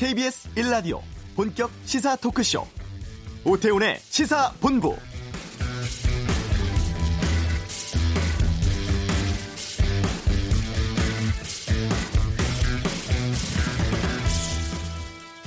[0.00, 1.02] KBS 1라디오
[1.36, 2.66] 본격 시사 토크쇼
[3.44, 4.96] 오태훈의 시사본부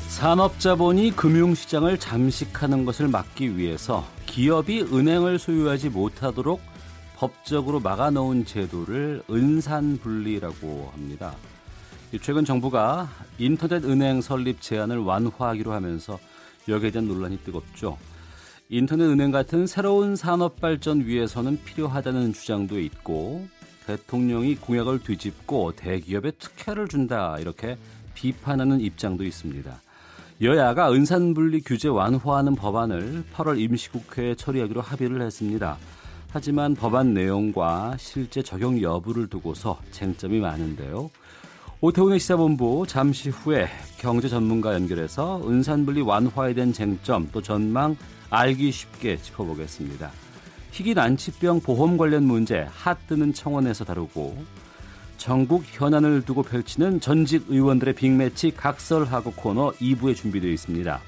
[0.10, 6.62] 산업자본이 금융시장을 잠식하는 것을 막기 위해서 기업이 은행을 소유하지 못하도록
[7.16, 11.34] 법적으로 막아놓은 제도를 은산분리라고 합니다.
[12.22, 13.10] 최근 정부가
[13.40, 16.20] 인터넷 은행 설립 제한을 완화하기로 하면서
[16.68, 17.98] 여기에 대한 논란이 뜨겁죠.
[18.70, 23.48] 인터넷 은행 같은 새로운 산업 발전 위해서는 필요하다는 주장도 있고
[23.88, 27.78] 대통령이 공약을 뒤집고 대기업에 특혜를 준다 이렇게
[28.14, 29.82] 비판하는 입장도 있습니다.
[30.42, 35.78] 여야가 은산분리 규제 완화하는 법안을 8월 임시국회에 처리하기로 합의를 했습니다.
[36.32, 41.12] 하지만 법안 내용과 실제 적용 여부를 두고서 쟁점이 많은데요.
[41.86, 43.68] 오태훈의 시사본부 잠시 후에
[43.98, 47.98] 경제 전문가 연결해서 은산분리 완화에 대한 쟁점 또 전망
[48.30, 50.10] 알기 쉽게 짚어보겠습니다.
[50.72, 54.42] 희귀 난치병 보험 관련 문제 핫 뜨는 청원에서 다루고
[55.18, 61.02] 전국 현안을 두고 펼치는 전직 의원들의 빅매치 각설하고 코너 2부에 준비되어 있습니다.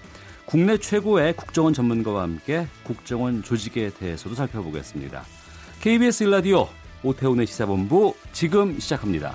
[0.45, 5.23] 국내 최고의 국정원 전문가와 함께 국정원 조직에 대해서도 살펴보겠습니다.
[5.79, 6.67] KBS 일라디오
[7.01, 9.33] 오태훈의 시사본부 지금 시작합니다.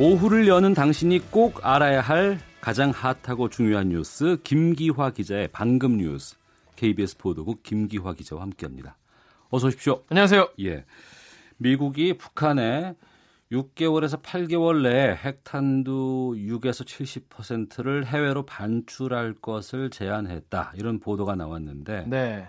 [0.00, 6.36] 오후를 여는 당신이 꼭 알아야 할 가장 핫하고 중요한 뉴스 김기화 기자의 방금 뉴스
[6.76, 8.96] KBS 보도국 김기화 기자와 함께합니다.
[9.50, 10.04] 어서 오십시오.
[10.08, 10.50] 안녕하세요.
[10.60, 10.84] 예.
[11.56, 12.94] 미국이 북한에
[13.50, 16.84] 6개월에서 8개월 내에 핵탄두 6에서
[17.28, 20.74] 70%를 해외로 반출할 것을 제안했다.
[20.76, 22.48] 이런 보도가 나왔는데 네.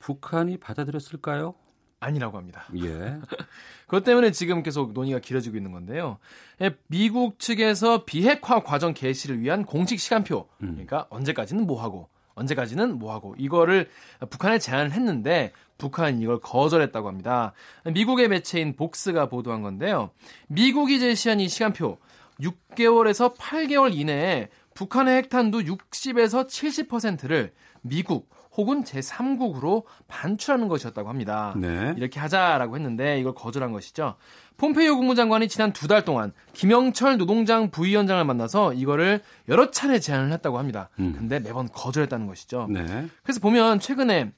[0.00, 1.54] 북한이 받아들였을까요?
[2.00, 2.64] 아니라고 합니다.
[2.76, 3.18] 예.
[3.86, 6.18] 그것 때문에 지금 계속 논의가 길어지고 있는 건데요.
[6.62, 10.68] 예, 미국 측에서 비핵화 과정 개시를 위한 공식 시간표, 음.
[10.72, 13.90] 그러니까 언제까지는 뭐 하고 언제까지는 뭐 하고 이거를
[14.30, 17.52] 북한에 제안을 했는데 북한은 이걸 거절했다고 합니다.
[17.84, 20.10] 미국의 매체인 복스가 보도한 건데요.
[20.48, 21.98] 미국이 제시한 이 시간표
[22.40, 27.52] 6개월에서 8개월 이내에 북한의 핵탄두 60에서 70%를
[27.82, 31.54] 미국 혹은 제3국으로 반출하는 것이었다고 합니다.
[31.56, 31.94] 네.
[31.96, 34.16] 이렇게 하자라고 했는데 이걸 거절한 것이죠.
[34.56, 40.58] 폼페이오 국무장관이 지난 두 달 동안 김영철 노동장 부위원장을 만나서 이거를 여러 차례 제안을 했다고
[40.58, 40.90] 합니다.
[40.98, 41.14] 음.
[41.16, 42.66] 근데 매번 거절했다는 것이죠.
[42.70, 43.06] 네.
[43.22, 44.32] 그래서 보면 최근에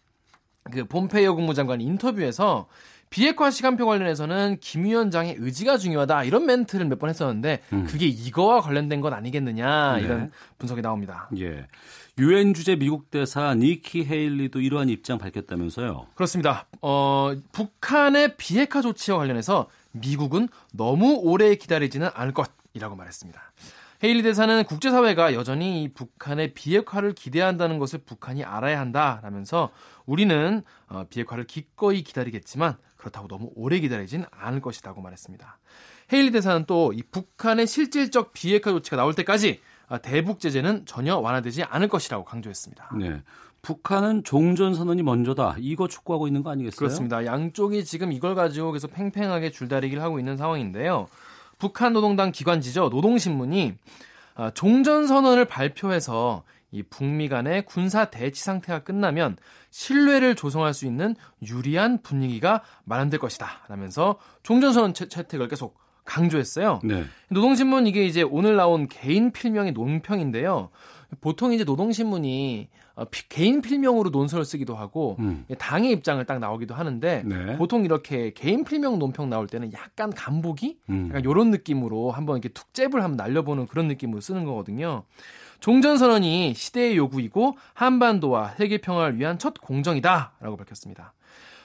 [0.71, 2.69] 그 폼페이오 국무장관 인터뷰에서
[3.12, 7.84] 비핵화 시간표 관련해서는 김 위원장의 의지가 중요하다 이런 멘트를 몇 번 했었는데 음.
[7.87, 10.03] 그게 이거와 관련된 건 아니겠느냐 네.
[10.03, 11.28] 이런 분석이 나옵니다.
[11.39, 11.67] 예.
[12.19, 16.06] 유엔 주재 미국 대사 니키 헤일리도 이러한 입장 밝혔다면서요.
[16.15, 16.67] 그렇습니다.
[16.81, 23.41] 어, 북한의 비핵화 조치와 관련해서 미국은 너무 오래 기다리지는 않을 것이라고 말했습니다.
[24.03, 29.71] 헤일리 대사는 국제사회가 여전히 이 북한의 비핵화를 기대한다는 것을 북한이 알아야 한다라면서
[30.07, 35.59] 우리는 어, 비핵화를 기꺼이 기다리겠지만 그렇다고 너무 오래 기다리진 않을 것이라고 말했습니다.
[36.13, 41.65] 헤일리 대사는 또 이 북한의 실질적 비핵화 조치가 나올 때까지 아, 대북 제재는 전혀 완화되지
[41.65, 42.91] 않을 것이라고 강조했습니다.
[42.99, 43.23] 네.
[43.61, 45.57] 북한은 종전 선언이 먼저다.
[45.61, 46.77] 이거 촉구하고 있는 거 아니겠어요?
[46.77, 47.25] 그렇습니다.
[47.25, 51.07] 양쪽이 지금 이걸 가지고 계속 팽팽하게 줄다리기를 하고 있는 상황인데요.
[51.62, 52.89] 북한 노동당 기관지죠.
[52.89, 53.75] 노동신문이
[54.34, 56.43] 아, 종전 선언을 발표해서
[56.73, 59.37] 이 북미 간의 군사 대치 상태가 끝나면
[59.71, 61.15] 신뢰를 조성할 수 있는
[61.47, 63.47] 유리한 분위기가 마련될 것이다.
[63.69, 66.81] 라면서 종전 선언 채- 채택을 계속 강조했어요.
[66.83, 67.05] 네.
[67.28, 70.71] 노동신문 이게 이제 오늘 나온 개인 필명의 논평인데요.
[71.21, 75.44] 보통 이제 노동신문이 어, 피- 개인 필명으로 논설을 쓰기도 하고 음.
[75.58, 77.56] 당의 입장을 딱 나오기도 하는데 네.
[77.56, 81.06] 보통 이렇게 개인 필명 논평 나올 때는 약간 간보기 음.
[81.08, 85.04] 약간 이런 느낌으로 한번 이렇게 툭 잽을 한번 날려보는 그런 느낌으로 쓰는 거거든요.
[85.60, 91.15] 종전선언이 시대의 요구이고 한반도와 세계 평화를 위한 첫 공정이다라고 밝혔습니다.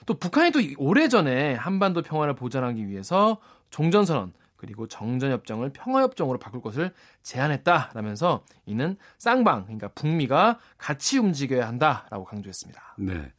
[0.06, 3.38] 또 북한이 또 오래전에 한반도 평화를 보장하기 위해서
[3.71, 6.92] 종전선언 그리고 정전협정을 평화협정으로 바꿀 것을
[7.24, 12.95] 제안했다라면서 이는 쌍방 그러니까 북미가 같이 움직여야 한다라고 강조했습니다.
[12.98, 13.31] 네.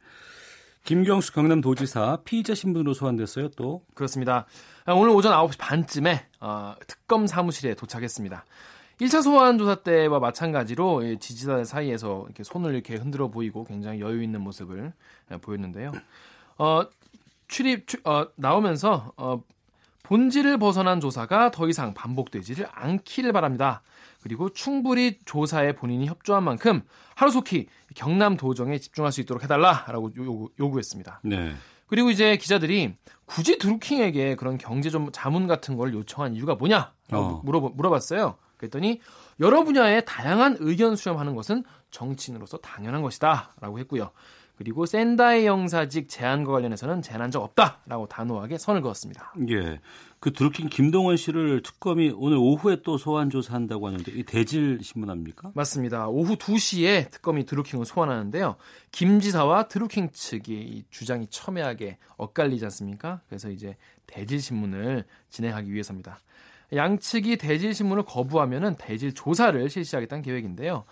[0.85, 3.83] 김경수 경남도지사 피의자 신분으로 소환됐어요, 또.
[3.93, 4.45] 그렇습니다.
[4.85, 8.45] 아, 오늘 오전 9시 반쯤에 어, 특검 사무실에 도착했습니다.
[9.01, 14.23] 1차 소환 조사 때와 마찬가지로 이 지지자들 사이에서 이렇게 손을 이렇게 흔들어 보이고 굉장히 여유
[14.23, 14.91] 있는 모습을
[15.31, 15.91] 예, 보였는데요.
[16.57, 16.81] 어,
[17.47, 19.41] 출입 추- 어, 나오면서 어,
[20.03, 23.81] 본질을 벗어난 조사가 더 이상 반복되지를 않기를 바랍니다.
[24.21, 26.81] 그리고 충분히 조사에 본인이 협조한 만큼
[27.15, 31.21] 하루속히 경남 도정에 집중할 수 있도록 해달라라고 요구, 요구했습니다.
[31.23, 31.53] 네.
[31.87, 37.41] 그리고 이제 기자들이 굳이 드루킹에게 그런 경제 좀 자문 같은 걸 요청한 이유가 뭐냐 어.
[37.43, 38.35] 물어 물어봤어요.
[38.57, 39.01] 그랬더니
[39.39, 44.11] 여러 분야의 다양한 의견 수렴하는 것은 정치인으로서 당연한 것이다라고 했고요.
[44.59, 49.33] 그리고 샌다이 영사직 제안과 관련해서는 제안한 적 없다라고 단호하게 선을 그었습니다.
[49.47, 49.79] 예.
[50.19, 55.51] 그 드루킹 김동원 씨를 특검이 오늘 오후에 또 소환 조사한다고 하는데 이 대질 신문합니까?
[55.55, 56.09] 맞습니다.
[56.09, 58.57] 오후 2시에 특검이 드루킹을 소환하는데요.
[58.91, 63.21] 김 지사와 드루킹 측이 주장이 첨예하게 엇갈리지 않습니까?
[63.29, 63.77] 그래서 이제
[64.07, 66.19] 대질 신문을 진행하기 위해서입니다.
[66.75, 70.83] 양측이 대질 신문을 거부하면은 대질 조사를 실시하겠다는 계획인데요.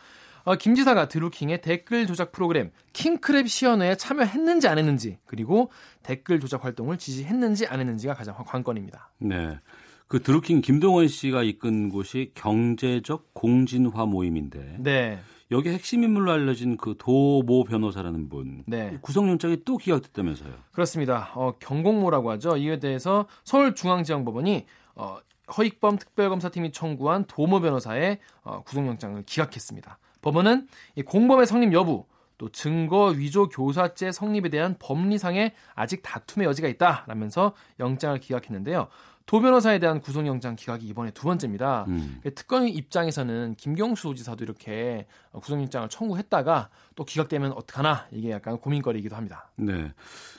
[0.48, 5.70] 어, 김 지사가 드루킹의 댓글 조작 프로그램 킹크랩 시연회에 참여했는지 안 했는지 그리고
[6.04, 9.12] 댓글 조작 활동을 지시했는지 안 했는지가 가장 관건입니다.
[9.18, 9.60] 네.
[10.08, 15.20] 그 드루킹 김동원 씨가 이끈 곳이 경제적 공진화 모임인데 네.
[15.52, 19.00] 여기 핵심 인물로 알려진 그 도모 변호사라는 분 네.
[19.02, 20.54] 구속영장이 또 기각됐다면서요.
[20.72, 21.30] 그렇습니다.
[21.36, 22.56] 어, 경공모라고 하죠.
[22.56, 24.66] 이에 대해서 서울중앙지방법원이
[24.96, 25.18] 어,
[25.58, 30.00] 허익범 특별검사팀이 청구한 도모 변호사의 어, 구속영장을 기각했습니다.
[30.28, 32.06] 법원은 이 공범의 성립 여부,
[32.38, 38.90] 또 증거 위조 교사죄 성립에 대한 법리상의 아직 다툼의 여지가 있다라면서 영장을 기각했는데요.
[39.28, 41.84] 도 변호사에 대한 구속영장 기각이 이번에 두 번째입니다.
[41.90, 42.22] 음.
[42.34, 49.52] 특검 입장에서는 김경수 도지사도 이렇게 구속영장을 청구했다가 또 기각되면 어떡하나 이게 약간 고민거리이기도 합니다.
[49.58, 49.92] 네.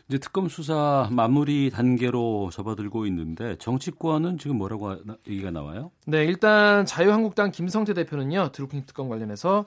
[0.08, 4.96] 이제 특검 수사 마무리 단계로 접어들고 있는데 정치권은 지금 뭐라고
[5.28, 5.90] 얘기가 나와요?
[6.06, 9.66] 네, 일단 자유한국당 김성태 대표는요 드루킹 특검 관련해서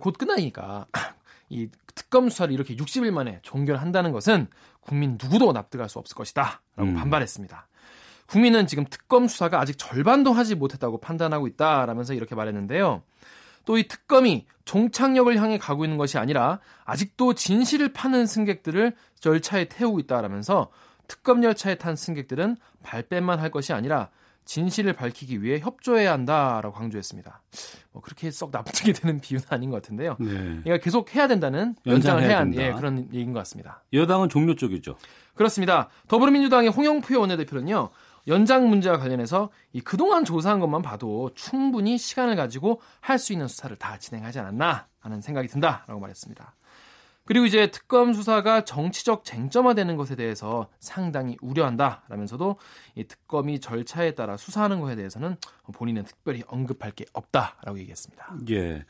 [0.00, 0.86] 곧 끝나니까
[1.50, 4.46] 이 특검 수사를 이렇게 60일 만에 종결한다는 것은
[4.80, 6.94] 국민 누구도 납득할 수 없을 것이다라고 음.
[6.94, 7.66] 반발했습니다.
[8.30, 13.02] 국민은 지금 특검 수사가 아직 절반도 하지 못했다고 판단하고 있다라면서 이렇게 말했는데요.
[13.66, 18.94] 또 이 특검이 종착역을 향해 가고 있는 것이 아니라 아직도 진실을 파는 승객들을
[19.24, 20.70] 열차에 태우고 있다라면서
[21.08, 24.10] 특검 열차에 탄 승객들은 발뺌만 할 것이 아니라
[24.44, 27.42] 진실을 밝히기 위해 협조해야 한다라고 강조했습니다.
[27.92, 30.16] 뭐 그렇게 썩 납득이 되는 비유는 아닌 것 같은데요.
[30.18, 30.26] 네.
[30.32, 33.82] 그러니까 계속 해야 된다는 연장을 해야 한 예, 그런 얘기인 것 같습니다.
[33.92, 34.96] 여당은 종료 쪽이죠.
[35.34, 35.88] 그렇습니다.
[36.08, 37.90] 더불어민주당의 홍영표 원내대표는요.
[38.26, 43.74] 연장 문제와 관련해서 이 그동안 조사한 것만 봐도 충분히 시간을 가지고 할 수 있는 수사를
[43.76, 46.54] 다 진행하지 않았나 하는 생각이 든다라고 말했습니다.
[47.26, 52.56] 그리고 이제 특검 수사가 정치적 쟁점화되는 것에 대해서 상당히 우려한다라면서도
[52.96, 55.36] 이 특검이 절차에 따라 수사하는 것에 대해서는
[55.72, 58.34] 본인은 특별히 언급할 게 없다라고 얘기했습니다.
[58.50, 58.84] 예.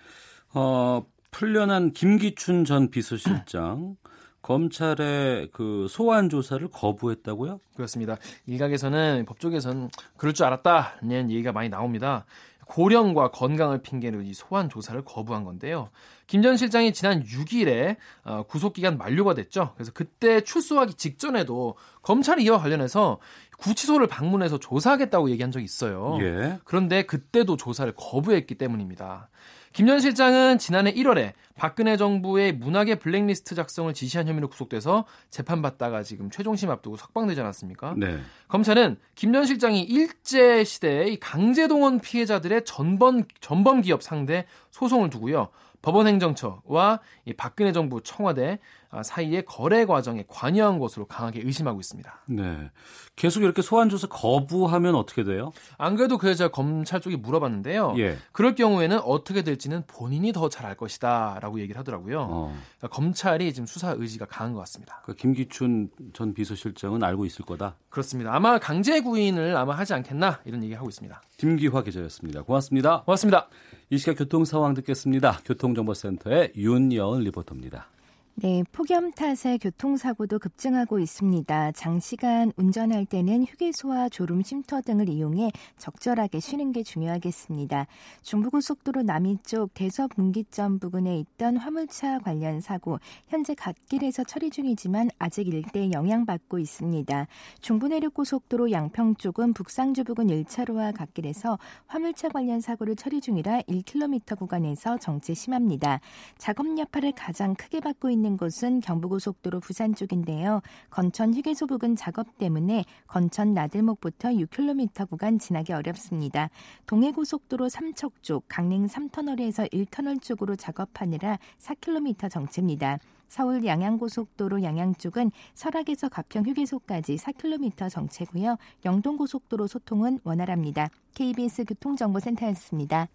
[0.55, 3.97] 어, 풀려난 김기춘 전 비서실장
[4.43, 7.61] 검찰의 그 소환 조사를 거부했다고요?
[7.77, 8.17] 그렇습니다.
[8.47, 12.25] 일각에서는 법조계에서는 그럴 줄 알았다는 얘기가 많이 나옵니다.
[12.67, 15.91] 고령과 건강을 핑계로 이 소환 조사를 거부한 건데요.
[16.29, 19.73] 김 전 실장이 지난 6일에 어, 구속 기간 만료가 됐죠.
[19.75, 23.19] 그래서 그때 출소하기 직전에도 검찰이 이와 관련해서
[23.59, 26.17] 구치소를 방문해서 조사하겠다고 얘기한 적이 있어요.
[26.21, 26.59] 예.
[26.65, 29.29] 그런데 그때도 조사를 거부했기 때문입니다.
[29.72, 36.28] 김 전 실장은 지난해 1월에 박근혜 정부의 문학의 블랙리스트 작성을 지시한 혐의로 구속돼서 재판받다가 지금
[36.31, 37.94] 최종심 앞두고 석방되지 않았습니까?
[37.96, 38.19] 네.
[38.49, 45.49] 검찰은 김 전 실장이 일제 시대의 강제동원 피해자들의 전범 전범 기업 상대 소송을 두고요.
[45.82, 48.59] 법원행정처와 이 박근혜 정부 청와대
[49.05, 52.25] 사이의 거래 과정에 관여한 것으로 강하게 의심하고 있습니다.
[52.29, 52.70] 네.
[53.15, 55.53] 계속 이렇게 소환 조사 거부하면 어떻게 돼요?
[55.79, 57.94] 안 그래도 그래서 제가 검찰 쪽에 물어봤는데요.
[57.99, 58.17] 예.
[58.32, 62.20] 그럴 경우에는 어떻게 될지는 본인이 더 잘 알 것이다라고 얘기를 하더라고요.
[62.29, 62.56] 어.
[62.79, 65.03] 그러니까 검찰이 지금 수사 의지가 강한 것 같습니다.
[65.05, 67.77] 그 김기춘 전 비서실장은 알고 있을 거다.
[67.91, 68.34] 그렇습니다.
[68.34, 71.22] 아마 강제 구인을 아마 하지 않겠나 이런 얘기 하고 있습니다.
[71.37, 72.43] 김기화 기자였습니다.
[72.43, 73.03] 고맙습니다.
[73.05, 73.49] 고맙습니다.
[73.93, 75.41] 이 시각 교통 상황 듣겠습니다.
[75.44, 77.89] 교통정보센터의 윤여은 리포터입니다.
[78.37, 81.72] 네, 폭염 탓에 교통사고도 급증하고 있습니다.
[81.72, 87.87] 장시간 운전할 때는 휴게소와 졸음 쉼터 등을 이용해 적절하게 쉬는 게 중요하겠습니다.
[88.22, 95.91] 중부고속도로 남이 쪽 대서분기점 부근에 있던 화물차 관련 사고, 현재 갓길에서 처리 중이지만 아직 일대에
[95.93, 97.27] 영향받고 있습니다.
[97.60, 101.58] 중부내륙고속도로 양평 쪽은 북상주 부근 1차로와 갓길에서
[101.89, 106.01] 화물차 관련 사고를 처리 중이라 1km 구간에서 정체 심합니다.
[106.39, 110.60] 작업 여파를 가장 크게 받고 있는 곳은 경부고속도로 부산 쪽인데요.
[110.91, 116.50] 건천 휴게소 부근 작업 때문에 건천 나들목부터 6km 구간 지나기 어렵습니다.
[116.86, 122.98] 동해고속도로 삼척 쪽 강릉 3터널에서 1터널 쪽으로 작업하느라 4km 정체입니다.
[123.29, 128.56] 서울 양양고속도로 양양 쪽은 설악에서 가평 휴게소까지 4km 정체고요.
[128.84, 130.89] 영동고속도로 소통은 원활합니다.
[131.15, 133.08] KBS 교통정보센터였습니다.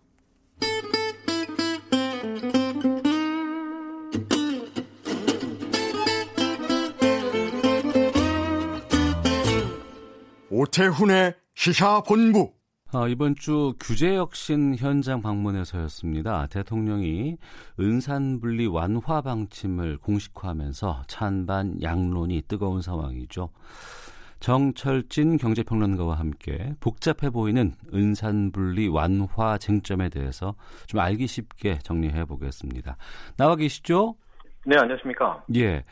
[10.57, 12.53] 오태훈의 시사본부.
[12.93, 16.47] 어, 이번 주 규제 혁신 현장 방문에서였습니다.
[16.47, 17.35] 대통령이
[17.77, 23.49] 은산분리 완화 방침을 공식화하면서 찬반 양론이 뜨거운 상황이죠.
[24.39, 30.55] 정철진 경제평론가와 함께 복잡해 보이는 은산분리 완화 쟁점에 대해서
[30.87, 32.95] 좀 알기 쉽게 정리해 보겠습니다.
[33.35, 34.15] 나와 계시죠?
[34.65, 35.43] 네, 안녕하십니까.
[35.55, 35.83] 예.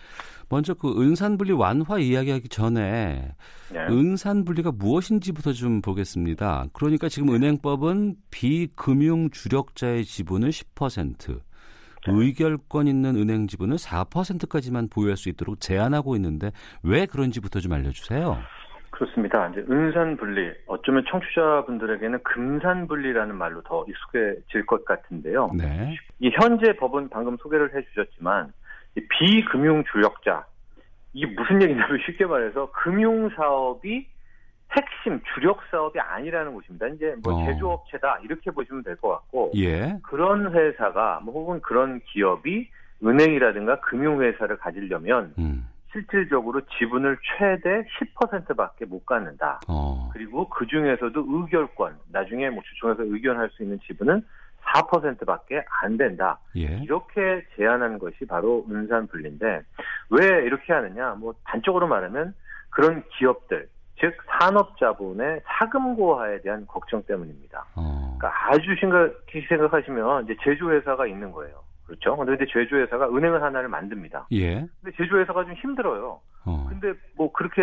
[0.49, 3.31] 먼저 그 은산분리 완화 이야기하기 전에
[3.71, 3.79] 네.
[3.89, 6.65] 은산분리가 무엇인지부터 좀 보겠습니다.
[6.73, 11.39] 그러니까 지금 은행법은 비금융 주력자의 지분을 10%,
[12.07, 16.51] 의결권 있는 은행 지분을 4%까지만 보유할 수 있도록 제한하고 있는데
[16.83, 18.37] 왜 그런지부터 좀 알려주세요.
[18.91, 19.47] 그렇습니다.
[19.49, 25.49] 이제 은산 분리, 어쩌면 청취자분들에게는 금산 분리라는 말로 더 익숙해질 것 같은데요.
[25.57, 25.95] 네.
[26.19, 28.53] 이 현재 법은 방금 소개를 해주셨지만
[29.01, 30.45] 비금융 주력자
[31.13, 34.07] 이게 무슨 얘기냐면 쉽게 말해서 금융 사업이
[34.75, 36.87] 핵심 주력 사업이 아니라는 것입니다.
[36.87, 37.45] 이제 뭐 어.
[37.45, 39.99] 제조업체다 이렇게 보시면 될 것 같고 예.
[40.03, 42.69] 그런 회사가 뭐 혹은 그런 기업이
[43.03, 45.67] 은행이라든가 금융회사를 가지려면 음.
[45.91, 47.85] 실질적으로 지분을 최대
[48.17, 49.59] 10%밖에 못 갖는다.
[49.67, 50.09] 어.
[50.11, 54.25] 그리고 그 중에서도 의결권, 나중에 뭐 주총에서 의견할 수 있는 지분은
[54.65, 56.39] 4%밖에 안 된다.
[56.55, 56.77] 예.
[56.83, 59.61] 이렇게 제안한 것이 바로 은산 분리인데
[60.09, 61.15] 왜 이렇게 하느냐?
[61.15, 62.33] 뭐 단적으로 말하면
[62.69, 63.67] 그런 기업들
[63.99, 67.65] 즉 산업자본의 사금고화에 대한 걱정 때문입니다.
[67.75, 68.17] 어.
[68.17, 71.63] 그러니까 아주 심각히 생각하시면 이제 제조회사가 있는 거예요.
[71.85, 72.15] 그렇죠.
[72.17, 74.27] 근데 제조회사가 은행을 하나를 만듭니다.
[74.31, 74.65] 예.
[74.81, 76.19] 근데 제조회사가 좀 힘들어요.
[76.45, 76.65] 어.
[76.69, 77.61] 근데 뭐 그렇게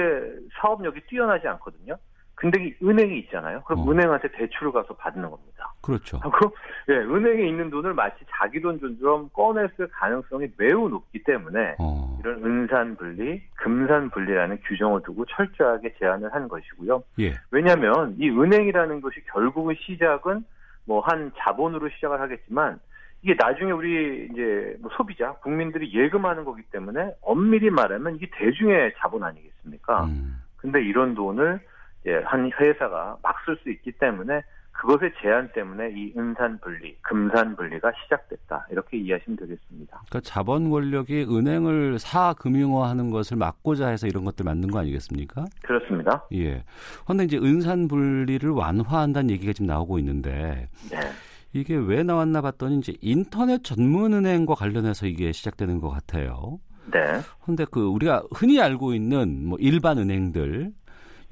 [0.61, 1.97] 사업력이 뛰어나지 않거든요.
[2.41, 3.63] 근데 은행이 있잖아요.
[3.65, 3.93] 그럼 어.
[3.93, 5.75] 은행한테 대출을 가서 받는 겁니다.
[5.83, 6.19] 그렇죠.
[6.21, 6.51] 그럼
[6.89, 12.19] 예, 은행에 있는 돈을 마치 자기 돈처럼 꺼냈을 가능성이 매우 높기 때문에 어.
[12.21, 17.03] 이런 은산 분리, 금산 분리라는 규정을 두고 철저하게 제한을 한 것이고요.
[17.21, 17.35] 예.
[17.51, 20.43] 왜냐하면 이 은행이라는 것이 결국은 시작은
[20.87, 22.81] 뭐 한 자본으로 시작을 하겠지만
[23.23, 29.25] 이게 나중에 우리 이제 뭐 소비자 국민들이 예금하는 거기 때문에 엄밀히 말하면 이게 대중의 자본
[29.25, 30.05] 아니겠습니까?
[30.05, 30.41] 음.
[30.57, 31.61] 근데 이런 돈을
[32.07, 34.43] 예, 한 회사가 막 쓸 수 있기 때문에
[34.73, 38.67] 그것의 제한 때문에 이 은산 분리, 금산 분리가 시작됐다.
[38.71, 40.03] 이렇게 이해하시면 되겠습니다.
[40.09, 45.45] 그러니까 자본 권력이 은행을 사금융화하는 것을 막고자 해서 이런 것들 만든 거 아니겠습니까?
[45.63, 46.25] 그렇습니다.
[46.33, 46.65] 예.
[47.05, 50.99] 그런데 이제 은산 분리를 완화한다는 얘기가 지금 나오고 있는데 네.
[51.53, 56.59] 이게 왜 나왔나 봤더니 이제 인터넷 전문 은행과 관련해서 이게 시작되는 것 같아요.
[56.91, 57.01] 네.
[57.43, 60.73] 그런데 그 우리가 흔히 알고 있는 뭐 일반 은행들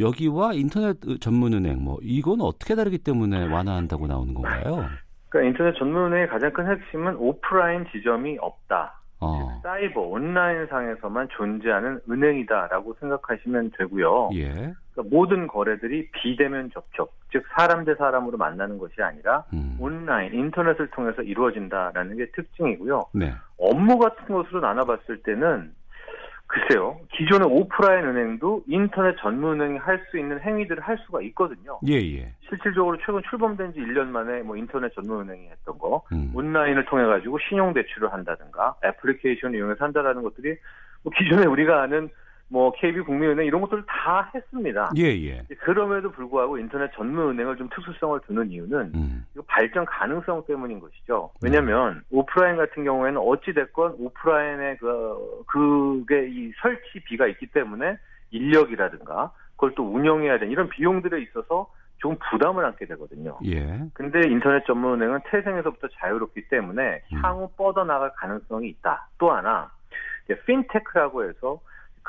[0.01, 4.87] 여기와 인터넷 전문은행 뭐 이건 어떻게 다르기 때문에 완화한다고 나오는 건가요?
[5.29, 8.99] 그러니까 인터넷 전문은행의 가장 큰 핵심은 오프라인 지점이 없다.
[9.21, 9.61] 어.
[9.65, 14.31] 사이버 온라인 상에서만 존재하는 은행이다라고 생각하시면 되고요.
[14.35, 14.49] 예.
[14.93, 19.77] 그러니까 모든 거래들이 비대면 접촉, 즉 사람 대 사람으로 만나는 것이 아니라 음.
[19.81, 23.07] 온라인 인터넷을 통해서 이루어진다라는 게 특징이고요.
[23.15, 23.35] 네.
[23.59, 25.73] 업무 같은 것으로 나눠봤을 때는
[26.49, 26.99] 글쎄요.
[27.13, 31.79] 기존의 오프라인 은행도 인터넷 전문 은행이 할수 있는 행위들을 할 수가 있거든요.
[31.87, 32.33] 예, 예.
[32.49, 36.33] 실질적으로 최근 출범된 지 1년 만에 뭐 인터넷 전문 은행이 했던 거, 음.
[36.35, 40.57] 온라인을 통해 가지고 신용 대출을 한다든가 애플리케이션을 이용해서 한다라는 것들이
[41.03, 42.09] 뭐 기존에 우리가 아는
[42.51, 44.91] 뭐 KB 국민은행 이런 것들을 다 했습니다.
[44.97, 45.43] 예, 예.
[45.61, 49.27] 그럼에도 불구하고 인터넷 전문 은행을 좀 특수성을 두는 이유는 음.
[49.47, 51.31] 발전 가능성 때문인 것이죠.
[51.43, 52.03] 왜냐하면 음.
[52.11, 57.99] 오프라인 같은 경우에는 어찌 됐건 오프라인의 그 그게 이 설치비가 있기 때문에
[58.31, 63.39] 인력이라든가 그걸 또 운영해야 되는 이런 비용들에 있어서 좀 부담을 안게 되거든요.
[63.45, 63.81] 예.
[63.93, 67.19] 근데 인터넷 전문 은행은 태생에서부터 자유롭기 때문에 음.
[67.23, 69.09] 향후 뻗어나갈 가능성이 있다.
[69.19, 69.71] 또 하나
[70.47, 71.61] 핀테크라고 해서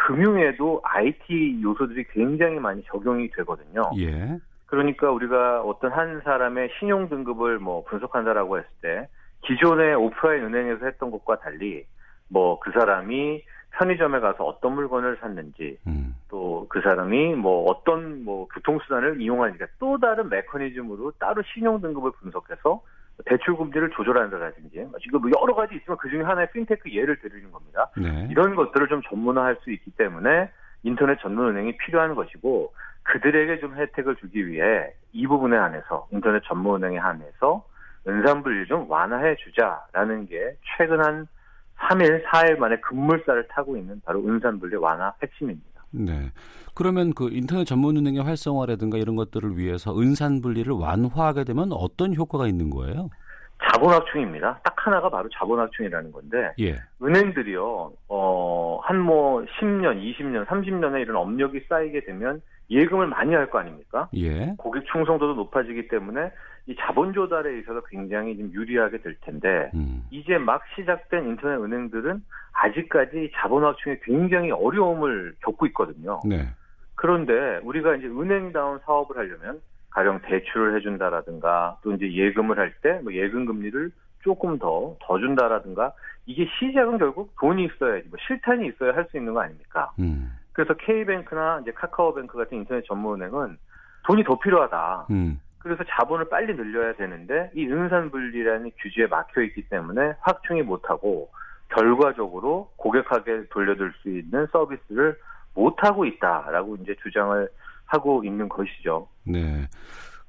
[0.08, 3.92] 금융에도 IT 요소들이 굉장히 많이 적용이 되거든요.
[3.98, 4.40] 예.
[4.66, 9.08] 그러니까 우리가 어떤 한 사람의 신용 등급을 뭐 분석한다라고 했을 때
[9.46, 11.86] 기존의 오프라인 은행에서 했던 것과 달리
[12.30, 16.16] 뭐 그 사람이 편의점에 가서 어떤 물건을 샀는지 음.
[16.30, 22.82] 또그 사람이 뭐 어떤 뭐 교통수단을 이용하니까 또 다른 메커니즘으로 따로 신용 등급을 분석해서
[23.26, 27.90] 대출 금리를 조절한다든지 지금 뭐 여러 가지 있지만 그 중에 하나의 핀테크 예를 드리는 겁니다.
[27.98, 28.28] 네.
[28.30, 30.50] 이런 것들을 좀 전문화할 수 있기 때문에
[30.84, 32.74] 인터넷 전문 은행이 필요한 것이고
[33.04, 37.66] 그들에게 좀 혜택을 주기 위해 이 부분에 한해서 인터넷 전문 은행에 한해서
[38.08, 41.28] 은산분리 좀 완화해 주자라는 게 최근 한
[41.80, 45.79] 3일, 4일 만에 급물살을 타고 있는 바로 은산분리 완화 핵심입니다.
[45.92, 46.32] 네.
[46.76, 52.70] 그러면 그 인터넷 전문은행의 활성화라든가 이런 것들을 위해서 은산 분리를 완화하게 되면 어떤 효과가 있는
[52.70, 53.10] 거예요?
[53.64, 54.60] 자본확충입니다.
[54.64, 56.76] 딱 하나가 바로 자본확충이라는 건데 예.
[57.02, 57.92] 은행들이요.
[58.08, 64.10] 어, 한 뭐 10년, 20년, 30년에 이런 업력이 쌓이게 되면 예금을 많이 할 거 아닙니까?
[64.16, 64.54] 예.
[64.58, 66.32] 고객 충성도도 높아지기 때문에
[66.68, 70.04] 이 자본 조달에 있어서 굉장히 좀 유리하게 될 텐데 음.
[70.12, 76.20] 이제 막 시작된 인터넷 은행들은 아직까지 자본 확충에 굉장히 어려움을 겪고 있거든요.
[76.26, 76.48] 네.
[76.96, 79.62] 그런데 우리가 이제 은행다운 사업을 하려면
[79.92, 83.92] 가령 대출을 해준다라든가 또 이제 예금을 할 때 뭐 예금 금리를
[84.24, 85.94] 조금 더더 준다라든가
[86.26, 89.92] 이게 시작은 결국 돈이 있어야지 뭐 실탄이 있어야 할 수 있는 거 아닙니까?
[90.00, 90.34] 음.
[90.54, 93.58] 그래서 K뱅크나 이제 카카오뱅크 같은 인터넷 전문은행은
[94.06, 95.08] 돈이 더 필요하다.
[95.12, 95.40] 음.
[95.60, 101.30] 그래서 자본을 빨리 늘려야 되는데 이 은산분리라는 규제에 막혀 있기 때문에 확충이 못하고
[101.70, 105.18] 결과적으로 고객에게 돌려줄 수 있는 서비스를
[105.56, 107.48] 못하고 있다라고 이제 주장을
[107.90, 109.08] 하고 있는 것이죠.
[109.24, 109.68] 네.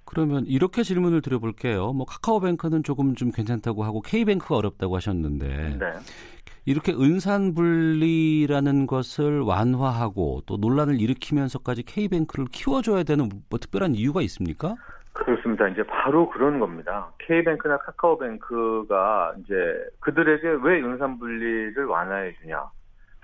[0.05, 1.93] 그러면 이렇게 질문을 드려볼게요.
[1.93, 5.87] 뭐 카카오뱅크는 조금 좀 괜찮다고 하고 K뱅크가 어렵다고 하셨는데 네.
[6.65, 14.75] 이렇게 은산 분리라는 것을 완화하고 또 논란을 일으키면서까지 K뱅크를 키워줘야 되는 뭐 특별한 이유가 있습니까?
[15.13, 15.69] 그렇습니다.
[15.69, 17.13] 이제 바로 그런 겁니다.
[17.19, 19.55] K뱅크나 카카오뱅크가 이제
[20.01, 22.69] 그들에게 왜 은산 분리를 완화해 주냐?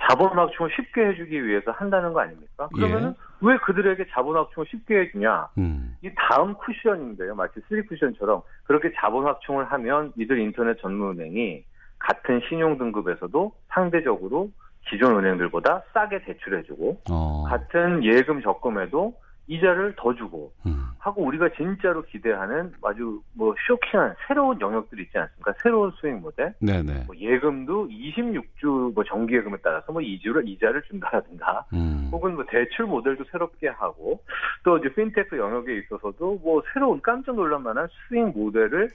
[0.02, 2.68] 자본 확충을 쉽게 해주기 위해서 한다는 거 아닙니까?
[2.74, 3.14] 그러면은 예.
[3.40, 5.48] 왜 그들에게 자본 확충을 쉽게 해주냐?
[5.58, 5.96] 음.
[6.02, 7.34] 이 다음 쿠션인데요.
[7.34, 11.64] 마치 three cushion처럼 그렇게 자본 확충을 하면 이들 인터넷 전문은행이
[11.98, 14.50] 같은 신용 등급에서도 상대적으로
[14.88, 17.44] 기존 은행들보다 싸게 대출해주고 어.
[17.48, 19.14] 같은 예금 적금에도
[19.48, 20.86] 이자를 더 주고 음.
[20.98, 25.52] 하고 우리가 진짜로 기대하는 아주 뭐 쇼킹한 새로운 영역들이 있지 않습니까?
[25.62, 26.52] 새로운 수익 모델.
[26.60, 27.04] 네네.
[27.06, 32.08] 뭐 예금도 26주 뭐 정기 예금에 따라서 뭐 이주를 이자를 준다라든가, 음.
[32.10, 34.20] 혹은 뭐 대출 모델도 새롭게 하고
[34.64, 38.88] 또 이제 핀테크 영역에 있어서도 뭐 새로운 깜짝 놀랄 만한 수익 모델을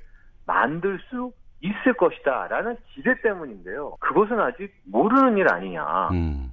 [0.46, 1.32] 만들 수
[1.62, 3.96] 있을 것이다라는 기대 때문인데요.
[4.00, 6.10] 그것은 아직 모르는 일 아니냐.
[6.10, 6.52] 음.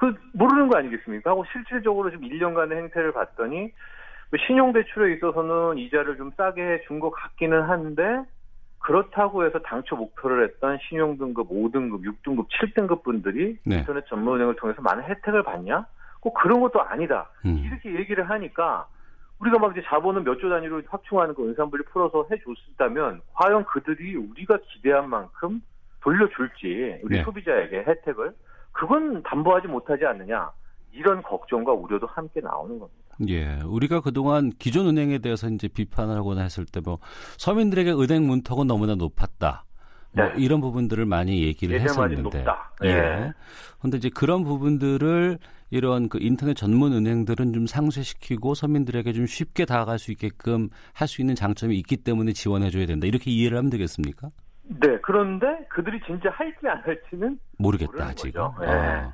[0.00, 1.30] 그 모르는 거 아니겠습니까?
[1.30, 3.70] 하고 실질적으로 지금 1년간의 행태를 봤더니
[4.30, 8.22] 그 신용 대출에 있어서는 이자를 좀 싸게 해준 것 같기는 한데
[8.78, 13.78] 그렇다고 해서 당초 목표를 했던 신용 등급 5등급, 6등급, 7등급 분들이 네.
[13.80, 15.84] 인터넷 전문은행을 통해서 많은 혜택을 받냐?
[16.20, 17.28] 꼭 그런 것도 아니다.
[17.44, 17.62] 음.
[17.66, 18.86] 이렇게 얘기를 하니까
[19.38, 24.58] 우리가 막 이제 자본은 몇 조 단위로 확충하는 거 은산분리 풀어서 해줬다면 과연 그들이 우리가
[24.62, 25.60] 기대한 만큼
[26.00, 27.22] 돌려줄지 우리 네.
[27.22, 28.32] 소비자에게 혜택을
[28.80, 30.50] 그건 담보하지 못하지 않느냐
[30.92, 33.16] 이런 걱정과 우려도 함께 나오는 겁니다.
[33.28, 36.98] 예, 우리가 그동안 기존 은행에 대해서 이제 비판을 하거나 했을 때 뭐
[37.36, 39.64] 서민들에게 은행 문턱은 너무나 높았다.
[40.12, 40.32] 뭐 네.
[40.38, 42.44] 이런 부분들을 많이 얘기를 했었는데.
[42.84, 42.88] 예.
[42.88, 43.32] 예.
[43.80, 45.38] 근데 이제 그런 부분들을
[45.70, 51.20] 이런 그 인터넷 전문 은행들은 좀 상쇄시키고 서민들에게 좀 쉽게 다가갈 수 있게끔 할 수
[51.20, 53.06] 있는 장점이 있기 때문에 지원해 줘야 된다.
[53.06, 54.28] 이렇게 이해를 하면 되겠습니까?
[54.78, 58.42] 네, 그런데 그들이 진짜 할지 안 할지는 모르겠다 지금.
[58.60, 58.66] 네.
[58.66, 59.12] 아.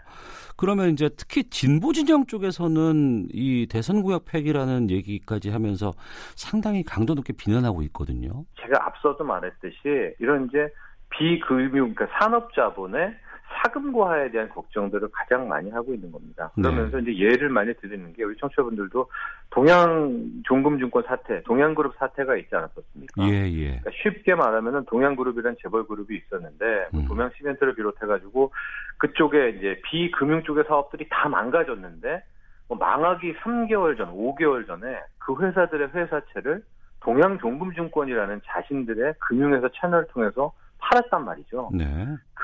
[0.57, 5.93] 그러면 이제 특히 진보 진영 쪽에서는 이 대선 구역 폐기라는 얘기까지 하면서
[6.35, 8.45] 상당히 강도 높게 비난하고 있거든요.
[8.61, 10.69] 제가 앞서도 말했듯이 이런 이제
[11.11, 13.15] 비금융 그러니까 산업 자본의
[13.63, 16.51] 사금고화에 대한 걱정들을 가장 많이 하고 있는 겁니다.
[16.57, 16.63] 네.
[16.63, 17.03] 그러면서 네.
[17.13, 19.09] 이제 예를 많이 드리는 게 우리 청취자분들도
[19.51, 23.23] 동양 종금증권 사태, 동양그룹 사태가 있지 않았었습니까?
[23.29, 23.81] 예, 예.
[23.81, 27.07] 그러니까 쉽게 말하면은 동양그룹이란 재벌 그룹이 있었는데 뭐 음.
[27.09, 28.53] 동양 시멘트를 비롯해 가지고
[28.99, 32.23] 그쪽에 이제 비금융 쪽의 사업들이 다 망가졌는데
[32.69, 36.63] 뭐 망하기 3개월 전, 5개월 전에 그 회사들의 회사채를
[37.01, 41.71] 동양 종금증권이라는 자신들의 금융회사 채널을 통해서 팔았단 말이죠.
[41.73, 41.85] 네.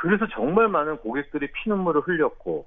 [0.03, 2.67] 그래서 정말 많은 고객들이 피눈물을 흘렸고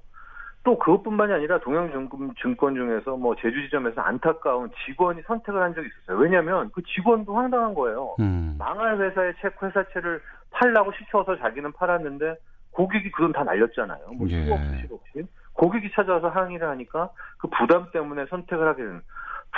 [0.64, 6.18] 또 그것뿐만이 아니라 동양증권 중에서 뭐 제주 지점에서 안타까운 직원이 선택을 한 적이 있었어요.
[6.18, 8.16] 왜냐하면 그 직원도 황당한 거예요.
[8.22, 8.56] 음.
[8.58, 10.22] 망할 회사의 책 회사채를
[10.52, 12.36] 팔라고 시켜서 자기는 팔았는데
[12.72, 14.14] 고객이 그돈다 날렸잖아요.
[14.18, 14.50] 뭐 예.
[14.50, 19.02] 없이 없이 고객이 찾아와서 항의를 하니까 그 부담 때문에 선택을 하게 되는.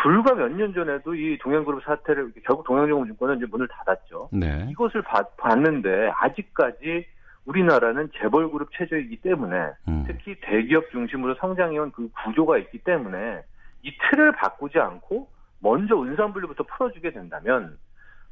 [0.02, 4.30] 불과 몇 년 전에도 이 동양그룹 사태를 결국 동양정보증권은 이제 문을 닫았죠.
[4.32, 4.68] 네.
[4.72, 7.06] 이것을 봤, 봤는데 아직까지
[7.48, 10.04] 우리나라는 재벌 그룹 체제이기 때문에 음.
[10.06, 13.42] 특히 대기업 중심으로 성장해온 그 구조가 있기 때문에
[13.84, 15.30] 이 틀을 바꾸지 않고
[15.60, 17.78] 먼저 은산분리부터 풀어주게 된다면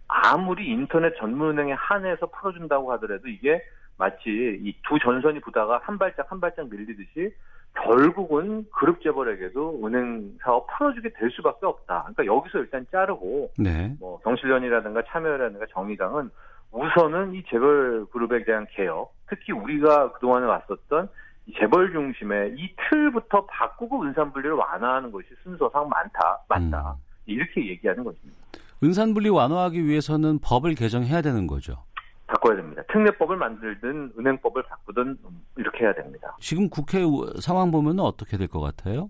[0.07, 3.63] 아무리 인터넷 전문은행에 한해서 풀어준다고 하더라도 이게
[3.97, 7.33] 마치 이 두 전선이 부다가 한 발짝 한 발짝 밀리듯이
[7.73, 12.03] 결국은 그룹 재벌에게도 은행 사업 풀어주게 될 수밖에 없다.
[12.13, 13.93] 그러니까 여기서 일단 자르고 네.
[13.99, 16.29] 뭐 경실련이라든가 참여라든가 정의당은
[16.75, 21.07] 우선은 이 재벌 그룹에 대한 개혁, 특히 우리가 그동안에 왔었던
[21.47, 26.91] 이 재벌 중심의 이 틀부터 바꾸고 은산 분리를 완화하는 것이 순서상 많다, 맞다.
[26.91, 27.01] 음.
[27.27, 28.37] 이렇게 얘기하는 것입니다.
[28.83, 31.85] 은산 분리 완화하기 위해서는 법을 개정해야 되는 거죠.
[32.27, 32.81] 바꿔야 됩니다.
[32.91, 35.17] 특례법을 만들든 은행법을 바꾸든
[35.55, 36.35] 이렇게 해야 됩니다.
[36.41, 36.99] 지금 국회
[37.39, 39.09] 상황 보면 어떻게 될 것 같아요?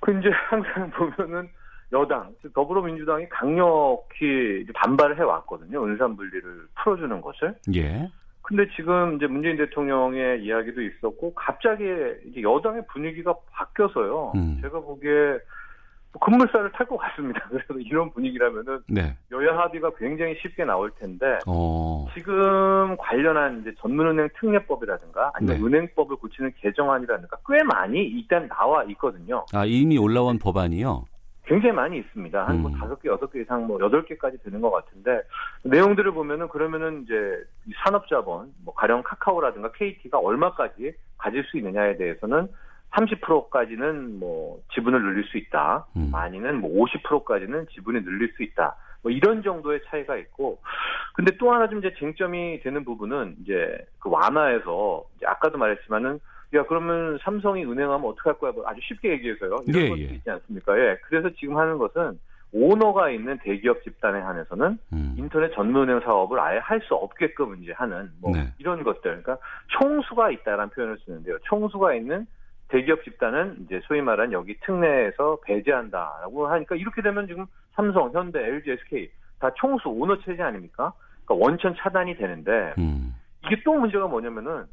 [0.00, 1.48] 그 이제 항상 보면은
[1.92, 5.84] 여당, 즉 더불어민주당이 강력히 반발을 해왔거든요.
[5.84, 7.54] 은산 분리를 풀어주는 것을.
[7.74, 8.08] 예.
[8.42, 11.84] 근데 지금 이제 문재인 대통령의 이야기도 있었고 갑자기
[12.26, 14.32] 이제 여당의 분위기가 바뀌어서요.
[14.34, 14.58] 음.
[14.62, 15.38] 제가 보기에
[16.18, 17.40] 급물살을 탈 것 같습니다.
[17.48, 19.16] 그래서 이런 분위기라면은 네.
[19.30, 22.06] 여야 합의가 굉장히 쉽게 나올 텐데 어.
[22.14, 25.64] 지금 관련한 이제 전문은행 특례법이라든가 아니면 네.
[25.64, 29.46] 은행법을 고치는 개정안이라든가 꽤 많이 일단 나와 있거든요.
[29.52, 31.04] 아 이미 올라온 법안이요?
[31.50, 32.46] 굉장히 많이 있습니다.
[32.46, 32.78] 한뭐 음.
[32.78, 35.20] 다섯 개, 여섯 개 이상 뭐 여덟 개까지 되는 것 같은데
[35.64, 37.42] 내용들을 보면은 그러면은 이제
[37.82, 42.46] 산업자본, 뭐 가령 카카오라든가 KT가 얼마까지 가질 수 있느냐에 대해서는
[42.92, 45.86] 30%까지는 뭐 지분을 늘릴 수 있다.
[45.96, 46.10] 음.
[46.12, 48.76] 많이는 뭐 50%까지는 지분이 늘릴 수 있다.
[49.02, 50.60] 뭐 이런 정도의 차이가 있고,
[51.14, 56.20] 근데 또 하나 좀 이제 쟁점이 되는 부분은 이제 그 완화에서 이제 아까도 말했지만은
[56.54, 58.52] 야 그러면 삼성이 은행하면 어떻게 할 거야?
[58.52, 59.56] 뭐 아주 쉽게 얘기해서요.
[59.66, 60.04] 이런 예, 것도 예.
[60.04, 60.78] 있지 않습니까?
[60.78, 60.96] 예.
[61.06, 62.18] 그래서 지금 하는 것은
[62.52, 65.14] 오너가 있는 대기업 집단에 한해서는 음.
[65.16, 68.52] 인터넷 전문은행 사업을 아예 할 수 없게끔 이제 하는 뭐 네.
[68.58, 69.02] 이런 것들.
[69.02, 69.38] 그러니까
[69.78, 71.38] 총수가 있다라는 표현을 쓰는데요.
[71.44, 72.26] 총수가 있는
[72.68, 78.70] 대기업 집단은 이제 소위 말한 여기 특례에서 배제한다라고 하니까 이렇게 되면 지금 삼성, 현대, LG,
[78.72, 79.08] SK
[79.38, 80.92] 다 총수 오너 체제 아닙니까?
[81.24, 83.14] 그러니까 원천 차단이 되는데 음.
[83.46, 84.64] 이게 또 문제가 뭐냐면은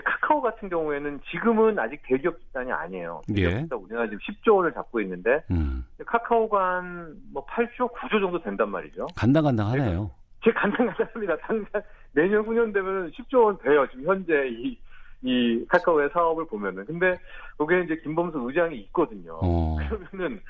[0.00, 3.20] 카카오 같은 경우에는 지금은 아직 대기업 집단이 아니에요.
[3.28, 3.60] 대기업 예.
[3.60, 5.84] 집단 우리나라 지금 10조 원을 잡고 있는데 음.
[6.06, 9.08] 카카오가 한뭐 8조, 9조 정도 된단 말이죠.
[9.16, 10.10] 간당간당하네요.
[10.42, 11.36] 제 간당간당합니다.
[11.38, 13.86] 당장 내년 후년 되면 10조 원 돼요.
[13.90, 14.78] 지금 현재 이
[15.22, 17.18] 이 카카오의 사업을 보면은 근데
[17.58, 19.38] 거기에 이제 김범수 의장이 있거든요.
[19.42, 19.76] 어.
[19.76, 20.40] 그러면은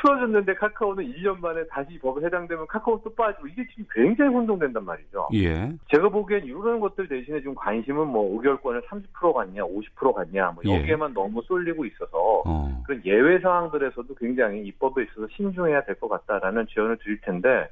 [0.00, 5.28] 풀어줬는데 카카오는 1년 만에 다시 법에 해당되면 카카오 또 빠지고 이게 지금 굉장히 혼동된단 말이죠.
[5.34, 5.70] 예.
[5.94, 10.78] 제가 보기엔 이런 것들 대신에 좀 관심은 뭐 의결권을 30% 갖냐, 50% 갖냐, 뭐 예.
[10.80, 11.14] 여기에만 예.
[11.14, 12.82] 너무 쏠리고 있어서 어.
[12.86, 17.68] 그런 예외 상황들에서도 굉장히 입법에 있어서 신중해야 될 것 같다라는 지원을 드릴 텐데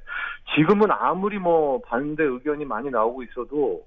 [0.55, 3.83] 지금은 아무리 뭐 반대 의견이 많이 나오고 있어도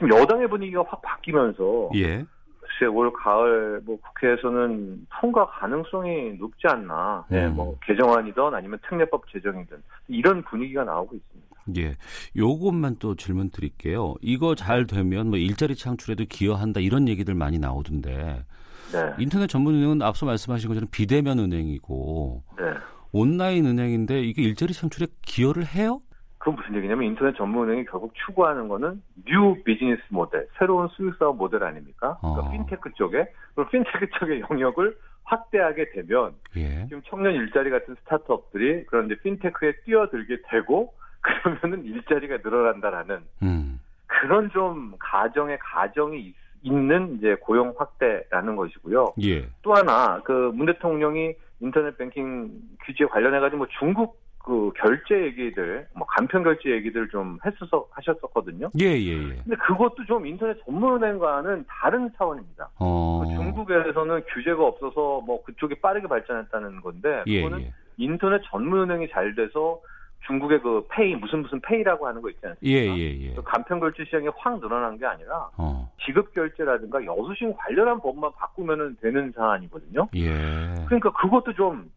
[0.00, 2.24] 지금 여당의 분위기가 확 바뀌면서 예.
[2.60, 7.26] 글쎄 올 가을 뭐 국회에서는 통과 가능성이 높지 않나.
[7.28, 7.48] 네, 음.
[7.48, 9.76] 네, 뭐 개정안이든 아니면 특례법 제정이든
[10.08, 11.50] 이런 분위기가 나오고 있습니다.
[11.76, 11.94] 예.
[12.34, 14.14] 요것만 또 질문 드릴게요.
[14.22, 18.44] 이거 잘 되면 뭐 일자리 창출에도 기여한다 이런 얘기들 많이 나오던데.
[18.92, 19.14] 네.
[19.18, 22.64] 인터넷 전문 은행은 앞서 말씀하신 것처럼 비대면 은행이고 네.
[23.12, 26.00] 온라인 은행인데 이게 일자리 창출에 기여를 해요?
[26.40, 31.62] 그건 무슨 얘기냐면 인터넷 전문은행이 결국 추구하는 거는 new business model, 새로운 수익 사업 모델
[31.62, 32.16] 아닙니까?
[32.20, 32.50] 그러니까 어.
[32.50, 36.86] 핀테크 쪽에 그럼 핀테크 쪽의 영역을 확대하게 되면 예.
[36.86, 43.78] 지금 청년 일자리 같은 스타트업들이 그런데 핀테크에 뛰어들게 되고 그러면은 일자리가 늘어난다라는 음.
[44.06, 49.12] 그런 좀 가정의 가정이 있, 있는 이제 고용 확대라는 것이고요.
[49.22, 49.46] 예.
[49.60, 52.50] 또 하나 그 문 대통령이 인터넷 뱅킹
[52.86, 58.70] 규제 관련해 가지고 뭐 중국 그 결제 얘기들, 뭐 간편 결제 얘기들 좀 했었어 하셨었거든요.
[58.80, 59.36] 예, 예, 예.
[59.42, 62.70] 근데 그것도 좀 인터넷 전문은행과는 다른 차원입니다.
[62.78, 63.22] 어...
[63.24, 67.72] 그 중국에서는 규제가 없어서 뭐 그쪽이 빠르게 발전했다는 건데 예, 그거는 예.
[67.98, 69.80] 인터넷 전문은행이 잘 돼서
[70.26, 72.66] 중국의 그 페이 무슨 무슨 페이라고 하는 거 있지 않습니까?
[72.66, 73.34] 예, 예, 예.
[73.34, 75.90] 그 간편 결제 시장이 확 늘어난 게 아니라 어.
[76.04, 80.08] 지급 결제라든가 여수신 관련한 법만 바꾸면 되는 사안이거든요.
[80.16, 80.32] 예.
[80.86, 81.90] 그러니까 그것도 좀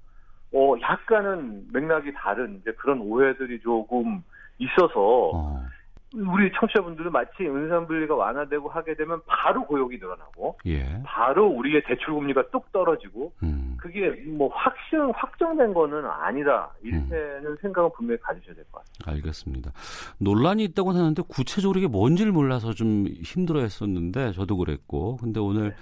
[0.54, 4.24] 어, 약간은 맥락이 다른 이제 그런 오해들이 조금
[4.60, 5.66] 있어서 어.
[6.14, 11.02] 우리 청취자분들은 마치 은산분리가 완화되고 하게 되면 바로 고용이 늘어나고 예.
[11.04, 13.76] 바로 우리의 대출 금리가 뚝 떨어지고 음.
[13.80, 17.58] 그게 뭐 확신 확정된 거는 아니다 이렇게는 음.
[17.62, 19.12] 생각은 분명히 가지셔야 될 것 같습니다.
[19.12, 19.72] 알겠습니다.
[20.20, 25.76] 논란이 있다고 하는데 구체적으로 이게 뭔지를 몰라서 좀 힘들어했었는데 저도 그랬고 근데 오늘 네.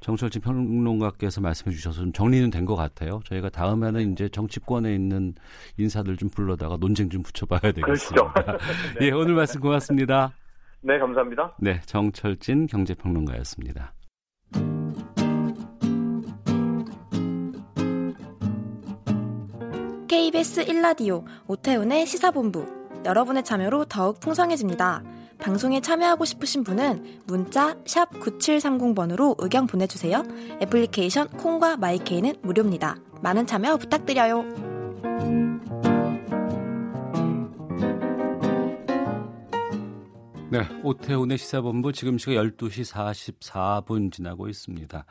[0.00, 3.20] 정철진 평론가께서 말씀해 주셔서 좀 정리는 된 것 같아요.
[3.24, 4.10] 저희가 다음에는 네.
[4.12, 5.34] 이제 정치권에 있는
[5.76, 8.32] 인사들 좀 불러다가 논쟁 좀 붙여봐야 되겠습니다.
[8.32, 8.58] 그렇죠.
[9.00, 9.06] 네.
[9.06, 9.73] 예, 오늘 말씀 고맙습니다.
[10.80, 11.54] 네, 감사합니다.
[11.58, 13.92] 네, 정철진 경제평론가였습니다.
[20.08, 22.66] KBS 1라디오 오태훈의 시사본부
[23.04, 25.02] 여러분의 참여로 더욱 풍성해집니다.
[25.38, 30.22] 방송에 참여하고 싶으신 분은 문자 9730번으로 의견 보내주세요.
[30.62, 32.96] 애플리케이션 콩과 마이케이는 무료입니다.
[33.22, 35.53] 많은 참여 부탁드려요.
[40.54, 45.04] 네, 오태훈의 시사본부 지금 시각 12시 44분 지나고 있습니다.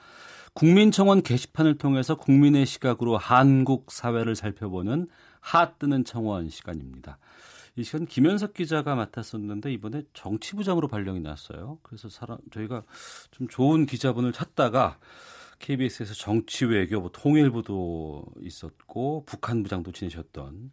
[0.54, 5.10] 국민청원 게시판을 통해서 국민의 시각으로 한국 사회를 살펴보는
[5.42, 7.18] 핫 뜨는 청원 시간입니다.
[7.76, 11.78] 이 시간 김현석 기자가 맡았었는데 이번에 정치부장으로 발령이 났어요.
[11.84, 12.84] 그래서 사람 저희가
[13.32, 14.98] 좀 좋은 기자분을 찾다가
[15.60, 20.72] KBS에서 정치 외교 뭐 통일부도 있었고 북한 부장도 지내셨던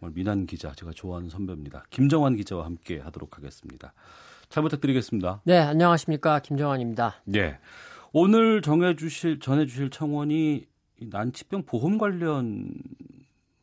[0.00, 1.84] 정말 민한 기자 제가 좋아하는 선배입니다.
[1.90, 3.92] 김정환 기자와 함께 하도록 하겠습니다.
[4.48, 5.42] 잘 부탁드리겠습니다.
[5.44, 7.16] 네, 안녕하십니까 김정환입니다.
[7.24, 7.58] 네,
[8.12, 10.66] 오늘 정해주실 전해주실 청원이
[11.02, 12.72] 난치병 보험 관련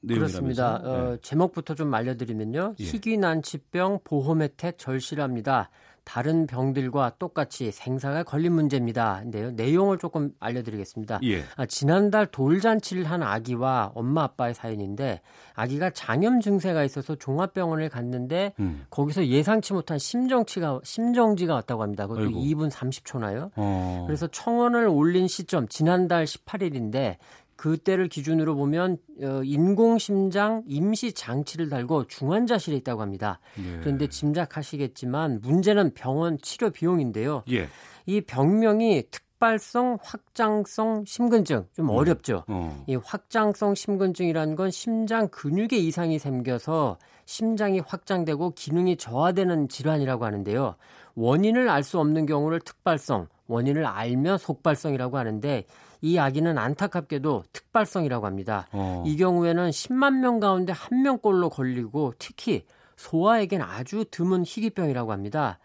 [0.08, 0.80] 그렇습니다.
[0.82, 0.90] 네.
[0.90, 2.76] 어, 제목부터 좀 알려드리면요.
[2.80, 2.84] 예.
[2.84, 5.70] 희귀 난치병 보험 혜택 절실합니다.
[6.08, 9.20] 다른 병들과 똑같이 생사가 걸린 문제입니다.
[9.24, 11.20] 근데요, 내용을 조금 알려드리겠습니다.
[11.24, 11.44] 예.
[11.58, 15.20] 아, 지난달 돌잔치를 한 아기와 엄마 아빠의 사연인데
[15.54, 18.86] 아기가 장염 증세가 있어서 종합병원을 갔는데 음.
[18.90, 22.08] 거기서 예상치 못한 심정치가 심정지가 왔다고 합니다.
[22.08, 22.40] 그것도 아이고.
[22.40, 23.52] 2분 30초나요.
[23.58, 24.06] 어.
[24.08, 27.18] 그래서 청원을 올린 시점 지난달 18일인데
[27.58, 33.40] 그때를 기준으로 보면 어, 인공심장 임시 장치를 달고 중환자실에 있다고 합니다.
[33.60, 33.80] 예.
[33.80, 37.44] 그런데 짐작하시겠지만 문제는 병원 치료 비용인데요.
[37.52, 37.68] 예.
[38.06, 41.90] 이 병명이 특발성 확장성 심근증 좀 음.
[41.90, 42.44] 어렵죠.
[42.48, 42.84] 어.
[42.88, 50.76] 이 확장성 심근증이라는 건 심장 근육에 이상이 생겨서 심장이 확장되고 기능이 저하되는 질환이라고 하는데요.
[51.16, 55.66] 원인을 알 수 없는 경우를 특발성, 원인을 알면 속발성이라고 하는데
[56.02, 58.68] 이 아기는 안타깝게도 특발성이라고 합니다.
[58.72, 59.04] 어.
[59.06, 62.64] 이 경우에는 10만 명 가운데 한 명꼴로 걸리고 특히
[62.96, 65.60] 소아에겐 아주 드문 희귀병이라고 합니다.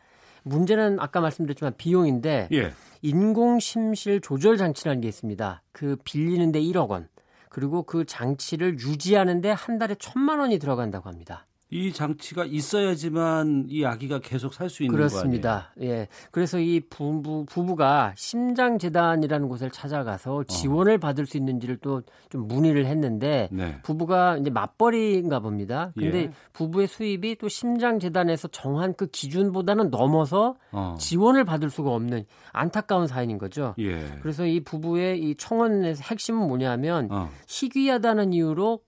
[0.45, 2.73] 문제는 아까 말씀드렸지만 비용인데 예.
[3.03, 5.63] 인공심실 조절 장치라는 게 있습니다.
[5.73, 7.09] 그 빌리는데 1억 원.
[7.49, 11.47] 그리고 그 장치를 유지하는데 한 달에 천만 원이 들어간다고 합니다.
[11.73, 15.73] 이 장치가 있어야지만 이 아기가 계속 살 수 있는 그렇습니다.
[15.81, 16.09] 예.
[16.31, 20.45] 그래서 이 부부 부부가 심장 재단이라는 곳을 찾아가서 어.
[20.45, 20.99] 지원을 어.
[20.99, 23.77] 받을 수 있는지를 또 좀 문의를 했는데 네.
[23.83, 25.93] 부부가 이제 맞벌이인가 봅니다.
[25.95, 26.31] 근데 예.
[26.55, 30.97] 부부의 수입이 또 심장 재단에서 정한 그 기준보다는 넘어서 어.
[30.99, 33.75] 지원을 받을 수가 없는 안타까운 사연인 거죠.
[33.79, 34.07] 예.
[34.23, 37.29] 그래서 이 부부의 이 청원의 핵심은 뭐냐면 어.
[37.49, 38.81] 희귀하다는 이유로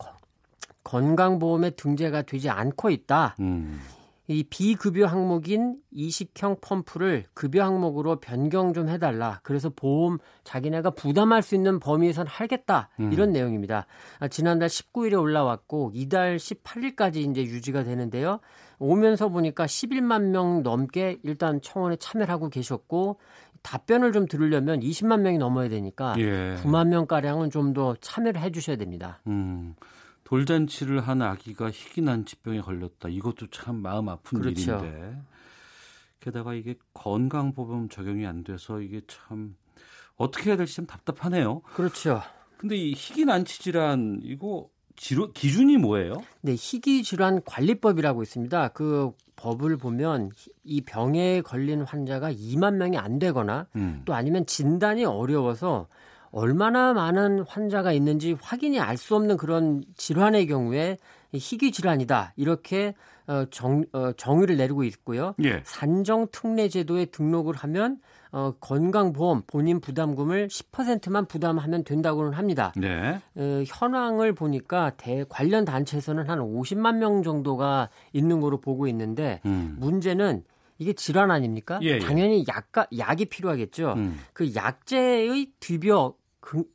[0.85, 3.37] 건강보험에 등재가 되지 않고 있다.
[3.41, 3.81] 음.
[4.27, 9.41] 이 비급여 항목인 이식형 펌프를 급여 항목으로 변경 좀 해달라.
[9.43, 12.89] 그래서 보험 자기네가 부담할 수 있는 범위에선 하겠다.
[13.01, 13.13] 음.
[13.13, 13.87] 이런 내용입니다.
[14.21, 18.41] 아, 지난달 19일에 올라왔고 이달 18일까지 이제 유지가 되는데요.
[18.79, 23.19] 오면서 보니까 11만 명 넘게 일단 청원에 참여를 하고 계셨고
[23.63, 26.57] 답변을 좀 들으려면 20만 명이 넘어야 되니까 예.
[26.63, 29.21] 9만 명 가량은 좀 더 참여를 해주셔야 됩니다.
[29.27, 29.75] 음.
[30.25, 33.09] 돌잔치를 한 아기가 희귀 난치병에 걸렸다.
[33.09, 34.79] 이것도 참 마음 아픈 그렇죠.
[34.79, 35.23] 일인데.
[36.21, 39.57] 게다가 이게 건강보험 적용이 안 돼서 이게 참
[40.17, 41.61] 어떻게 해야 될지 참 답답하네요.
[41.61, 42.23] 그렇죠.
[42.57, 46.15] 근데 이 희귀 난치 질환 이거 지로, 기준이 뭐예요?
[46.41, 48.69] 네, 희귀 질환 관리법이라고 있습니다.
[48.69, 50.31] 그 법을 보면
[50.63, 54.03] 이 병에 걸린 환자가 2만 명이 안 되거나 음.
[54.05, 55.89] 또 아니면 진단이 어려워서
[56.35, 60.99] 얼마나 많은 환자가 있는지 확인이 알 수 없는 그런 질환의 경우에
[61.33, 62.95] 희귀 질환이다 이렇게
[63.27, 65.35] 어, 정, 어, 정의를 내리고 있고요.
[65.43, 65.63] 예.
[65.65, 67.99] 산정 특례 제도에 등록을 하면
[68.33, 72.73] 어, 건강보험 본인 부담금을 10%만 부담하면 된다고는 합니다.
[72.77, 73.21] 네.
[73.35, 79.77] 어, 현황을 보니까 대 관련 단체에서는 한 50만 명 정도가 있는 거로 보고 있는데 음.
[79.79, 80.45] 문제는
[80.79, 81.79] 이게 질환 아닙니까?
[81.83, 81.99] 예, 예.
[81.99, 83.95] 당연히 약가, 약이 필요하겠죠.
[83.97, 84.19] 음.
[84.33, 86.24] 그 약제의 뒤벽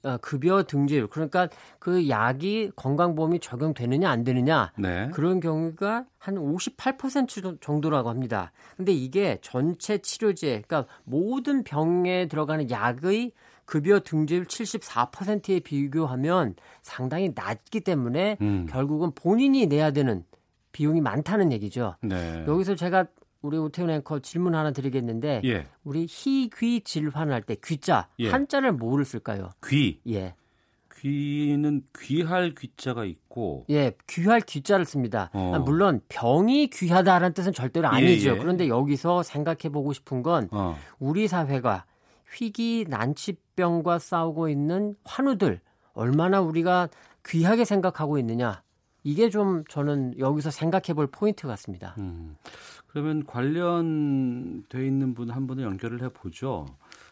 [0.04, 5.10] 어, 급여 등재율 그러니까 그 약이 건강보험이 적용되느냐 안 되느냐 네.
[5.14, 8.52] 그런 경우가 한 58% 정도라고 합니다.
[8.78, 13.32] 근데 이게 전체 치료제 그러니까 모든 병에 들어가는 약의
[13.66, 18.66] 급여 등재율 74%에 비교하면 상당히 낮기 때문에 음.
[18.68, 20.24] 결국은 본인이 내야 되는
[20.72, 21.96] 비용이 많다는 얘기죠.
[22.02, 22.46] 네.
[22.48, 23.06] 여기서 제가
[23.42, 25.68] 우리 오태훈 앵커 질문 하나 드리겠는데 예.
[25.84, 28.30] 우리 희귀 질환을 할때 귀자 예.
[28.30, 29.50] 한자를 뭐를 쓸까요?
[29.66, 30.02] 귀.
[30.10, 30.36] 예.
[31.00, 35.30] 귀는 귀할 귀자가 있고 예 귀할 귀자를 씁니다.
[35.34, 35.54] 어.
[35.56, 38.32] 아, 물론 병이 귀하다라는 뜻은 절대로 예, 아니죠.
[38.32, 38.38] 예, 예.
[38.38, 40.78] 그런데 여기서 생각해 보고 싶은 건 어.
[41.00, 41.86] 우리 사회가
[42.34, 45.62] 희귀 난치병과 싸우고 있는 환우들
[45.94, 46.90] 얼마나 우리가
[47.26, 48.62] 귀하게 생각하고 있느냐
[49.04, 51.96] 이게 좀 저는 여기서 생각해 볼 포인트 같습니다.
[51.98, 52.36] 음.
[52.88, 56.66] 그러면 관련돼 있는 분 한 분을 연결을 해보죠.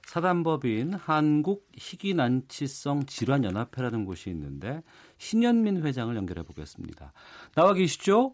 [0.05, 4.81] 사단법인 한국 희귀난치성 질환연합회라는 곳이 있는데
[5.17, 7.11] 신현민 회장을 연결해 보겠습니다.
[7.55, 8.31] 나와 계시죠?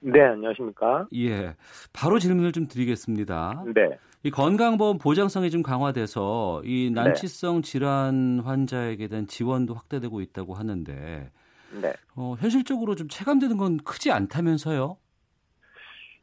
[0.00, 1.08] 네, 안녕하십니까?
[1.16, 1.56] 예.
[1.92, 3.64] 바로 질문을 좀 드리겠습니다.
[3.74, 3.98] 네.
[4.22, 7.68] 이 건강보험 보장성이 좀 강화돼서 이 난치성 네.
[7.68, 11.30] 질환 환자에게 대한 지원도 확대되고 있다고 하는데
[11.70, 11.92] 네.
[12.16, 14.96] 어, 현실적으로 좀 체감되는 건 크지 않다면서요?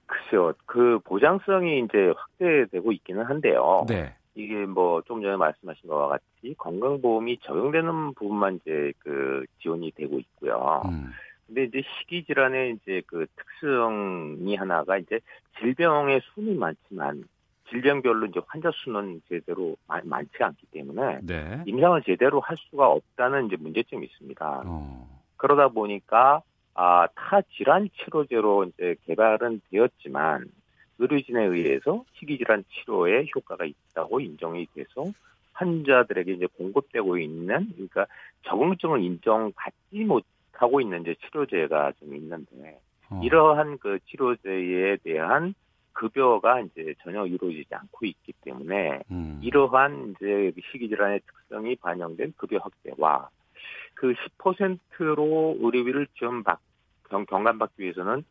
[0.07, 3.85] 글쎄요, 그 보장성이 이제 확대되고 있기는 한데요.
[3.87, 4.15] 네.
[4.35, 10.81] 이게 뭐 좀 전에 말씀하신 것과 같이 건강보험이 적용되는 부분만 이제 그 지원이 되고 있고요.
[10.85, 11.11] 음.
[11.47, 15.19] 근데 이제 식이 질환의 이제 그 특성이 하나가 이제
[15.59, 17.23] 질병의 수는 많지만
[17.69, 21.63] 질병별로 이제 환자 수는 제대로 많, 많지 않기 때문에 네.
[21.65, 24.63] 임상을 제대로 할 수가 없다는 이제 문제점이 있습니다.
[24.65, 25.14] 어.
[25.37, 26.41] 그러다 보니까
[26.73, 30.45] 아, 타 질환 치료제로 이제 개발은 되었지만
[30.97, 35.11] 의료진에 의해서 희귀질환 치료에 효과가 있다고 인정이 돼서
[35.53, 38.07] 환자들에게 이제 공급되고 있는 그러니까
[38.43, 43.21] 적응증을 인정받지 못하고 있는 이제 치료제가 좀 있는데 어.
[43.23, 45.53] 이러한 그 치료제에 대한
[45.93, 49.39] 급여가 이제 전혀 이루어지지 않고 있기 때문에 음.
[49.41, 53.29] 이러한 이제 희귀 질환의 특성이 반영된 급여 확대와
[53.93, 56.59] 그 10%로 의료비를 좀 받,
[57.09, 58.23] 경, 경감받기 위해서는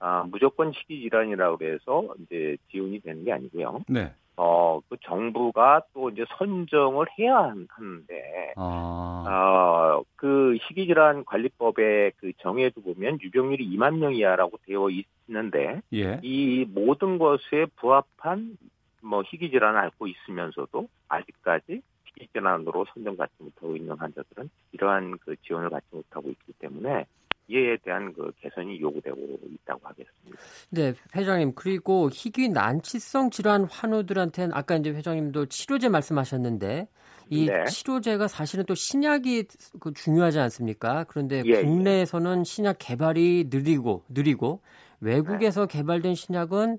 [0.00, 3.82] 아, 무조건 식이 질환이라고 해서 이제 지원이 되는 게 아니고요.
[3.88, 4.12] 네.
[4.36, 9.24] 어, 그 정부가 또 이제 선정을 해야 하는데, 아.
[9.28, 14.88] 어, 그 식이질환 관리법의 그 정에도 보면 유병률이 2만 명 이하라고 되어
[15.28, 16.18] 있는데, 예.
[16.22, 18.56] 이 모든 것에 부합한
[19.02, 21.82] 뭐 희귀질환을 앓고 있으면서도 아직까지
[22.16, 27.06] 희귀질환으로 선정받지 못하고 있는 환자들은 이러한 그 지원을 받지 못하고 있기 때문에
[27.48, 30.38] 이에 대한 그 개선이 요구되고 있다고 하겠습니다.
[30.70, 36.86] 네, 회장님 그리고 희귀 난치성 질환 환우들한테는 아까 이제 회장님도 치료제 말씀하셨는데
[37.30, 37.64] 이 네.
[37.64, 39.44] 치료제가 사실은 또 신약이
[39.80, 41.04] 그 중요하지 않습니까?
[41.08, 41.62] 그런데 예, 예.
[41.62, 42.44] 국내에서는 예.
[42.44, 44.62] 신약 개발이 느리고 느리고
[45.00, 45.78] 외국에서 네.
[45.78, 46.78] 개발된 신약은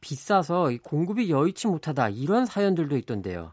[0.00, 3.52] 비싸서 공급이 여의치 못하다 이런 사연들도 있던데요.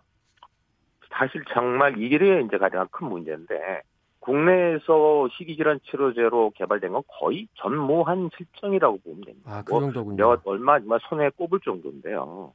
[1.21, 3.83] 사실 정말 이게 이제 가장 큰 문제인데
[4.21, 9.51] 국내에서 희귀질환 치료제로 개발된 건 거의 전무한 실정이라고 보면 됩니다.
[9.51, 10.25] 아, 그뭐 정도군요.
[10.25, 12.53] 뭐 얼마, 얼마 손에 꼽을 정도인데요.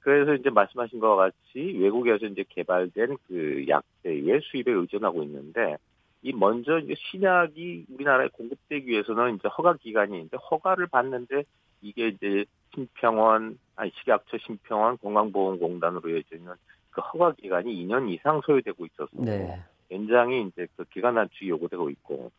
[0.00, 5.76] 그래서 이제 말씀하신 것과 같이 외국에서 이제 개발된 그 약제의 수입에 의존하고 있는데
[6.22, 11.44] 이 먼저 이제 신약이 우리나라에 공급되기 위해서는 이제 허가 기간이 이제 허가를 받는데
[11.82, 16.54] 이게 이제 심평원 아니 식약처 심평원 건강보험공단으로 이어져 있는
[16.90, 19.62] 그 허가 기간이 2년 이상 소요되고 있어서 네.
[19.90, 22.30] 연장이 이제 그 기간 단축이 요구되고 있고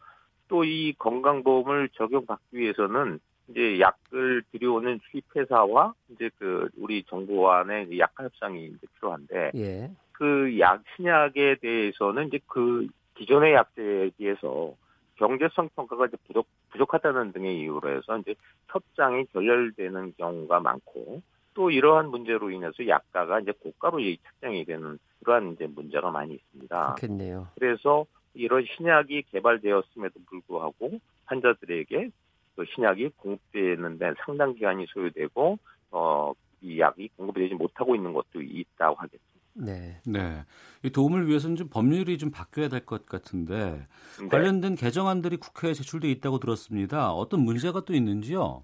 [0.49, 8.25] 또 이 건강보험을 적용받기 위해서는 이제 약을 들여오는 수입회사와 이제 그 우리 정부 안에 약관
[8.25, 9.91] 협상이 이제 필요한데 예.
[10.11, 14.73] 그약 신약에 대해서는 이제 그 기존의 약제에 비해서
[15.15, 18.35] 경제성 평가가 이제 부족 부족하다는 등의 이유로 해서 이제
[18.67, 21.21] 협상이 결렬되는 경우가 많고
[21.53, 26.95] 또 이러한 문제로 인해서 약가가 이제 고가로 책정이 되는 그러한 이제 문제가 많이 있습니다.
[26.95, 27.47] 그렇겠네요.
[27.55, 32.09] 그래서 이런 신약이 개발되었음에도 불구하고 환자들에게
[32.55, 35.57] 그 신약이 공급되는데 상당 기간이 소요되고
[35.91, 39.29] 어, 이 약이 공급이 되지 못하고 있는 것도 있다고 하겠습니다.
[39.53, 39.99] 네.
[40.05, 40.43] 네.
[40.83, 43.87] 이 도움을 위해서는 좀 법률이 좀 바뀌어야 될 것 같은데
[44.21, 44.27] 네.
[44.29, 47.11] 관련된 개정안들이 국회에 제출돼 있다고 들었습니다.
[47.11, 48.63] 어떤 문제가 또 있는지요?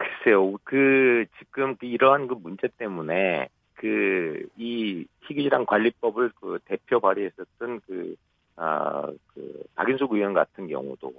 [0.00, 0.56] 글쎄요.
[0.64, 8.14] 그 지금 이러한 그 문제 때문에 그 이 희귀질환 관리법을 그 대표 발의했었던 그,
[8.56, 11.12] 아, 그, 박인숙 의원 같은 경우도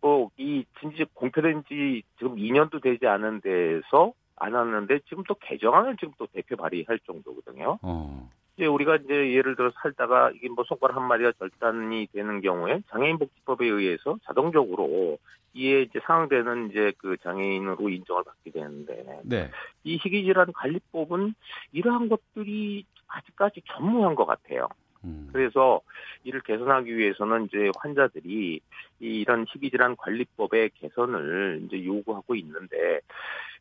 [0.00, 6.12] 뭐이 진짜 공표된 지 지금 2년도 되지 않은 데에서 안 왔는데 지금 또 개정안을 지금
[6.18, 7.78] 또 대표 발의할 정도거든요.
[7.82, 8.30] 어.
[8.56, 13.18] 이제 우리가 이제 예를 들어 살다가 이게 뭐 손가락 한 마리가 절단이 되는 경우에 장애인
[13.18, 15.18] 복지법에 의해서 자동적으로
[15.54, 19.50] 이에 이제 상응되는 이제 그 장애인으로 인정을 받게 되는데 네.
[19.84, 21.34] 이 희귀질환 관리법은
[21.72, 24.68] 이러한 것들이 아직까지 전무한 것 같아요.
[25.04, 25.28] 음.
[25.32, 25.80] 그래서
[26.24, 28.60] 이를 개선하기 위해서는 이제 환자들이
[29.00, 33.00] 이런 희귀질환 관리법의 개선을 이제 요구하고 있는데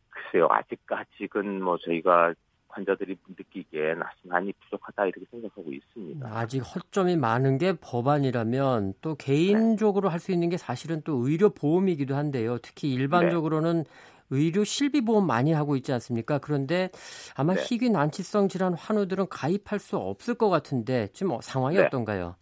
[0.09, 2.33] 글쎄요 아직까지는 뭐 저희가
[2.73, 6.27] 환자들이 느끼기엔 아직 많이 부족하다 이렇게 생각하고 있습니다.
[6.27, 10.11] 아직 허점이 많은 게 법안이라면 또 개인적으로 네.
[10.11, 12.57] 할수 있는 게 사실은 또 의료 보험이기도 한데요.
[12.59, 13.89] 특히 일반적으로는 네.
[14.31, 16.39] 의료 실비 보험 많이 하고 있지 않습니까?
[16.39, 16.89] 그런데
[17.35, 17.61] 아마 네.
[17.61, 21.83] 희귀 난치성 질환 환우들은 가입할 수 없을 것 같은데 지금 상황이 네.
[21.83, 22.35] 어떤가요?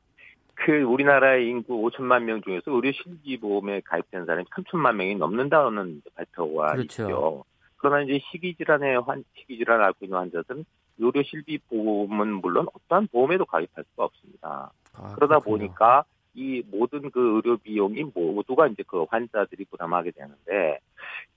[0.55, 6.73] 그 우리나라의 인구 5천만 명 중에서 의료 실비 보험에 가입된 사람이 3천만 명이 넘는다는 발표가
[6.73, 7.03] 그렇죠.
[7.03, 7.43] 있죠.
[7.81, 10.65] 그러나 이제 희귀질환에 환, 희귀질환을 앓고 있는 환자들은
[10.99, 14.71] 의료 실비 보험은 물론 어떠한 보험에도 가입할 수가 없습니다.
[14.93, 15.57] 아, 그러다 그렇군요.
[15.57, 16.03] 보니까
[16.35, 20.79] 이 모든 그 의료 비용이 모두가 이제 그 환자들이 부담하게 되는데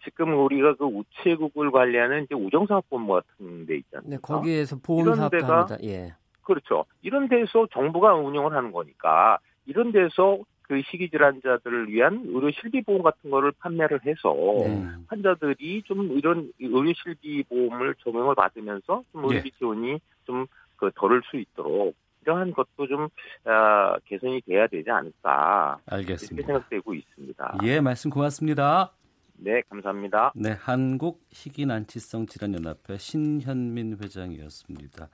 [0.05, 4.11] 지금 우리가 그 우체국을 관리하는 이제 우정사업본부 같은 데 있잖아요.
[4.11, 5.78] 네, 거기에서 보험사업도 합니다.
[5.82, 6.12] 예.
[6.42, 6.84] 그렇죠.
[7.01, 13.02] 이런 데서 정부가 운영을 하는 거니까 이런 데서 그 희귀 질환자들을 위한 의료 실비 보험
[13.02, 14.34] 같은 거를 판매를 해서
[14.64, 14.84] 네.
[15.06, 20.46] 환자들이 좀 이런 의료 실비 보험을 조명을 받으면서 좀 의료비 지원이 좀
[20.76, 26.34] 그 덜을 수 있도록 이러한 것도 좀 어, 개선이 돼야 되지 않을까 알겠습니다.
[26.34, 27.58] 이렇게 생각되고 있습니다.
[27.64, 28.92] 예, 말씀 고맙습니다.
[29.36, 30.32] 네, 감사합니다.
[30.34, 35.08] 네, 한국 희귀난치성 질환연합회 신현민 회장이었습니다.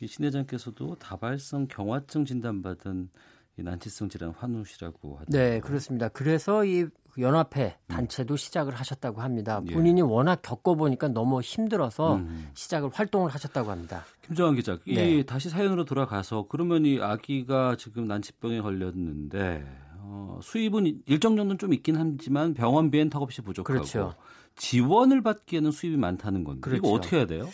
[0.00, 3.08] 이 신 회장께서도 다발성 경화증 진단받은 이
[3.62, 5.26] 난치성 질환 환우시라고 하죠.
[5.28, 6.08] 네, 그렇습니다.
[6.08, 6.86] 그래서 이
[7.18, 8.36] 연합회 단체도 음.
[8.36, 9.62] 시작을 하셨다고 합니다.
[9.68, 9.72] 예.
[9.72, 10.04] 본인이 예.
[10.04, 12.50] 워낙 겪어보니까 너무 힘들어서 음.
[12.54, 14.04] 시작을 활동을 하셨다고 합니다.
[14.22, 15.18] 김정환 기자, 네.
[15.18, 19.64] 이 다시 사연으로 돌아가서 그러면 이 아기가 지금 난치병에 걸렸는데
[20.00, 24.14] 어, 수입은 일정 정도는 좀 있긴 하지만 병원비엔 턱없이 부족하고 그렇죠.
[24.56, 26.78] 지원을 받기에는 수입이 많다는 건데 그렇죠.
[26.78, 27.48] 이거 어떻게 해야 돼요?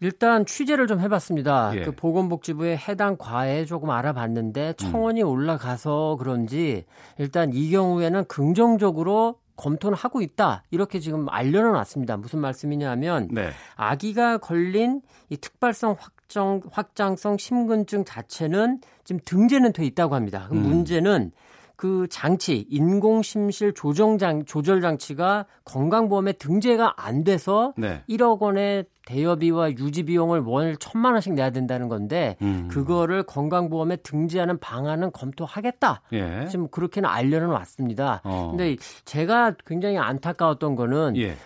[0.00, 1.72] 일단 취재를 좀 해봤습니다.
[1.76, 1.84] 예.
[1.84, 5.28] 그 보건복지부의 해당 과에 조금 알아봤는데 청원이 음.
[5.28, 6.84] 올라가서 그런지
[7.18, 10.64] 일단 이 경우에는 긍정적으로 검토는 하고 있다.
[10.70, 12.18] 이렇게 지금 알려는 놨습니다.
[12.18, 13.50] 무슨 말씀이냐면 네.
[13.74, 15.00] 아기가 걸린
[15.30, 20.46] 이 특발성 확정 확장성 심근증 자체는 지금 등재는 돼 있다고 합니다.
[20.50, 20.62] 그 음.
[20.62, 21.32] 문제는
[21.76, 28.02] 그 장치 인공 심실 조정 장 조절 장치가 건강보험에 등재가 안 돼서 네.
[28.08, 32.68] 1억 원의 대여비와 유지 비용을 월 천만 원씩 내야 된다는 건데 음.
[32.70, 36.02] 그거를 건강보험에 등재하는 방안은 검토하겠다.
[36.12, 36.46] 예.
[36.50, 38.20] 지금 그렇게는 알려는 왔습니다.
[38.24, 38.48] 어.
[38.50, 41.36] 근데 제가 굉장히 안타까웠던 거는 예.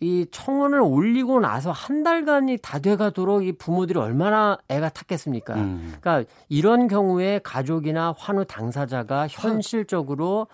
[0.00, 5.54] 이 청원을 올리고 나서 한 달간이 다 돼가도록 이 부모들이 얼마나 애가 탔겠습니까?
[5.54, 5.94] 음.
[6.00, 10.48] 그러니까 이런 경우에 가족이나 환우 당사자가 현실적으로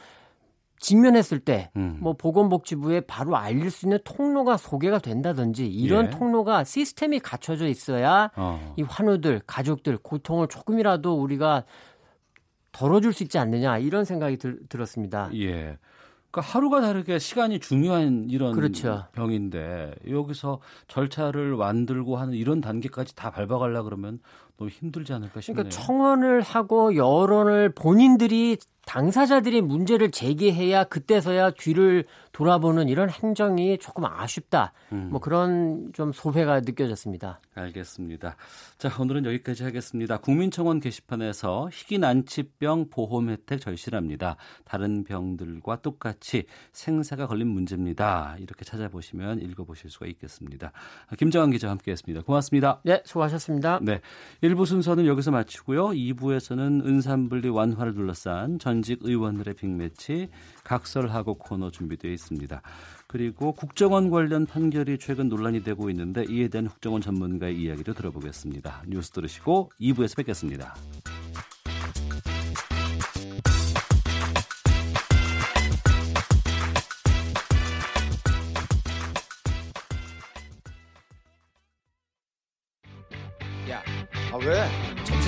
[0.78, 1.98] 직면했을 때, 음.
[2.00, 6.10] 뭐 보건복지부에 바로 알릴 수 있는 통로가 소개가 된다든지 이런 예.
[6.10, 8.74] 통로가 시스템이 갖춰져 있어야 어.
[8.76, 11.64] 이 환우들, 가족들 고통을 조금이라도 우리가
[12.72, 15.30] 덜어줄 수 있지 않느냐 이런 생각이 들, 들었습니다.
[15.34, 15.78] 예.
[16.32, 19.04] 그러니까 하루가 다르게 시간이 중요한 이런 그렇죠.
[19.12, 24.18] 병인데 여기서 절차를 만들고 하는 이런 단계까지 다 밟아가려 그러면
[24.56, 25.62] 너무 힘들지 않을까 싶네요.
[25.62, 28.56] 그러니까 청원을 하고 여론을 본인들이
[28.86, 34.72] 당사자들이 문제를 제기해야 그때서야 뒤를 돌아보는 이런 행정이 조금 아쉽다.
[34.92, 35.08] 음.
[35.10, 37.40] 뭐 그런 좀 소회가 느껴졌습니다.
[37.54, 38.36] 알겠습니다.
[38.78, 40.16] 자, 오늘은 여기까지 하겠습니다.
[40.16, 44.36] 국민청원 게시판에서 희귀난치병 보험 혜택 절실합니다.
[44.64, 48.36] 다른 병들과 똑같이 생사가 걸린 문제입니다.
[48.40, 50.72] 이렇게 찾아보시면 읽어보실 수가 있겠습니다.
[51.18, 52.24] 김정환 기자와 함께했습니다.
[52.24, 52.80] 고맙습니다.
[52.84, 53.80] 네, 수고하셨습니다.
[53.82, 54.00] 네,
[54.42, 55.88] 1부 순서는 여기서 마치고요.
[55.88, 60.30] 2부에서는 은산분리 완화를 둘러싼 전직 의원들의 빅매치
[60.64, 62.62] 각설하고 코너 준비되어 있습니다.
[63.06, 68.84] 그리고 국정원 관련 판결이 최근 논란이 되고 있는데 이에 대한 국정원 전문가의 이야기도 들어보겠습니다.
[68.88, 70.74] 뉴스 들으시고 2부에서 뵙겠습니다.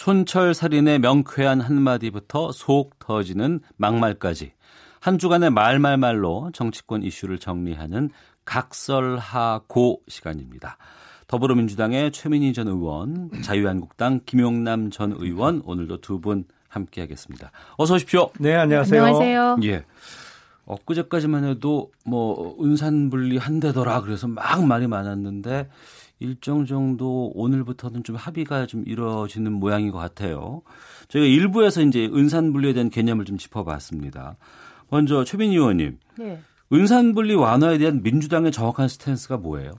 [0.00, 4.52] 촌철 살인의 명쾌한 한마디부터 속 터지는 막말까지
[4.98, 8.08] 한 주간의 말말말로 정치권 이슈를 정리하는
[8.46, 10.78] 각설하고 시간입니다.
[11.26, 17.50] 더불어민주당의 최민희 전 의원, 자유한국당 김용남 전 의원 오늘도 두 분 함께하겠습니다.
[17.76, 18.30] 어서 오십시오.
[18.38, 19.04] 네, 안녕하세요.
[19.04, 19.56] 안녕하세요.
[19.64, 19.84] 예.
[20.64, 25.68] 엊그제까지만 해도 뭐 은산분리 한대더라 그래서 막 말이 많았는데
[26.20, 30.62] 일정 정도 오늘부터는 좀 합의가 좀 이루어지는 모양인 것 같아요.
[31.08, 34.36] 저희가 일부에서 이제 은산분리에 대한 개념을 좀 짚어봤습니다.
[34.90, 35.98] 먼저 최민희 의원님.
[36.18, 36.38] 네.
[36.72, 39.72] 은산분리 완화에 대한 민주당의 정확한 stance가 뭐예요?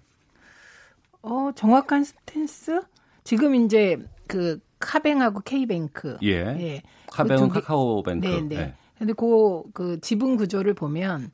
[1.21, 2.81] 어, 정확한 stance?
[3.23, 6.17] 지금 이제 그 카뱅하고 K뱅크.
[6.23, 6.37] 예.
[6.37, 6.81] 예.
[7.07, 8.27] 카뱅은 그 카카오뱅크.
[8.27, 8.55] 네, 네.
[8.57, 8.75] 네.
[8.97, 11.31] 근데 그, 그 지분 구조를 보면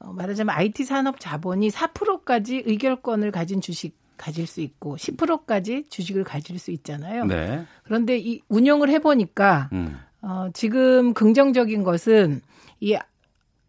[0.00, 6.58] 어, 말하자면 IT 산업 자본이 4%까지 의결권을 가진 주식 가질 수 있고 10%까지 주식을 가질
[6.58, 7.24] 수 있잖아요.
[7.24, 7.64] 네.
[7.84, 9.96] 그런데 이 운영을 해보니까 음.
[10.20, 12.42] 어, 지금 긍정적인 것은
[12.80, 12.96] 이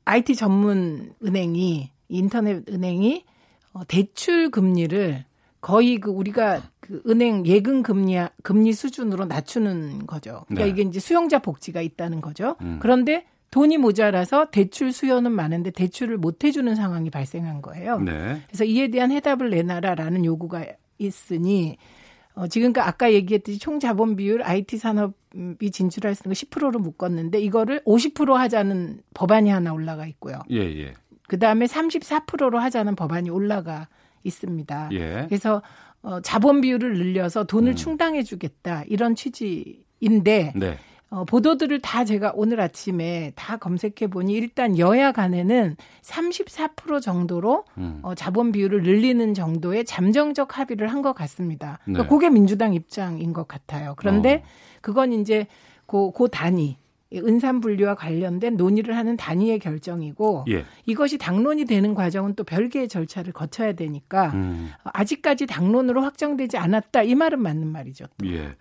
[0.03, 3.23] IT 전문 은행이 인터넷 은행이
[3.71, 5.23] 어, 대출 금리를
[5.61, 10.43] 거의 그 우리가 그 은행 예금 금리 금리 수준으로 낮추는 거죠.
[10.49, 10.69] 그러니까 네.
[10.71, 12.57] 이게 이제 수용자 복지가 있다는 거죠.
[12.61, 12.79] 음.
[12.81, 17.99] 그런데 돈이 모자라서 대출 수요는 많은데 대출을 못 해주는 상황이 발생한 거예요.
[17.99, 18.41] 네.
[18.47, 20.65] 그래서 이에 대한 해답을 내놔라라는 요구가
[20.97, 21.77] 있으니
[22.33, 27.41] 어, 지금까 아까 얘기했듯이 총 자본 비율 IT 산업이 진출할 수 있는 거 10%로 묶었는데
[27.41, 30.39] 이거를 50% 하자는 법안이 하나 올라가 있고요.
[30.49, 30.93] 예, 예.
[31.27, 33.89] 그 다음에 34%로 하자는 법안이 올라가
[34.23, 34.89] 있습니다.
[34.93, 35.25] 예.
[35.27, 35.61] 그래서
[36.03, 37.75] 어, 자본 비율을 늘려서 돈을 음.
[37.75, 40.77] 충당해주겠다 이런 취지인데 네.
[41.12, 47.99] 어, 보도들을 다 제가 오늘 아침에 다 검색해 보니 일단 여야 간에는 34% 정도로 음.
[48.01, 51.80] 어, 자본 비율을 늘리는 정도의 잠정적 합의를 한 것 같습니다.
[51.84, 52.09] 그러니까 네.
[52.09, 53.95] 그게 민주당 입장인 것 같아요.
[53.97, 54.47] 그런데 어.
[54.82, 55.47] 그건 이제
[55.88, 56.78] 고, 고 단위
[57.14, 60.64] 은산 분리와 관련된 논의를 하는 단위의 결정이고 예.
[60.86, 64.70] 이것이 당론이 되는 과정은 또 별개의 절차를 거쳐야 되니까 음.
[64.84, 68.05] 아직까지 당론으로 확정되지 않았다 이 말은 맞는 말이죠.
[68.18, 68.28] 또.
[68.32, 68.55] 예.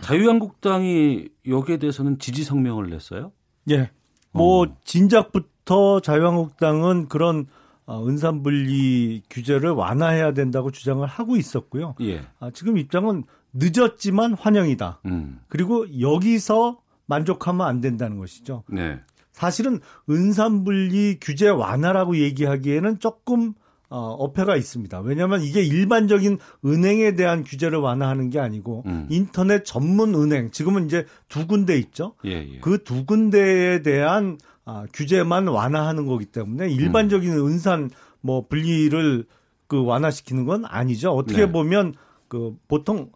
[0.00, 3.32] 자유한국당이 여기에 대해서는 지지 성명을 냈어요?
[3.70, 3.90] 예.
[4.32, 4.76] 뭐 어.
[4.84, 7.46] 진작부터 자유한국당은 그런
[7.86, 11.94] 어, 은산분리 규제를 완화해야 된다고 주장을 하고 있었고요.
[12.00, 12.22] 예.
[12.40, 15.00] 아, 지금 입장은 늦었지만 환영이다.
[15.06, 15.40] 음.
[15.48, 18.64] 그리고 여기서 만족하면 안 된다는 것이죠.
[18.68, 19.00] 네.
[19.32, 23.54] 사실은 은산분리 규제 완화라고 얘기하기에는 조금
[23.94, 25.02] 어, 어폐가 있습니다.
[25.02, 29.06] 왜냐하면 이게 일반적인 은행에 대한 규제를 완화하는 게 아니고 음.
[29.08, 32.16] 인터넷 전문 은행 지금은 이제 두 군데 있죠.
[32.24, 32.58] 예, 예.
[32.58, 37.46] 그 두 군데에 대한 아, 규제만 완화하는 거기 때문에 일반적인 음.
[37.46, 37.90] 은산
[38.20, 39.26] 뭐 분리를
[39.68, 41.12] 그 완화시키는 건 아니죠.
[41.12, 41.52] 어떻게 네.
[41.52, 41.94] 보면
[42.26, 43.12] 그 보통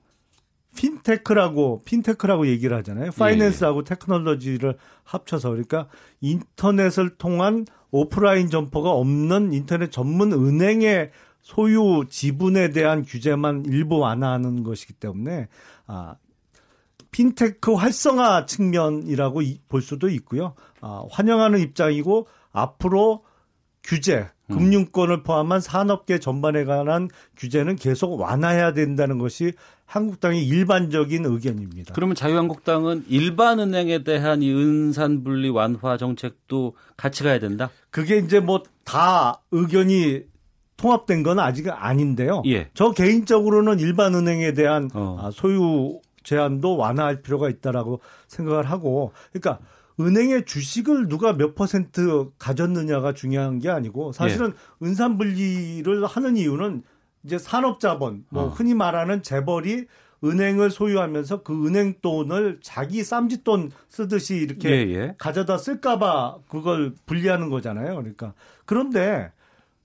[0.76, 3.10] 핀테크라고 핀테크라고 얘기를 하잖아요.
[3.18, 3.84] finance하고 예, 예.
[3.84, 5.88] technology를 합쳐서 그러니까
[6.20, 11.10] 인터넷을 통한 오프라인 점포가 없는 인터넷 전문 은행의
[11.40, 15.48] 소유 지분에 대한 규제만 일부 완화하는 것이기 때문에
[15.86, 16.16] 아
[17.10, 20.54] 핀테크 활성화 측면이라고 볼 수도 있고요.
[20.80, 23.24] 아, 환영하는 입장이고 앞으로
[23.82, 24.58] 규제, 음.
[24.58, 29.52] 금융권을 포함한 산업계 전반에 관한 규제는 계속 완화해야 된다는 것이
[29.88, 31.94] 한국당의 일반적인 의견입니다.
[31.94, 37.70] 그러면 자유한국당은 일반 은행에 대한 이 은산 분리 완화 정책도 같이 가야 된다?
[37.90, 40.22] 그게 이제 뭐 다 의견이
[40.78, 42.42] 통합된 건 아직 아닌데요.
[42.46, 42.70] 예.
[42.72, 45.18] 저 개인적으로는 일반 은행에 대한 어.
[45.20, 49.58] 아, 소유 제한도 완화할 필요가 있다라고 생각을 하고 그러니까
[50.00, 54.86] 은행의 주식을 누가 몇 퍼센트 가졌느냐가 중요한 게 아니고 사실은 예.
[54.86, 56.82] 은산 분리를 하는 이유는
[57.24, 58.48] 이제 산업자본, 뭐 어.
[58.48, 59.86] 흔히 말하는 재벌이
[60.24, 65.14] 은행을 소유하면서 그 은행 돈을 자기 쌈짓돈 쓰듯이 이렇게 예, 예.
[65.18, 67.94] 가져다 쓸까봐 그걸 분리하는 거잖아요.
[67.96, 69.30] 그러니까 그런데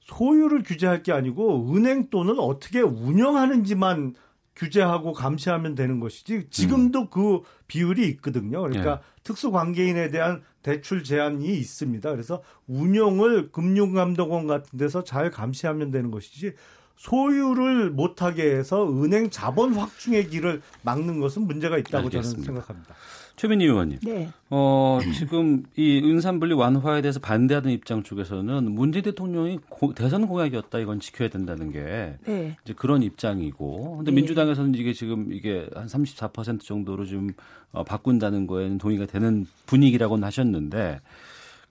[0.01, 4.15] 소유를 규제할 게 아니고 은행 돈을 어떻게 운영하는지만
[4.55, 7.07] 규제하고 감시하면 되는 것이지 지금도 음.
[7.09, 8.61] 그 비율이 있거든요.
[8.61, 9.13] 그러니까 예.
[9.23, 12.09] 특수 관계인에 대한 대출 제한이 있습니다.
[12.09, 16.53] 그래서 운용을 금융감독원 같은 데서 잘 감시하면 되는 것이지
[16.95, 22.31] 소유를 못하게 해서 은행 자본 확충의 길을 막는 것은 문제가 있다고 알겠습니다.
[22.31, 22.95] 저는 생각합니다.
[23.35, 23.99] 최민희 의원님.
[24.03, 24.29] 네.
[24.49, 30.99] 어, 지금 이 은산분리 완화에 대해서 반대하는 입장 쪽에서는 문재 대통령이 고, 대선 공약이었다 이건
[30.99, 32.55] 지켜야 된다는 게 네.
[32.63, 34.15] 이제 그런 입장이고 근데 네.
[34.15, 37.31] 민주당에서는 이게 지금 이게 한 34% 정도로 좀
[37.71, 41.01] 어, 바꾼다는 거에는 동의가 되는 분위기라고는 하셨는데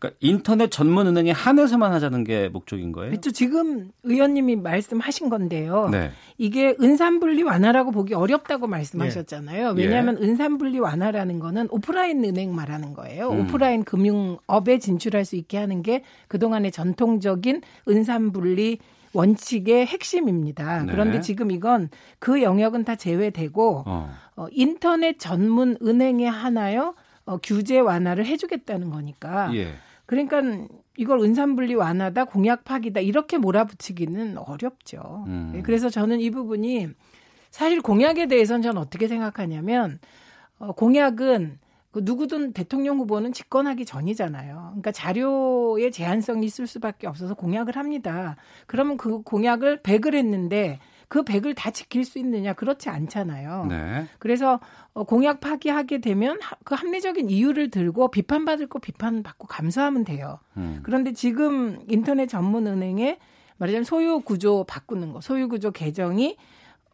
[0.02, 3.10] 그러니까 인터넷 전문 은행에 한해서만 하자는 게 목적인 거예요?
[3.10, 3.30] 그렇죠.
[3.30, 5.88] 지금 의원님이 말씀하신 건데요.
[5.90, 6.10] 네.
[6.38, 9.74] 이게 은산분리 완화라고 보기 어렵다고 말씀하셨잖아요.
[9.76, 9.80] 예.
[9.80, 10.24] 왜냐하면 예.
[10.24, 13.30] 은산분리 완화라는 거는 오프라인 은행 말하는 거예요.
[13.30, 13.42] 음.
[13.42, 18.78] 오프라인 금융업에 진출할 수 있게 하는 게 그동안의 전통적인 은산분리
[19.12, 20.82] 원칙의 핵심입니다.
[20.84, 20.90] 네.
[20.90, 24.10] 그런데 지금 이건 그 영역은 다 제외되고 어.
[24.34, 26.94] 어, 인터넷 전문 은행에 하나요
[27.24, 29.54] 어, 규제 완화를 해주겠다는 거니까.
[29.54, 29.74] 예.
[30.12, 30.42] 그러니까
[30.98, 35.24] 이걸 은산분리 완화다, 공약 파기다 이렇게 몰아붙이기는 어렵죠.
[35.26, 35.54] 음.
[35.56, 36.88] 예, 그래서 저는 이 부분이
[37.50, 40.00] 사실 공약에 대해서는 저는 어떻게 생각하냐면
[40.58, 41.58] 어, 공약은
[41.92, 44.54] 그 누구든 대통령 후보는 집권하기 전이잖아요.
[44.72, 48.36] 그러니까 자료의 제한성이 있을 수밖에 없어서 공약을 합니다.
[48.66, 50.78] 그러면 그 공약을 100을 했는데
[51.12, 53.66] 그 100을 다 지킬 수 있느냐 그렇지 않잖아요.
[53.68, 54.06] 네.
[54.18, 54.60] 그래서
[54.94, 60.38] 어, 공약 파기하게 되면 그 합리적인 이유를 들고 비판받을 거 비판받고 감수하면 돼요.
[60.56, 60.80] 음.
[60.82, 63.18] 그런데 지금 인터넷 전문 은행에
[63.58, 66.38] 말하자면 소유 구조 바꾸는 거, 소유 구조 개정이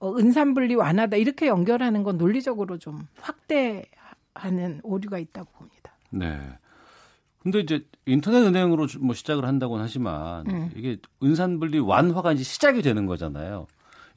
[0.01, 5.93] 어, 은산분리 완화다 이렇게 연결하는 건 논리적으로 좀 확대하는 오류가 있다고 봅니다.
[6.11, 6.41] 네.
[7.39, 10.73] 근데 이제 인터넷 은행으로 뭐 시작을 한다고는 하지만 음.
[10.75, 13.69] 이게 은산분리 완화가 이제 시작이 되는 거잖아요.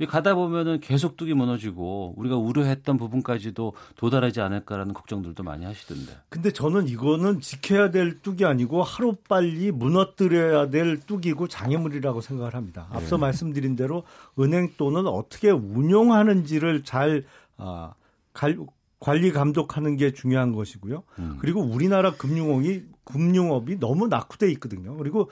[0.05, 6.13] 가다 보면은 계속 뚝이 무너지고 우리가 우려했던 부분까지도 도달하지 않을까라는 걱정들도 많이 하시던데.
[6.29, 12.87] 근데 저는 이거는 지켜야 될 뚝이 아니고 하루 빨리 무너뜨려야 될 뚝이고 장애물이라고 생각을 합니다.
[12.91, 13.21] 앞서 네.
[13.21, 14.03] 말씀드린 대로
[14.39, 17.23] 은행 또는 어떻게 운용하는지를 잘
[17.57, 17.93] 아,
[18.33, 18.57] 갈,
[18.99, 21.03] 관리 감독하는 게 중요한 것이고요.
[21.19, 21.37] 음.
[21.39, 24.95] 그리고 우리나라 금융업이 금융업이 너무 낙후돼 있거든요.
[24.95, 25.29] 그리고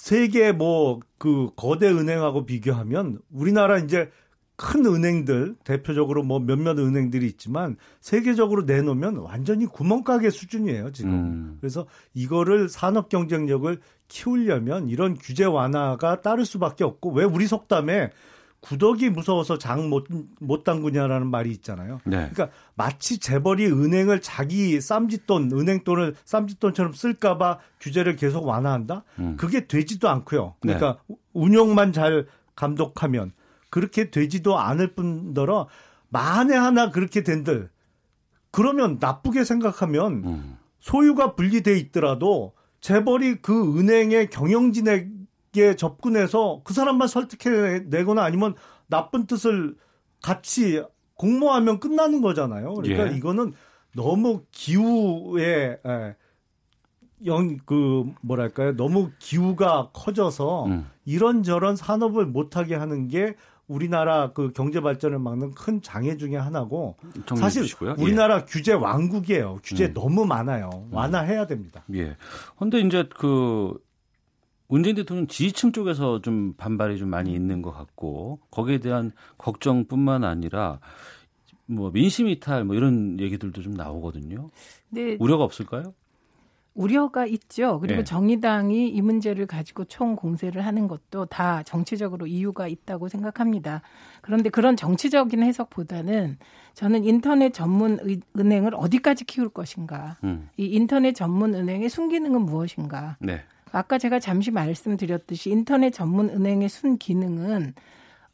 [0.00, 4.10] 세계 뭐 그 거대 은행하고 비교하면 우리나라 이제
[4.56, 11.12] 큰 은행들 대표적으로 뭐 몇몇 은행들이 있지만 세계적으로 내놓으면 완전히 구멍가게 수준이에요 지금.
[11.12, 11.58] 음.
[11.60, 13.78] 그래서 이거를 산업 경쟁력을
[14.08, 18.10] 키우려면 이런 규제 완화가 따를 수밖에 없고 왜 우리 속담에
[18.60, 22.00] 구덕이 무서워서 장못못 담그냐라는 말이 있잖아요.
[22.04, 22.30] 네.
[22.32, 29.04] 그러니까 마치 재벌이 은행을 자기 쌈짓돈, 은행 돈을 쌈짓돈처럼 쓸까봐 규제를 계속 완화한다.
[29.18, 29.36] 음.
[29.36, 30.56] 그게 되지도 않고요.
[30.60, 31.16] 그러니까 네.
[31.32, 33.32] 운영만 잘 감독하면
[33.70, 35.68] 그렇게 되지도 않을 뿐더러
[36.08, 37.70] 만에 하나 그렇게 된들
[38.50, 40.56] 그러면 나쁘게 생각하면 음.
[40.80, 45.08] 소유가 분리돼 있더라도 재벌이 그 은행의 경영진에
[45.52, 48.54] 게 접근해서 그 사람만 설득해내거나 아니면
[48.86, 49.76] 나쁜 뜻을
[50.22, 50.82] 같이
[51.14, 52.74] 공모하면 끝나는 거잖아요.
[52.74, 53.16] 그러니까 예.
[53.16, 53.52] 이거는
[53.94, 56.16] 너무 기후에 예,
[57.24, 60.88] 영그 뭐랄까요 너무 기후가 커져서 음.
[61.04, 63.34] 이런저런 산업을 못하게 하는 게
[63.66, 66.96] 우리나라 그 경제 발전을 막는 큰 장애 중의 하나고
[67.36, 67.96] 사실 주시고요.
[67.98, 68.02] 예.
[68.02, 68.44] 우리나라 예.
[68.48, 69.60] 규제 왕국이에요.
[69.62, 69.94] 규제 음.
[69.94, 70.88] 너무 많아요.
[70.90, 71.84] 완화해야 됩니다.
[71.94, 72.16] 예.
[72.58, 73.78] 근데 이제 그
[74.70, 80.78] 문재인 대통령 지지층 쪽에서 좀 반발이 좀 많이 있는 것 같고 거기에 대한 걱정뿐만 아니라
[81.66, 84.48] 뭐 민심 이탈 뭐 이런 얘기들도 좀 나오거든요.
[84.88, 85.16] 네.
[85.18, 85.92] 우려가 없을까요?
[86.74, 87.80] 우려가 있죠.
[87.80, 88.04] 그리고 네.
[88.04, 93.82] 정의당이 이 문제를 가지고 총 공세를 하는 것도 다 정치적으로 이유가 있다고 생각합니다.
[94.20, 96.38] 그런데 그런 정치적인 해석보다는
[96.74, 97.98] 저는 인터넷 전문
[98.38, 100.48] 은행을 어디까지 키울 것인가, 음.
[100.56, 103.42] 이 인터넷 전문 은행의 순기능은 무엇인가, 네.
[103.72, 107.74] 아까 제가 잠시 말씀드렸듯이 인터넷 전문 은행의 순 기능은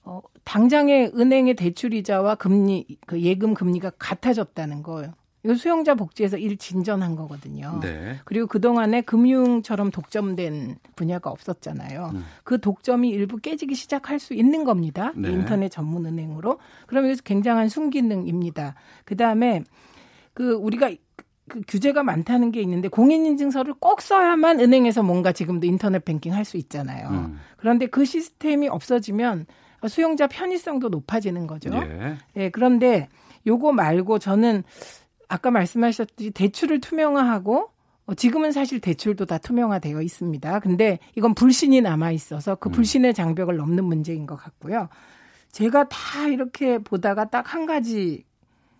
[0.04, 5.12] 어, 당장의 은행의 대출 이자와 금리, 그 예금 금리가 같아졌다는 거예요.
[5.46, 7.78] 이거 수용자 복지에서 일 진전한 거거든요.
[7.80, 8.16] 네.
[8.24, 12.10] 그리고 그동안에 금융처럼 독점된 분야가 없었잖아요.
[12.14, 12.24] 음.
[12.42, 15.12] 그 독점이 일부 깨지기 시작할 수 있는 겁니다.
[15.14, 15.30] 네.
[15.30, 16.58] 인터넷 전문 은행으로.
[16.88, 18.74] 그러면 이것서 굉장한 순기능입니다.
[19.04, 19.62] 그 다음에
[20.34, 20.90] 그 우리가
[21.48, 26.56] 그 규제가 많다는 게 있는데 공인인증서를 꼭 써야만 은행에서 뭔가 지금도 인터넷 뱅킹 할 수
[26.56, 27.08] 있잖아요.
[27.08, 27.38] 음.
[27.56, 29.46] 그런데 그 시스템이 없어지면
[29.88, 31.70] 수용자 편의성도 높아지는 거죠.
[31.74, 32.16] 예.
[32.36, 32.50] 예.
[32.50, 33.08] 그런데
[33.46, 34.64] 요거 말고 저는
[35.28, 37.68] 아까 말씀하셨듯이 대출을 투명화하고
[38.06, 40.60] 어, 지금은 사실 대출도 다 투명화되어 있습니다.
[40.60, 42.72] 근데 이건 불신이 남아 있어서 그 음.
[42.72, 44.88] 불신의 장벽을 넘는 문제인 것 같고요.
[45.52, 48.24] 제가 다 이렇게 보다가 딱 한 가지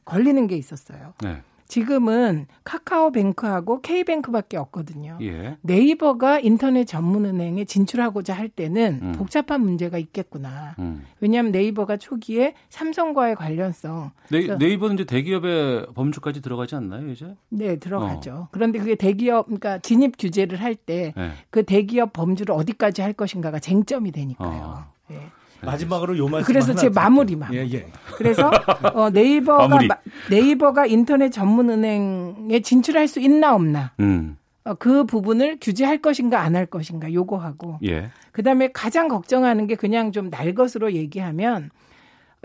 [0.05, 1.15] 걸리는 게 있었어요.
[1.23, 1.43] 네.
[1.69, 5.19] 지금은 카카오뱅크하고 K뱅크밖에 없거든요.
[5.23, 5.57] 예.
[5.63, 9.13] 네이버가 인터넷 전문은행에 진출하고자 할 때는 음.
[9.13, 10.75] 복잡한 문제가 있겠구나.
[10.79, 11.05] 음.
[11.21, 14.13] 왜냐하면 네이버가 초기에 삼성과의 관련성.
[14.31, 17.35] 네, 네이버는 이제 대기업의 범주까지 들어가지 않나요, 이제?
[17.49, 18.33] 네, 들어가죠.
[18.33, 18.49] 어.
[18.53, 21.21] 그런데 그게 대기업, 그러니까 진입 규제를 할 때그
[21.53, 21.63] 네.
[21.63, 24.49] 대기업 범주를 어디까지 할 것인가가 쟁점이 되니까요.
[24.49, 24.93] 어.
[25.09, 25.21] 네.
[25.67, 27.53] 마지막으로 요 말씀 그래서 제 마무리 만.
[27.53, 27.87] 예, 예.
[28.17, 28.51] 그래서
[28.95, 29.89] 어, 네이버가 마무리.
[30.31, 33.93] 네이버가 인터넷 전문 은행에 진출할 수 있나 없나.
[34.01, 34.37] 음.
[34.65, 37.79] 어, 그 부분을 규제할 것인가 안 할 것인가 요거하고.
[37.85, 38.11] 예.
[38.33, 41.71] 그다음에 가장 걱정하는 게 그냥 좀 날 것으로 얘기하면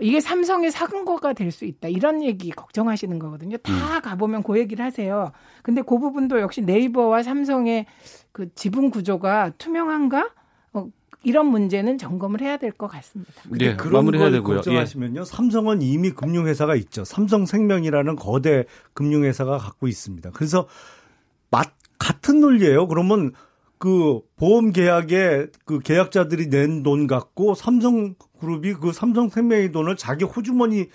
[0.00, 1.88] 이게 삼성의 사근거가 될 수 있다.
[1.88, 3.56] 이런 얘기 걱정하시는 거거든요.
[3.58, 4.00] 다 음.
[4.02, 5.32] 가보면 그 얘기를 하세요.
[5.62, 7.86] 근데 그 부분도 역시 네이버와 삼성의
[8.32, 10.30] 그 지분 구조가 투명한가?
[11.24, 13.32] 이런 문제는 점검을 해야 될 것 같습니다.
[13.50, 14.56] 네, 그런 마무리해야 되고요.
[14.56, 15.20] 걱정하시면요.
[15.20, 15.24] 예.
[15.24, 17.04] 삼성은 이미 금융회사가 있죠.
[17.04, 18.64] 삼성생명이라는 거대
[18.94, 20.30] 금융회사가 갖고 있습니다.
[20.32, 20.66] 그래서
[21.50, 22.88] 맛 같은 논리예요.
[22.88, 23.32] 그러면
[23.78, 30.86] 그 보험 계약에 그 계약자들이 낸 돈 갖고 삼성그룹이 그 삼성생명의 돈을 자기 호주머니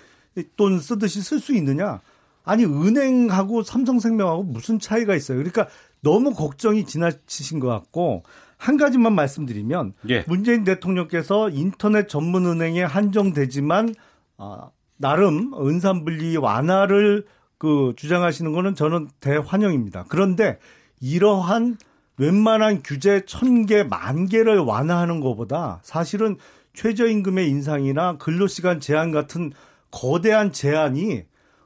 [0.56, 2.00] 돈 쓰듯이 쓸 수 있느냐?
[2.44, 5.38] 아니 은행하고 삼성생명하고 무슨 차이가 있어요?
[5.38, 5.68] 그러니까
[6.00, 8.22] 너무 걱정이 지나치신 것 같고
[8.58, 10.24] 한 가지만 말씀드리면 예.
[10.26, 13.94] 문재인 대통령께서 인터넷 전문 은행에 한정되지만
[14.36, 17.24] 어, 나름 은산 분리 완화를
[17.56, 20.06] 그 주장하시는 거는 저는 대환영입니다.
[20.08, 20.58] 그런데
[21.00, 21.78] 이러한
[22.18, 26.36] 웬만한 규제 천 개, 만 개를 완화하는 것보다 사실은
[26.74, 29.52] 최저임금의 인상이나 근로시간 제한 같은
[29.90, 31.22] 거대한 제한이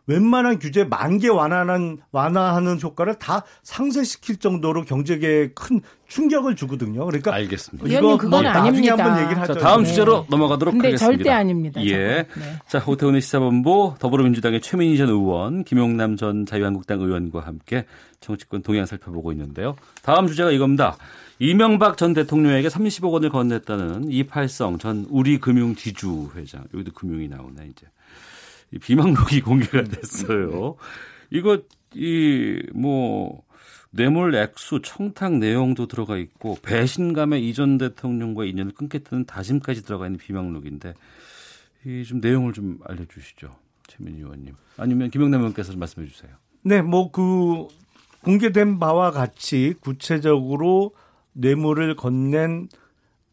[0.07, 7.07] 웬만한 규제 만개 완화하는 완화하는 효과를 다 상쇄시킬 정도로 경제계에 큰 충격을 주거든요.
[7.07, 7.89] 그러니까 알겠습니다.
[7.89, 8.93] 이거 뭐 그건 아닙니다.
[8.93, 9.55] 한번 얘기를 하죠.
[9.55, 9.89] 자, 다음 네.
[9.89, 11.17] 주제로 넘어가도록 근데 하겠습니다.
[11.17, 11.85] 절대 아닙니다.
[11.85, 11.97] 예.
[11.97, 12.27] 네.
[12.67, 17.87] 자, 호태훈의 시사본부 더불어민주당의 최민희 전 의원, 김용남 전 자유한국당 의원과 함께
[18.21, 19.77] 정치권 동향 살펴보고 있는데요.
[20.03, 20.97] 다음 주제가 이겁니다.
[21.39, 26.65] 이명박 전 대통령에게 30억 원을 건넸다는 이팔성 전 우리금융지주 회장.
[26.75, 27.87] 여기도 금융이 나오네 이제.
[28.73, 30.77] 이 비망록이 공개가 됐어요.
[31.31, 31.61] 이거
[31.95, 33.43] 이뭐
[33.91, 40.95] 뇌물 액수, 청탁 내용도 들어가 있고 배신감에 이전 대통령과 인연을 끊겠다는 다짐까지 들어가 있는 비망록인데
[41.85, 43.55] 이 좀 내용을 좀 알려주시죠,
[43.89, 44.55] 최민희 의원님.
[44.79, 46.31] 아니면 김영남 의원께서 좀 말씀해 주세요.
[46.63, 47.67] 네, 뭐 그
[48.23, 50.95] 공개된 바와 같이 구체적으로
[51.33, 52.69] 뇌물을 건넨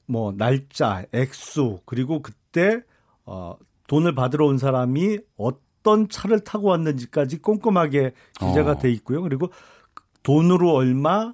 [0.07, 2.81] 뭐 날짜, 액수 그리고 그때
[3.25, 3.55] 어
[3.89, 8.77] 돈을 받으러 온 사람이 어떤 차를 타고 왔는지까지 꼼꼼하게 기재가 어.
[8.77, 9.23] 돼 있고요.
[9.23, 9.49] 그리고
[10.21, 11.33] 돈으로 얼마,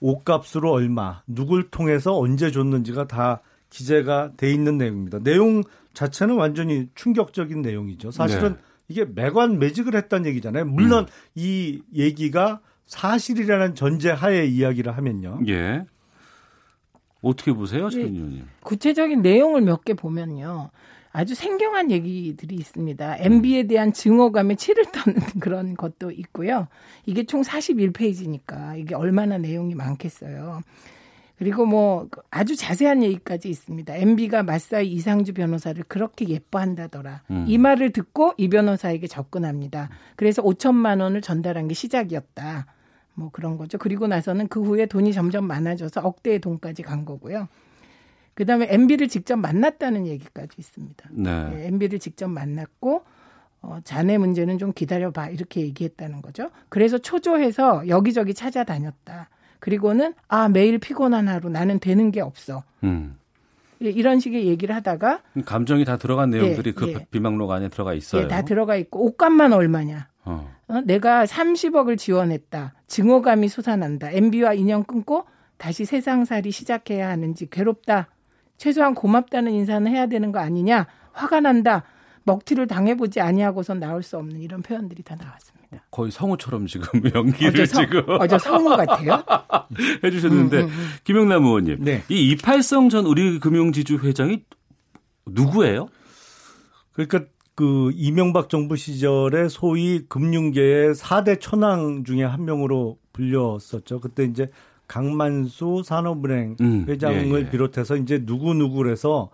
[0.00, 3.40] 옷값으로 얼마, 누굴 통해서 언제 줬는지가 다
[3.70, 5.20] 기재가 돼 있는 내용입니다.
[5.20, 5.62] 내용
[5.94, 8.10] 자체는 완전히 충격적인 내용이죠.
[8.10, 8.58] 사실은 네.
[8.88, 10.66] 이게 매관 매직을 했다는 얘기잖아요.
[10.66, 11.10] 물론 음.
[11.34, 15.40] 이 얘기가 사실이라는 전제 하에 이야기를 하면요.
[15.48, 15.86] 예.
[17.22, 18.44] 어떻게 보세요, 최 의원님?
[18.62, 20.70] 구체적인 내용을 몇 개 보면요.
[21.14, 23.18] 아주 생경한 얘기들이 있습니다.
[23.20, 26.66] MB에 대한 증오감에 치를 떠는 그런 것도 있고요.
[27.06, 30.60] 이게 총 41페이지니까 이게 얼마나 내용이 많겠어요.
[31.38, 33.94] 그리고 뭐 아주 자세한 얘기까지 있습니다.
[33.94, 37.22] MB가 마사이 이상주 변호사를 그렇게 예뻐한다더라.
[37.30, 37.44] 음.
[37.46, 39.90] 이 말을 듣고 이 변호사에게 접근합니다.
[40.16, 42.66] 그래서 5천만 원을 전달한 게 시작이었다.
[43.14, 43.78] 뭐 그런 거죠.
[43.78, 47.46] 그리고 나서는 그 후에 돈이 점점 많아져서 억대의 돈까지 간 거고요.
[48.34, 51.08] 그다음에 MB를 직접 만났다는 얘기까지 있습니다.
[51.12, 51.50] 네.
[51.50, 53.04] 네, MB를 직접 만났고
[53.62, 56.50] 어, 자네 문제는 좀 기다려봐 이렇게 얘기했다는 거죠.
[56.68, 59.30] 그래서 초조해서 여기저기 찾아다녔다.
[59.60, 62.64] 그리고는 아 매일 피곤한 하루 나는 되는 게 없어.
[62.82, 63.16] 음.
[63.82, 67.06] 예, 이런 식의 얘기를 하다가 감정이 다 들어간 내용들이 예, 그 예.
[67.10, 68.22] 비망록 안에 들어가 있어요.
[68.22, 70.08] 예, 다 들어가 있고 옷값만 얼마냐.
[70.26, 70.50] 어.
[70.68, 72.74] 어, 내가 30억을 지원했다.
[72.86, 74.10] 증오감이 솟아난다.
[74.10, 75.24] MB와 인연 끊고
[75.56, 78.08] 다시 세상살이 시작해야 하는지 괴롭다.
[78.56, 80.86] 최소한 고맙다는 인사는 해야 되는 거 아니냐.
[81.12, 81.84] 화가 난다.
[82.24, 85.84] 먹튀를 당해보지 아니하고선 나올 수 없는 이런 표현들이 다 나왔습니다.
[85.90, 89.22] 거의 성우처럼 지금 연기를 성, 지금 어저 성우 같아요.
[90.02, 90.88] 해주셨는데 음, 음, 음.
[91.04, 92.02] 김영남 의원님, 네.
[92.08, 94.44] 이 이팔성 전 우리금융지주 회장이
[95.26, 95.88] 누구예요?
[96.92, 97.24] 그러니까
[97.54, 104.00] 그 이명박 정부 시절에 소위 금융계의 4대 천왕 중에 한 명으로 불렸었죠.
[104.00, 104.50] 그때 이제
[104.94, 107.50] 강만수 산업은행 음, 회장을 예, 예.
[107.50, 109.28] 비롯해서 이제 누구누구래서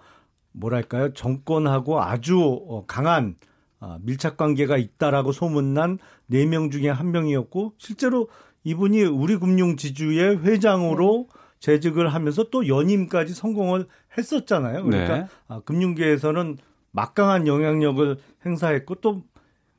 [0.52, 3.36] 뭐랄까요 정권하고 아주 어, 강한
[3.78, 5.98] 아, 밀착 관계가 있다라고 소문난
[6.30, 8.28] 4명 중에 한 명이었고 실제로
[8.64, 11.40] 이분이 우리금융지주의 회장으로 네.
[11.61, 13.86] 재직을 하면서 또 연임까지 성공을
[14.16, 14.82] 했었잖아요.
[14.82, 15.26] 그러니까 네.
[15.46, 16.56] 아, 금융계에서는
[16.92, 19.24] 막강한 영향력을 행사했고 또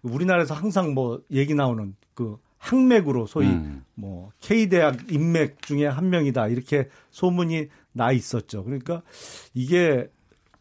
[0.04, 3.84] 우리나라에서 항상 뭐 얘기 나오는 그 항맥으로 소위 음.
[3.96, 8.64] 뭐 K대학 인맥 중에 한 명이다 이렇게 소문이 나 있었죠.
[8.64, 9.02] 그러니까
[9.56, 10.10] 이게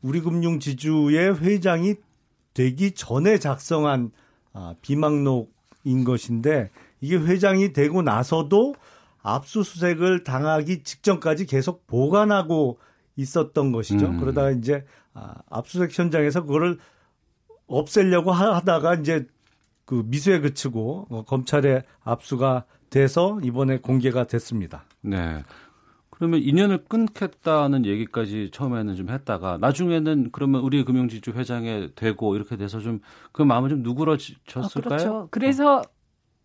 [0.01, 1.96] 우리금융지주의 회장이
[2.55, 4.12] 되기 전에 작성한
[4.55, 6.70] 아, 비망록인 것인데
[7.03, 8.74] 이게 회장이 되고 나서도
[9.22, 12.78] 압수수색을 당하기 직전까지 계속 보관하고
[13.16, 14.07] 있었던 것이죠.
[14.07, 14.20] 음.
[14.20, 16.78] 그러다가 이제 아, 압수수색 현장에서 그거를
[17.66, 19.26] 없애려고 하다가 이제
[19.91, 24.84] 그 미수에 그치고 어, 검찰에 압수가 돼서 이번에 공개가 됐습니다.
[25.01, 25.43] 네.
[26.11, 32.78] 그러면 인연을 끊겠다는 얘기까지 처음에는 좀 했다가 나중에는 그러면 우리 금융지주 회장에 되고 이렇게 돼서
[32.78, 33.01] 좀
[33.32, 34.64] 그 마음을 좀 누그러졌을까요?
[34.64, 35.28] 아, 그렇죠.
[35.32, 35.82] 그래서 어.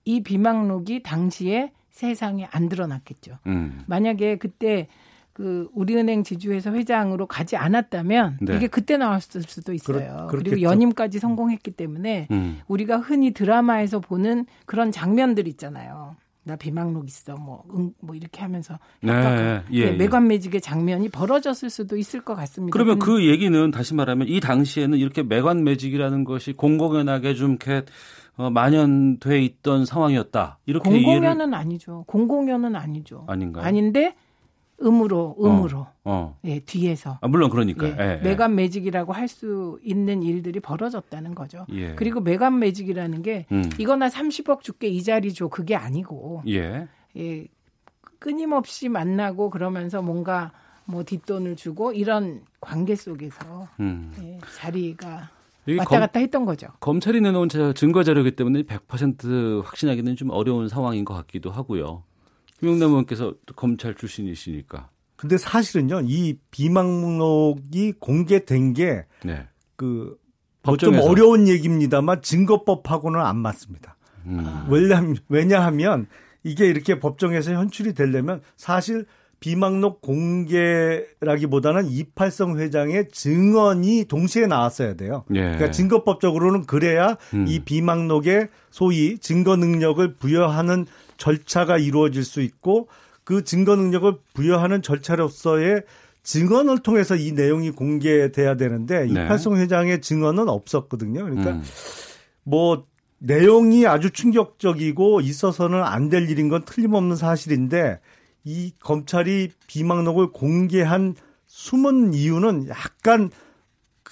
[0.06, 3.38] 이 비망록이 당시에 세상에 안 드러났겠죠.
[3.46, 3.84] 음.
[3.86, 4.88] 만약에 그때
[5.36, 8.56] 그 우리은행 지주회사 회장으로 가지 않았다면 네.
[8.56, 10.28] 이게 그때 나왔을 수도 있어요.
[10.30, 12.62] 그렇, 그리고 연임까지 성공했기 때문에 음.
[12.70, 16.16] 우리가 흔히 드라마에서 보는 그런 장면들 있잖아요.
[16.46, 21.98] 나 비망록 있어 뭐, 응, 뭐 이렇게 하면서 네, 예, 예, 매관매직의 장면이 벌어졌을 수도
[21.98, 22.72] 있을 것 같습니다.
[22.72, 27.84] 그러면 그 얘기는 다시 말하면 이 당시에는 이렇게 매관매직이라는 것이 공공연하게 좀 이렇게
[28.38, 30.60] 어, 만연돼 있던 상황이었다.
[30.66, 31.56] 이렇게 공공연은 이해를...
[31.56, 32.06] 아니죠.
[32.08, 33.26] 공공연은 아니죠.
[33.28, 33.66] 아닌가요?
[33.66, 34.16] 아닌데
[34.82, 36.38] 음으로 음으로 어, 어.
[36.44, 41.66] 예 뒤에서 아, 물론 그러니까 예, 예, 매간 매직이라고 할 수 있는 일들이 벌어졌다는 거죠.
[41.74, 41.96] 예.
[41.96, 43.70] 그리고 매간 매직이라는 게 음.
[43.78, 46.88] 이거나 30억 줄게 이 자리 줘 그게 아니고 예.
[47.18, 47.48] 예
[48.20, 50.52] 끊임없이 만나고 그러면서 뭔가
[50.86, 54.14] 뭐 뒷돈을 주고 이런 관계 속에서 음.
[54.22, 55.30] 예, 자리가
[55.80, 56.68] 왔다 갔다 했던 거죠.
[56.80, 62.04] 검찰이 내놓은 증거 자료이기 때문에 100% 확신하기는 좀 어려운 상황인 것 같기도 하고요.
[62.60, 64.90] 김용남 의원께서 검찰 출신이시니까.
[65.16, 69.48] 근데 사실은요, 이 비망록이 공개된 게, 네.
[69.76, 70.18] 그,
[70.64, 73.98] 뭐좀 어려운 얘기입니다만 증거법하고는 안 맞습니다.
[74.26, 74.66] 음.
[74.70, 76.08] 왜냐하면, 왜냐하면
[76.44, 79.06] 이게 이렇게 법정에서 현출이 되려면 사실
[79.40, 85.24] 비망록 공개라기보다는 이팔성 회장의 증언이 동시에 나왔어야 돼요.
[85.36, 85.42] 예.
[85.42, 87.46] 그러니까 증거법적으로는 그래야 음.
[87.48, 90.86] 이 비망록에 소위 증거 능력을 부여하는
[91.18, 92.88] 절차가 이루어질 수 있고
[93.24, 95.84] 그 증거 능력을 부여하는 절차로서의
[96.24, 99.12] 증언을 통해서 이 내용이 공개돼야 되는데 네.
[99.12, 101.24] 이팔성 회장의 증언은 없었거든요.
[101.24, 101.64] 그러니까 음.
[102.44, 102.86] 뭐
[103.20, 108.00] 내용이 아주 충격적이고 있어서는 안 될 일인 건 틀림없는 사실인데
[108.44, 111.16] 이 검찰이 비망록을 공개한
[111.48, 113.32] 숨은 이유는 약간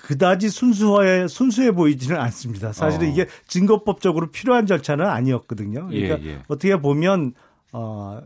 [0.04, 2.74] 그다지 순수해 순수해 보이지는 않습니다.
[2.74, 3.12] 사실은 어.
[3.12, 5.88] 이게 증거법적으로 필요한 절차는 아니었거든요.
[5.88, 6.40] 그러니까 예, 예.
[6.50, 7.34] 어떻게 보면
[7.72, 8.20] 어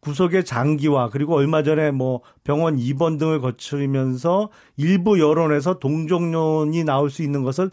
[0.00, 7.22] 구속의 장기화 그리고 얼마 전에 뭐 병원 입원 등을 거치면서 일부 여론에서 동정론이 나올 수
[7.22, 7.70] 있는 것을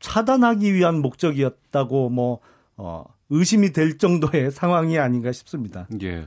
[0.00, 2.40] 차단하기 위한 목적이었다고 뭐
[2.76, 5.86] 어, 의심이 될 정도의 상황이 아닌가 싶습니다.
[6.02, 6.24] 예.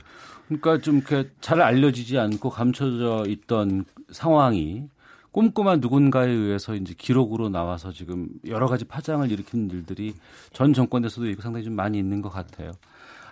[0.48, 1.02] 그러니까 좀
[1.42, 4.88] 잘 알려지지 않고 감춰져 있던 상황이
[5.36, 10.14] 꼼꼼한 누군가에 의해서 이제 기록으로 나와서 지금 여러 가지 파장을 일으키는 일들이
[10.54, 12.72] 전 정권에서도 상당히 좀 많이 있는 것 같아요.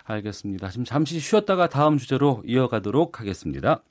[0.03, 0.69] 알겠습니다.
[0.69, 3.81] 지금 잠시 쉬었다가 다음 주제로 이어가도록 하겠습니다.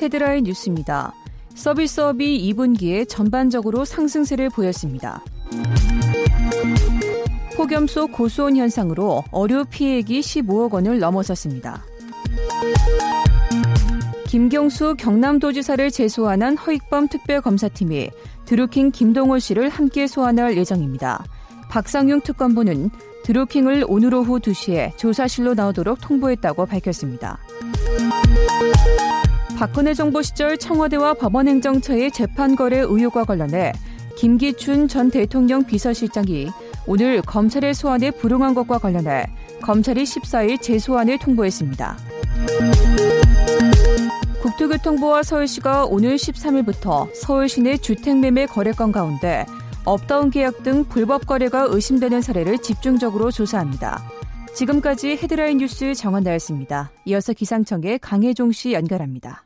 [0.00, 1.12] 헤드라인 뉴스입니다.
[1.54, 5.22] 서비스업이 2분기에 전반적으로 상승세를 보였습니다.
[7.58, 11.84] 폭염 속 고수온 현상으로 어류 피해액이 15억 원을 넘어섰습니다.
[14.32, 18.08] 김경수 경남도지사를 재소환한 허익범 특별검사팀이
[18.46, 21.22] 드루킹 김동호 씨를 함께 소환할 예정입니다.
[21.68, 22.88] 박상용 특검부는
[23.24, 27.40] 드루킹을 오늘 오후 2시에 조사실로 나오도록 통보했다고 밝혔습니다.
[29.58, 33.72] 박근혜 정부 시절 청와대와 법원행정처의 재판 거래 의혹과 관련해
[34.16, 36.48] 김기춘 전 대통령 비서실장이
[36.86, 39.26] 오늘 검찰의 소환에 불응한 것과 관련해
[39.60, 41.98] 검찰이 14일 재소환을 통보했습니다.
[44.42, 49.46] 국토교통부와 서울시가 오늘 13일부터 서울 시 내 주택매매 거래건 가운데
[49.84, 54.02] 업다운 계약 등 불법 거래가 의심되는 사례를 집중적으로 조사합니다.
[54.54, 56.90] 지금까지 헤드라인 뉴스 정한나였습니다.
[57.04, 59.44] 이어서 기상청의 강혜종 씨 연결합니다.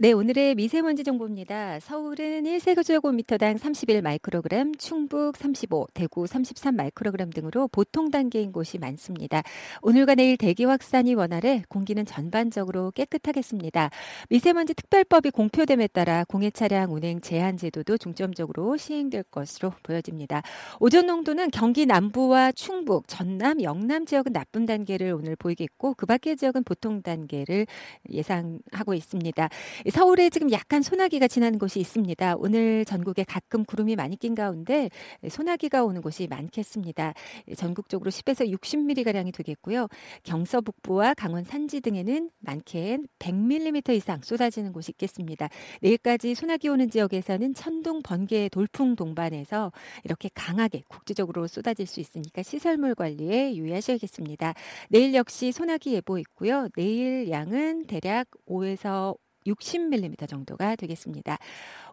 [0.00, 1.80] 네, 오늘의 미세먼지 정보입니다.
[1.80, 9.42] 서울은 1세제곱미터당 31 마이크로그램, 충북 35, 대구 33 마이크로그램 등으로 보통 단계인 곳이 많습니다.
[9.82, 13.90] 오늘과 내일 대기 확산이 원활해 공기는 전반적으로 깨끗하겠습니다.
[14.30, 20.42] 미세먼지 특별법이 공표됨에 따라 공해 차량 운행 제한 제도도 중점적으로 시행될 것으로 보여집니다.
[20.78, 26.62] 오존 농도는 경기 남부와 충북, 전남, 영남 지역은 나쁨 단계를 오늘 보이겠고 그 밖의 지역은
[26.62, 27.66] 보통 단계를
[28.08, 29.48] 예상하고 있습니다.
[29.90, 32.36] 서울에 지금 약간 소나기가 지나는 곳이 있습니다.
[32.38, 34.90] 오늘 전국에 가끔 구름이 많이 낀 가운데
[35.28, 37.14] 소나기가 오는 곳이 많겠습니다.
[37.56, 39.88] 전국적으로 10에서 60mm 가량이 되겠고요.
[40.24, 45.48] 경서 북부와 강원 산지 등에는 많게 100mm 이상 쏟아지는 곳이 있겠습니다.
[45.80, 49.72] 내일까지 소나기 오는 지역에서는 천둥, 번개, 돌풍 동반해서
[50.04, 54.54] 이렇게 강하게 국지적으로 쏟아질 수 있으니까 시설물 관리에 유의하셔야겠습니다.
[54.90, 56.68] 내일 역시 소나기 예보 있고요.
[56.76, 59.16] 내일 양은 대략 5에서
[59.48, 61.38] 60mm 정도가 되겠습니다.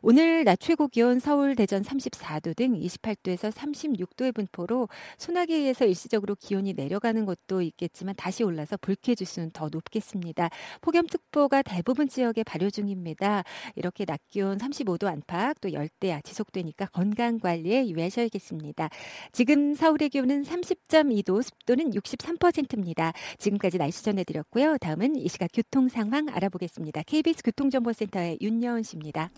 [0.07, 4.87] 오늘 낮 최고 기온 서울, 대전 34도 등 28도에서 36도의 분포로
[5.17, 10.51] 소나기에 의해서 일시적으로 기온이 내려가는 것도 있겠지만 다시 올라서 불쾌 지수는 더 높겠습니다.
[10.81, 13.43] 폭염특보가 대부분 지역에 발효 중입니다.
[13.75, 18.89] 이렇게 낮 기온 35도 안팎 또 열대야 지속되니까 건강 관리에 유의하셔야겠습니다.
[19.31, 23.11] 지금 서울의 기온은 30.2도, 습도는 63%입니다.
[23.39, 24.77] 지금까지 날씨 전해드렸고요.
[24.77, 27.01] 다음은 이 시각 교통 상황 알아보겠습니다.
[27.07, 29.31] KBS 교통정보센터의 윤여은 씨입니다.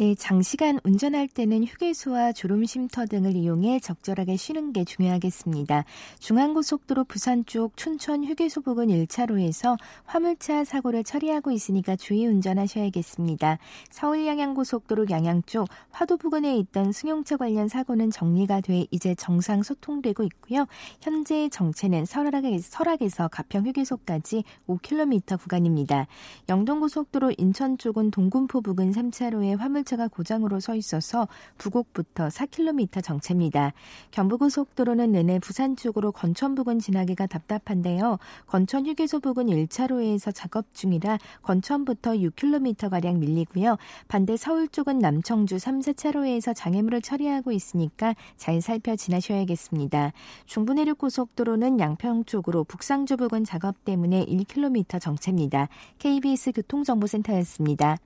[0.00, 5.84] 네, 장시간 운전할 때는 휴게소와 졸음 쉼터 등을 이용해 적절하게 쉬는 게 중요하겠습니다.
[6.20, 9.76] 중앙고속도로 부산 쪽 춘천 휴게소 부근 1차로에서
[10.06, 13.58] 화물차 사고를 처리하고 있으니까 주의 운전하셔야겠습니다.
[13.90, 20.22] 서울 양양고속도로 양양 쪽 화도 부근에 있던 승용차 관련 사고는 정리가 돼 이제 정상 소통되고
[20.22, 20.64] 있고요.
[21.02, 26.06] 현재 정체는 설악에서, 설악에서 가평 휴게소까지 5km 구간입니다.
[26.48, 31.26] 영동고속도로 인천 쪽은 동군포 부근 3차로에 화물차 화물차가 고장으로 서 있어서
[31.58, 33.72] 부곡부터 4km 정체입니다.
[34.12, 38.18] 경부고속도로는 내내 부산 쪽으로 건천 부근 지나기가 답답한데요.
[38.46, 43.76] 건천 휴게소 부근 1차로에서 작업 중이라 건천부터 6km가량 밀리고요.
[44.08, 50.12] 반대 서울 쪽은 남청주 3, 4차로에서 장애물을 처리하고 있으니까 잘 살펴 지나셔야겠습니다.
[50.46, 55.68] 중부내륙고속도로는 양평 쪽으로 북상주 부근 작업 때문에 1km 정체입니다.
[55.98, 57.96] KBS 교통정보센터였습니다.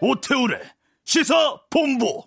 [0.00, 0.60] 오태우래
[1.04, 2.24] 시사 본부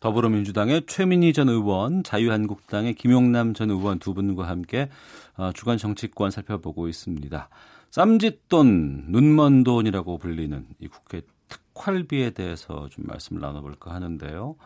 [0.00, 4.90] 더불어민주당의 최민희 전 의원, 자유한국당의 김용남 전 의원 두 분과 함께
[5.36, 7.48] 어, 주간 정치권 살펴보고 있습니다.
[7.90, 14.56] 쌈짓돈, 눈먼 돈이라고 불리는 이 국회 특활비에 대해서 좀 말씀을 나눠볼까 하는데요.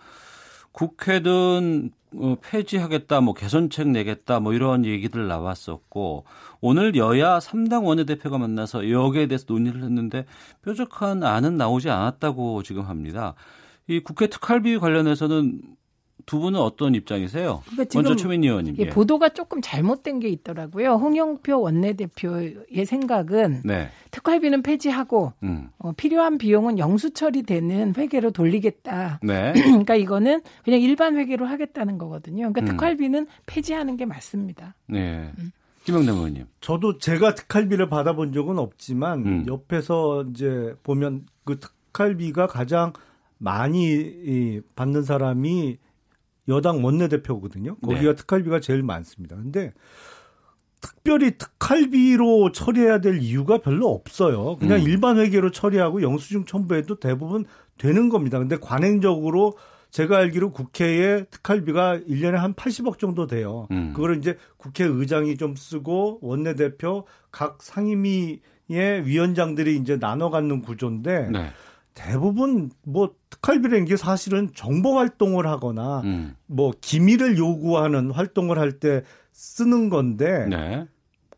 [0.72, 6.24] 국회든 어, 폐지하겠다, 뭐 개선책 내겠다, 뭐 이런 얘기들 나왔었고
[6.60, 10.24] 오늘 여야 3당 원내대표가 만나서 여기에 대해서 논의를 했는데
[10.64, 13.34] 뾰족한 안은 나오지 않았다고 지금 합니다.
[13.88, 15.60] 이 국회 특활비 관련해서는
[16.28, 17.62] 두 분은 어떤 입장이세요?
[17.70, 18.76] 그러니까 먼저 최민희 의원님.
[18.76, 20.96] 예, 보도가 조금 잘못된 게 있더라고요.
[20.96, 23.88] 홍영표 원내대표의 생각은 네.
[24.10, 25.70] 특활비는 폐지하고 음.
[25.78, 29.20] 어, 필요한 비용은 영수 처리되는 회계로 돌리겠다.
[29.22, 29.52] 네.
[29.56, 32.52] 그러니까 이거는 그냥 일반 회계로 하겠다는 거거든요.
[32.52, 32.66] 그러니까 음.
[32.66, 34.74] 특활비는 폐지하는 게 맞습니다.
[34.86, 35.32] 네.
[35.38, 35.50] 음.
[35.84, 36.44] 김영남 의원님.
[36.60, 39.44] 저도 제가 특활비를 받아본 적은 없지만 음.
[39.48, 42.92] 옆에서 이제 보면 그 특활비가 가장
[43.38, 45.78] 많이 받는 사람이
[46.48, 47.76] 여당 원내대표거든요.
[47.76, 48.14] 거기가 네.
[48.14, 49.36] 특활비가 제일 많습니다.
[49.36, 49.72] 근데
[50.80, 54.56] 특별히 특활비로 처리해야 될 이유가 별로 없어요.
[54.56, 54.84] 그냥 음.
[54.86, 57.44] 일반 회계로 처리하고 영수증 첨부해도 대부분
[57.78, 58.38] 되는 겁니다.
[58.38, 59.54] 근데 관행적으로
[59.90, 63.66] 제가 알기로 국회에 특활비가 1년에 한 80억 정도 돼요.
[63.70, 63.92] 음.
[63.94, 71.50] 그거를 이제 국회의장이 좀 쓰고 원내대표 각 상임위의 위원장들이 이제 나눠 갖는 구조인데 네.
[71.98, 76.36] 대부분 뭐 특활비라는 게 사실은 정보 활동을 하거나 음.
[76.46, 80.86] 뭐 기밀을 요구하는 활동을 할 때 쓰는 건데 네.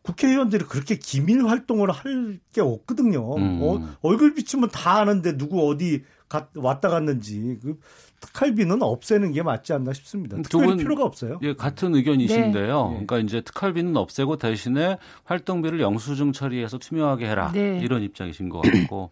[0.03, 3.37] 국회의원들이 그렇게 기밀 활동을 할 게 없거든요.
[3.37, 3.59] 음.
[3.63, 7.79] 어, 얼굴 비추면 다 아는데 누구 어디 가, 왔다 갔는지 그
[8.19, 10.35] 특활비는 없애는 게 맞지 않나 싶습니다.
[10.41, 11.39] 특별히 필요가 없어요.
[11.41, 12.83] 예, 같은 의견이신데요.
[12.83, 12.89] 네.
[13.05, 17.79] 그러니까 이제 특활비는 없애고 대신에 활동비를 영수증 처리해서 투명하게 해라 네.
[17.81, 19.11] 이런 입장이신 것 같고.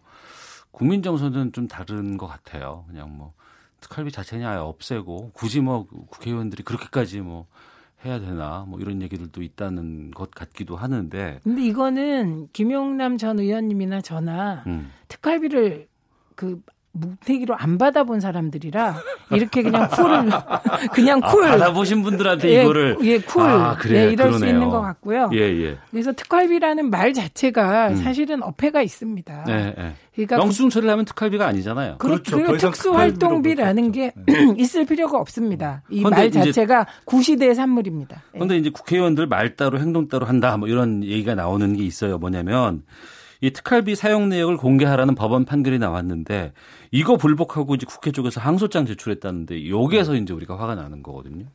[0.70, 2.84] 국민 정서는 좀 다른 것 같아요.
[2.88, 3.32] 그냥 뭐
[3.80, 7.46] 특활비 자체는 아예 없애고 굳이 뭐 국회의원들이 그렇게까지 뭐
[8.04, 11.40] 해야 되나 뭐 이런 얘기들도 있다는 것 같기도 하는데.
[11.42, 14.90] 근데 이거는 김용남 전 의원님이나 저나 음.
[15.08, 15.88] 특활비를
[16.34, 16.62] 그
[16.92, 18.96] 묵태기로 안 받아본 사람들이라
[19.30, 20.28] 이렇게 그냥 쿨을
[20.92, 23.42] 그냥 쿨 아, 받아보신 분들한테 예, 이거를 예 쿨.
[23.42, 24.38] 아, 그래, 예, 이럴 그러네요.
[24.38, 25.30] 수 있는 것 같고요.
[25.32, 25.78] 예, 예.
[25.90, 27.96] 그래서 특활비라는 말 자체가 음.
[27.96, 29.44] 사실은 어폐가 있습니다.
[29.46, 29.94] 네, 네.
[30.14, 31.98] 그러니까 영수증 처리를 하면 특활비가 아니잖아요.
[31.98, 32.36] 그렇죠.
[32.36, 34.54] 그리고 특수활동비라는 게 음.
[34.58, 35.82] 있을 필요가 없습니다.
[35.90, 38.22] 이 말 자체가 구시대의 산물입니다.
[38.32, 38.58] 그런데 예.
[38.58, 42.18] 이제 국회의원들 말 따로 행동 따로 한다 뭐 이런 얘기가 나오는 게 있어요.
[42.18, 42.82] 뭐냐면
[43.40, 46.52] 이 특활비 사용 내역을 공개하라는 법원 판결이 나왔는데
[46.90, 51.46] 이거 불복하고 이제 국회 쪽에서 항소장 제출했다는데 여기에서 이제 우리가 화가 나는 거거든요.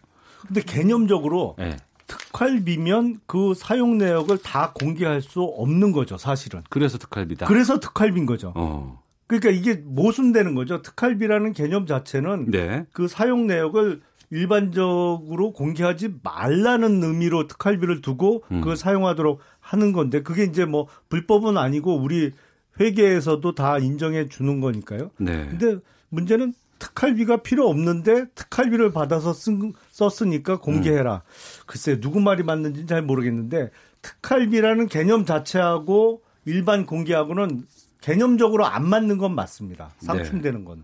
[0.47, 1.77] 근데 개념적으로 네.
[2.07, 6.61] 특활비면 그 사용 내역을 다 공개할 수 없는 거죠, 사실은.
[6.69, 7.45] 그래서 특활비다.
[7.47, 8.53] 그래서 특활비인 거죠.
[8.55, 9.01] 어.
[9.27, 10.81] 그러니까 이게 모순되는 거죠.
[10.81, 12.85] 특활비라는 개념 자체는 네.
[12.93, 18.61] 그 사용 내역을 일반적으로 공개하지 말라는 의미로 특활비를 두고 음.
[18.61, 22.31] 그걸 사용하도록 하는 건데 그게 이제 뭐 불법은 아니고 우리
[22.79, 25.09] 회계에서도 다 인정해 주는 거니까요.
[25.17, 25.47] 네.
[25.49, 25.77] 근데
[26.09, 31.15] 문제는 특활비가 필요 없는데 특활비를 받아서 쓴, 썼으니까 공개해라.
[31.15, 31.63] 음.
[31.65, 33.71] 글쎄 누구 말이 맞는지는 잘 모르겠는데
[34.03, 37.63] 특활비라는 개념 자체하고 일반 공개하고는
[38.01, 39.95] 개념적으로 안 맞는 건 맞습니다.
[39.97, 40.83] 상충되는 건.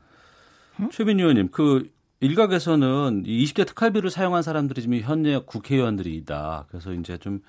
[0.80, 0.88] 네.
[0.92, 1.88] 최빈 의원님, 그
[2.20, 6.66] 일각에서는 20대 특활비를 사용한 사람들이 지금 현재 국회의원들이다.
[6.70, 7.42] 그래서 이제 좀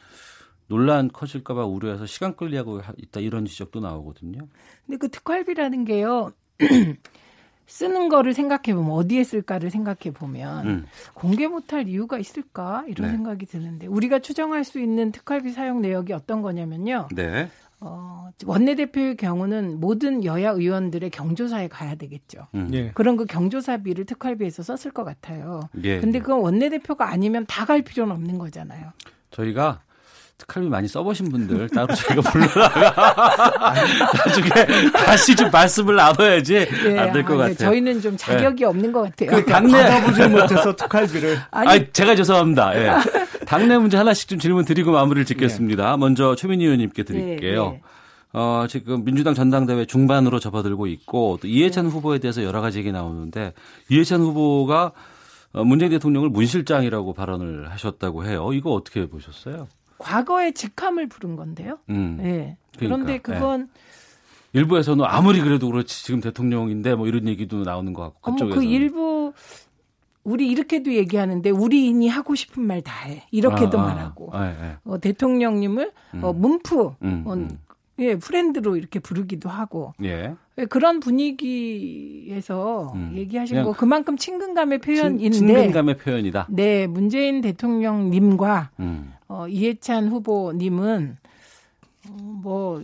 [0.72, 4.38] 논란 커질까봐 우려해서 시간 끌리하고 있다 이런 지적도 나오거든요.
[4.86, 6.32] 근데 그 특활비라는 게요.
[7.66, 10.86] 쓰는 거를 생각해 보면 어디에 쓸까를 생각해 보면 음.
[11.12, 13.12] 공개 못할 이유가 있을까 이런 네.
[13.16, 17.08] 생각이 드는데 우리가 추정할 수 있는 특활비 사용 내역이 어떤 거냐면요.
[17.14, 17.50] 네.
[17.80, 22.46] 어, 원내대표의 경우는 모든 여야 의원들의 경조사에 가야 되겠죠.
[22.54, 22.70] 음.
[22.72, 22.92] 예.
[22.92, 25.60] 그런 그 경조사비를 특활비에서 썼을 것 같아요.
[25.84, 26.00] 예.
[26.00, 28.90] 근데 그건 원내대표가 아니면 다 갈 필요는 없는 거잖아요.
[29.30, 29.82] 저희가
[30.38, 33.74] 특활비 많이 써보신 분들 따로 저희가 불러다가
[34.26, 37.70] 나중에 다시 좀 말씀을 나눠야지 네, 안될것 아, 네, 같아요.
[37.70, 38.64] 저희는 좀 자격이 네.
[38.64, 39.30] 없는 것 같아요.
[39.30, 41.38] 그 당내 받아보지 못해서 특활비를.
[41.52, 42.76] 아니, 아니, 제가 죄송합니다.
[42.76, 42.90] 예.
[43.46, 45.90] 당내 문제 하나씩 좀 질문 드리고 마무리를 짓겠습니다.
[45.92, 45.96] 네.
[45.96, 47.64] 먼저 최민희 의원님께 드릴게요.
[47.64, 47.82] 네, 네.
[48.32, 51.90] 어, 지금 민주당 전당대회 중반으로 접어들고 있고 또 이해찬 네.
[51.92, 53.52] 후보에 대해서 여러 가지 얘기 나오는데
[53.90, 54.92] 이해찬 후보가
[55.52, 58.50] 어, 문재인 대통령을 문실장이라고 발언을 하셨다고 해요.
[58.54, 59.68] 이거 어떻게 보셨어요?
[60.02, 61.78] 과거의 직함을 부른 건데요.
[61.90, 62.18] 음.
[62.20, 62.56] 네.
[62.78, 64.60] 그런데 그러니까, 그건 네.
[64.60, 69.32] 일부에서는 아무리 그래도 그렇지 지금 대통령인데 뭐 이런 얘기도 나오는 것 같고 그쪽에서 그 일부
[70.24, 73.26] 우리 이렇게도 얘기하는데 우리인이 하고 싶은 말 다 해.
[73.30, 73.86] 이렇게도 아, 아.
[73.86, 76.24] 말하고 아, 네, 어, 대통령님을 음.
[76.24, 77.58] 어, 문프 음, 어, 음.
[77.98, 79.92] 예, 프렌드로 이렇게 부르기도 하고.
[80.02, 80.34] 예.
[80.58, 83.12] 예 그런 분위기에서 음.
[83.16, 85.30] 얘기하신 거 그만큼 친근감의 표현인데.
[85.30, 86.46] 친, 친근감의 표현이다.
[86.50, 89.12] 네, 문재인 대통령님과 음.
[89.28, 91.16] 어, 이해찬 후보님은
[92.08, 92.12] 어,
[92.42, 92.82] 뭐.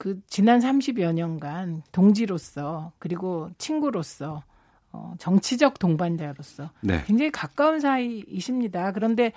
[0.00, 4.44] 그 지난 30여 년간 동지로서 그리고 친구로서
[4.92, 7.02] 어, 정치적 동반자로서 네.
[7.06, 8.92] 굉장히 가까운 사이이십니다.
[8.92, 9.32] 그런데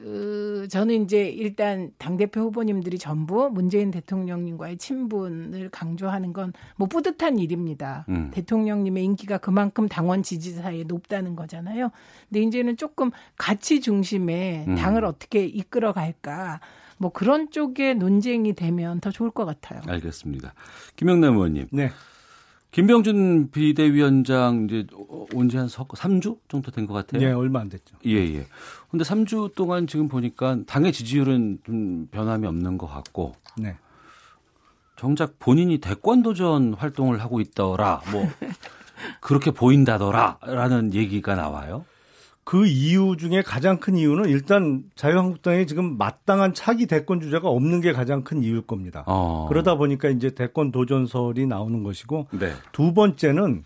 [0.00, 8.06] 그 저는 이제 일단 당대표 후보님들이 전부 문재인 대통령님과의 친분을 강조하는 건 뭐 뿌듯한 일입니다.
[8.08, 8.30] 음.
[8.32, 11.90] 대통령님의 인기가 그만큼 당원 지지 사이에 높다는 거잖아요.
[12.28, 14.74] 근데 이제는 조금 가치 중심의 음.
[14.76, 16.60] 당을 어떻게 이끌어 갈까.
[16.96, 19.80] 뭐 그런 쪽에 논쟁이 되면 더 좋을 것 같아요.
[19.86, 20.54] 알겠습니다.
[20.96, 21.68] 김영남 의원님.
[21.72, 21.90] 네.
[22.72, 24.86] 김병준 비대위원장 이제
[25.34, 27.20] 온 지 한 3주 정도 된 것 같아요.
[27.20, 27.96] 네, 얼마 안 됐죠.
[28.06, 28.46] 예, 예.
[28.90, 33.34] 근데 3주 동안 지금 보니까 당의 지지율은 좀 변함이 없는 것 같고.
[33.58, 33.76] 네.
[34.96, 38.02] 정작 본인이 대권 도전 활동을 하고 있더라.
[38.12, 38.28] 뭐
[39.20, 41.84] 그렇게 보인다더라라는 얘기가 나와요.
[42.50, 47.92] 그 이유 중에 가장 큰 이유는 일단 자유한국당이 지금 마땅한 차기 대권 주자가 없는 게
[47.92, 49.04] 가장 큰 이유일 겁니다.
[49.06, 49.46] 어.
[49.48, 52.52] 그러다 보니까 이제 대권 도전설이 나오는 것이고 네.
[52.72, 53.62] 두 번째는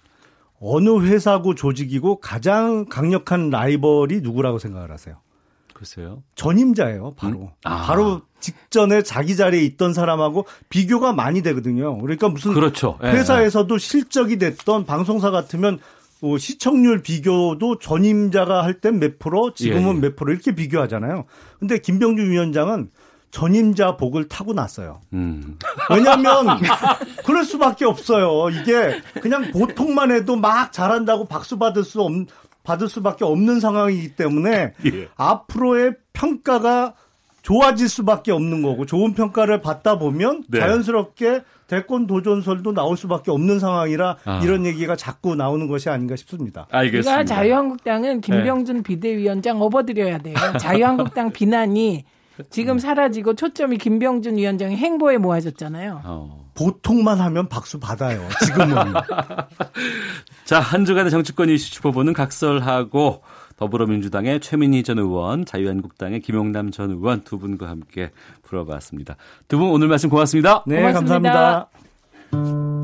[0.61, 5.17] 어느 회사고 조직이고 가장 강력한 라이벌이 누구라고 생각을 하세요?
[5.73, 6.23] 글쎄요.
[6.35, 7.41] 전임자예요, 바로.
[7.41, 7.49] 음?
[7.65, 7.87] 아.
[7.87, 11.97] 바로 직전에 자기 자리에 있던 사람하고 비교가 많이 되거든요.
[12.01, 12.99] 그러니까 무슨 그렇죠.
[13.03, 15.79] 예, 회사에서도 실적이 됐던 방송사 같으면
[16.25, 20.01] 뭐 시청률 비교도 전임자가 할 땐 몇 프로, 지금은 예, 예.
[20.01, 21.27] 몇 프로 이렇게 비교하잖아요.
[21.59, 22.91] 근데 김병준 위원장은
[23.31, 25.01] 전임자 복을 타고 났어요.
[25.13, 25.59] 음.
[25.91, 26.47] 왜냐하면
[27.27, 28.49] 그럴 수밖에 없어요.
[28.51, 32.13] 이게 그냥 보통만 해도 막 잘한다고 박수 받을 수 없,
[32.63, 35.09] 받을 수밖에 없는 상황이기 때문에 예.
[35.17, 36.95] 앞으로의 평가가
[37.45, 40.61] 좋아질 수밖에 없는 거고 좋은 평가를 받다 보면 네.
[40.61, 44.41] 자연스럽게 대권 도전설도 나올 수밖에 없는 상황이라 아.
[44.43, 46.67] 이런 얘기가 자꾸 나오는 것이 아닌가 싶습니다.
[46.71, 47.11] 알겠습니다.
[47.11, 48.83] 우리가 자유한국당은 김병준 네.
[48.83, 50.35] 비대위원장 업어드려야 돼요.
[50.59, 52.05] 자유한국당 비난이
[52.49, 56.01] 지금 사라지고 초점이 김병준 위원장의 행보에 모아졌잖아요.
[56.05, 56.45] 어.
[56.55, 58.27] 보통만 하면 박수 받아요.
[58.45, 58.77] 지금은.
[60.45, 63.23] 자, 한 주간의 정치권 이슈 짚어보는 각설하고
[63.57, 68.11] 더불어민주당의 최민희 전 의원, 자유한국당의 김용남 전 의원 두 분과 함께
[68.43, 69.17] 풀어봤습니다.
[69.49, 70.65] 두 분 오늘 말씀 고맙습니다.
[70.67, 71.69] 네, 고맙습니다.
[71.71, 72.75] 감사합니다.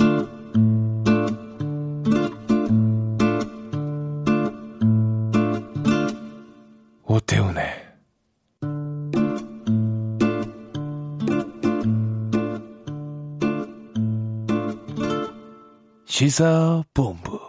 [7.04, 7.64] 오태훈의
[16.04, 17.39] 시사본부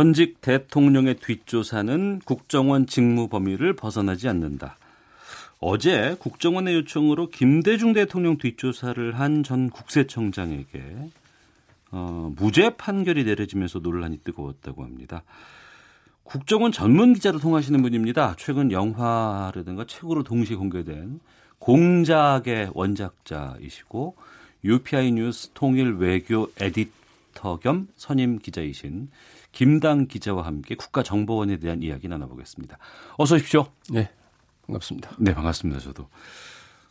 [0.00, 4.78] 전직 대통령의 뒷조사는 국정원 직무 범위를 벗어나지 않는다.
[5.58, 11.10] 어제 국정원의 요청으로 김대중 대통령 뒷조사를 한 전 국세청장에게
[11.90, 15.22] 어, 무죄 판결이 내려지면서 논란이 뜨거웠다고 합니다.
[16.22, 18.36] 국정원 전문 기자로 통하시는 분입니다.
[18.38, 21.20] 최근 영화라든가 책으로 동시에 공개된
[21.58, 24.16] 공작의 원작자이시고
[24.64, 29.10] UPI 뉴스 통일 외교 에디터 겸 선임 기자이신
[29.52, 32.78] 김당 기자와 함께 국가정보원에 대한 이야기 나눠보겠습니다.
[33.16, 33.66] 어서 오십시오.
[33.90, 34.10] 네,
[34.66, 35.10] 반갑습니다.
[35.18, 35.80] 네, 반갑습니다.
[35.80, 36.06] 저도.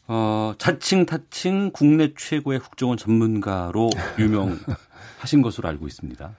[0.08, 6.36] 어, 자칭 타칭 국내 최고의 국정원 전문가로 유명하신 것으로 알고 있습니다.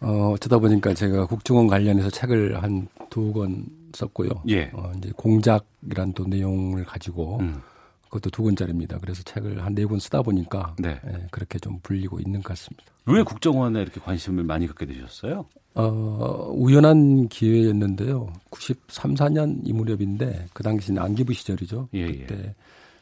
[0.00, 3.64] 어, 어쩌다 보니까 제가 국정원 관련해서 책을 한 두 권
[3.94, 4.28] 썼고요.
[4.48, 4.70] 예.
[4.74, 7.62] 어, 이제 공작이란 또 내용을 가지고 음.
[8.08, 8.98] 그것도 두 권짜리입니다.
[8.98, 10.98] 그래서 책을 한 네 권 쓰다 보니까 네.
[11.06, 12.84] 예, 그렇게 좀 불리고 있는 것 같습니다.
[13.06, 15.46] 왜 국정원에 이렇게 관심을 많이 갖게 되셨어요?
[15.74, 18.32] 어, 우연한 기회였는데요.
[18.50, 21.88] 93, 4년 이 무렵인데 그 당시는 안기부 시절이죠.
[21.94, 22.12] 예, 예.
[22.12, 22.54] 그때 예.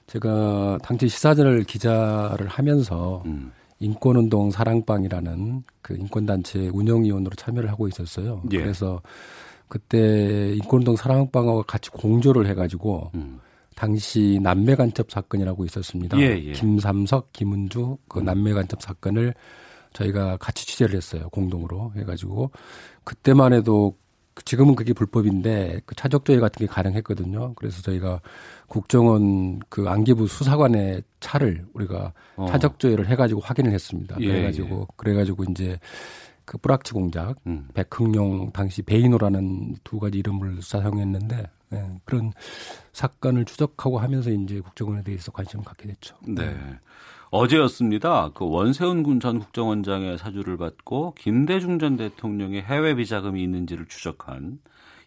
[0.08, 3.52] 제가 당시 시사저널 기자를 하면서 음.
[3.78, 8.42] 인권운동 사랑방이라는 그 인권단체 운영위원으로 참여를 하고 있었어요.
[8.52, 8.58] 예.
[8.58, 9.00] 그래서
[9.68, 13.38] 그때 인권운동 사랑방하고 같이 공조를 해가지고 음.
[13.74, 16.18] 당시 남매 간첩 사건이라고 있었습니다.
[16.20, 16.52] 예, 예.
[16.52, 18.24] 김삼석, 김은주 그 음.
[18.24, 19.34] 남매 간첩 사건을
[19.92, 21.28] 저희가 같이 취재를 했어요.
[21.30, 22.50] 공동으로 해가지고
[23.04, 23.96] 그때만 해도
[24.44, 27.54] 지금은 그게 불법인데 그 차적 조회 같은 게 가능했거든요.
[27.54, 28.20] 그래서 저희가
[28.66, 32.46] 국정원 그 안기부 수사관의 차를 우리가 어.
[32.48, 34.16] 차적 조회를 해가지고 확인을 했습니다.
[34.20, 34.94] 예, 그래가지고 예.
[34.96, 35.78] 그래가지고 이제
[36.44, 37.68] 그 뿌락치 공작, 음.
[37.74, 41.44] 백흥용 당시 베이노라는 두 가지 이름을 사용했는데
[41.74, 42.32] 네, 그런
[42.92, 46.16] 사건을 추적하고 하면서 이제 국정원에 대해서 관심을 갖게 됐죠.
[46.26, 46.54] 네.
[47.30, 48.30] 어제였습니다.
[48.32, 54.60] 그 원세훈 군전 국정원장의 사주를 받고 김대중 전 대통령의 해외 비자금이 있는지를 추적한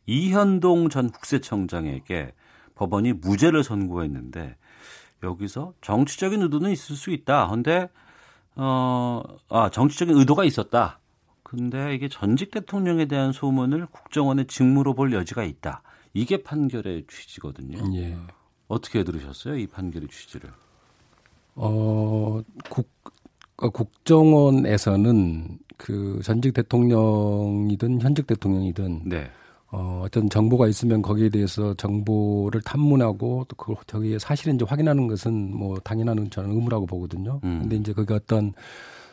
[0.08, 2.34] 이현동 전 국세청장에게
[2.76, 4.58] 법원이 무죄를 선고했는데
[5.24, 7.48] 여기서 정치적인 의도는 있을 수 있다.
[7.48, 7.90] 근데
[8.56, 11.00] 어, 아, 정치적인 의도가 있었다.
[11.44, 15.82] 근데 이게 전직 대통령에 대한 소문을 국정원의 직무로 볼 여지가 있다.
[16.18, 17.78] 이게 판결의 취지거든요.
[17.96, 18.18] 예.
[18.68, 19.56] 어떻게 들으셨어요?
[19.58, 20.50] 이 판결의 취지를?
[21.54, 22.90] 어, 국,
[23.58, 29.30] 어, 국정원에서는 그 전직 대통령이든 현직 대통령이든 네.
[29.70, 35.78] 어, 어떤 정보가 있으면 거기에 대해서 정보를 탐문하고 또 그걸 저기에 사실인지 확인하는 것은 뭐
[35.84, 37.42] 당연한 저는 의무라고 보거든요.
[37.44, 37.60] 음.
[37.62, 38.54] 근데 이제 그게 어떤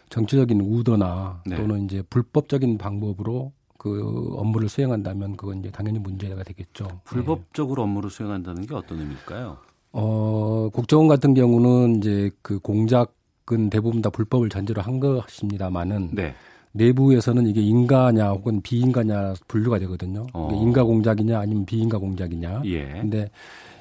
[0.09, 1.56] 정치적인 우도나 네.
[1.56, 3.52] 또는 이제 불법적인 방법으로
[3.85, 6.89] 그 업무를 수행한다면 그건 이제 당연히 문제가 되겠죠.
[7.05, 7.90] 불법적으로 네.
[7.90, 9.59] 업무를 수행한다는 게 어떤 의미일까요?
[9.93, 16.35] 어, 국정원 같은 경우는 이제 그 공작은 대부분 다 불법을 전제로 한 것입니다만은 네.
[16.73, 20.28] 내부에서는 이게 인가냐 혹은 비인가냐 분류가 되거든요.
[20.32, 20.48] 어.
[20.55, 22.62] 인가 공작이냐 아니면 비인가 공작이냐.
[22.65, 22.85] 예.
[22.86, 23.31] 근데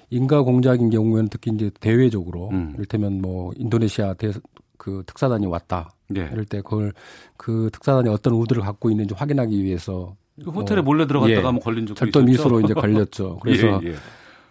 [0.09, 2.73] 인가 공작인 경우에는 특히 이제 대외적으로 음.
[2.75, 4.33] 이를테면 뭐 인도네시아 대,
[4.77, 5.91] 그 특사단이 왔다.
[6.13, 6.29] 네.
[6.31, 6.93] 이럴 때 그걸
[7.37, 11.85] 그 특사단이 어떤 우드를 갖고 있는지 확인하기 위해서 그 호텔에 뭐, 몰래 들어갔다가 예, 걸린
[11.85, 13.39] 적도 절도 미수로 이제 걸렸죠.
[13.43, 13.95] 그래서 예, 예.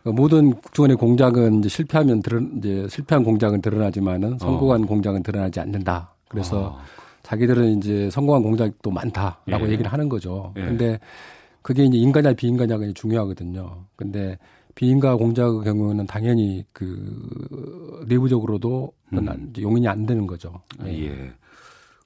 [0.04, 4.86] 그 모든 국정원의 공작은 이제 실패하면 드러, 이제 실패한 공작은 드러나지만은 성공한 어.
[4.86, 6.14] 공작은 드러나지 않는다.
[6.28, 6.84] 그래서 아.
[7.22, 9.72] 자기들은 이제 성공한 공작도 많다라고 예.
[9.72, 10.52] 얘기를 하는 거죠.
[10.56, 10.62] 예.
[10.62, 10.98] 근데
[11.62, 13.84] 그게 이제 인가냐 비인가냐가 중요하거든요.
[13.96, 14.38] 근데
[14.74, 19.52] 비인가 공작의 경우에는 당연히 그 내부적으로도 음.
[19.58, 20.60] 용인이 안 되는 거죠.
[20.78, 21.06] 아, 예.
[21.06, 21.32] 예.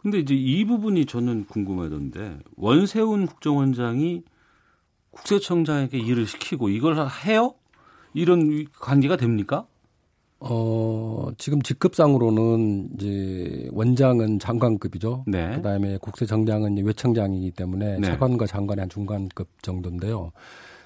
[0.06, 4.22] 근데 이제 이 부분이 저는 궁금하던데 원세훈 국정원장이
[5.10, 6.96] 국세청장에게 일을 시키고 이걸
[7.26, 7.54] 해요?
[8.14, 9.66] 이런 관계가 됩니까?
[10.38, 15.24] 어, 지금 직급상으로는 이제 원장은 장관급이죠.
[15.26, 15.56] 네.
[15.56, 18.06] 그다음에 국세청장은 외청장이기 때문에 네.
[18.06, 20.30] 차관과 장관의 한 중간급 정도인데요.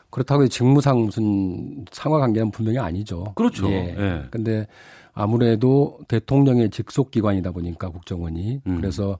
[0.08, 3.34] 그렇다고 직무상 무슨 상하 관계는 분명히 아니죠.
[3.34, 3.68] 그렇죠.
[3.68, 3.94] 예.
[3.98, 4.22] 예.
[4.30, 4.66] 근데
[5.12, 8.76] 아무래도 대통령의 직속 기관이다 보니까 국정원이 음.
[8.76, 9.18] 그래서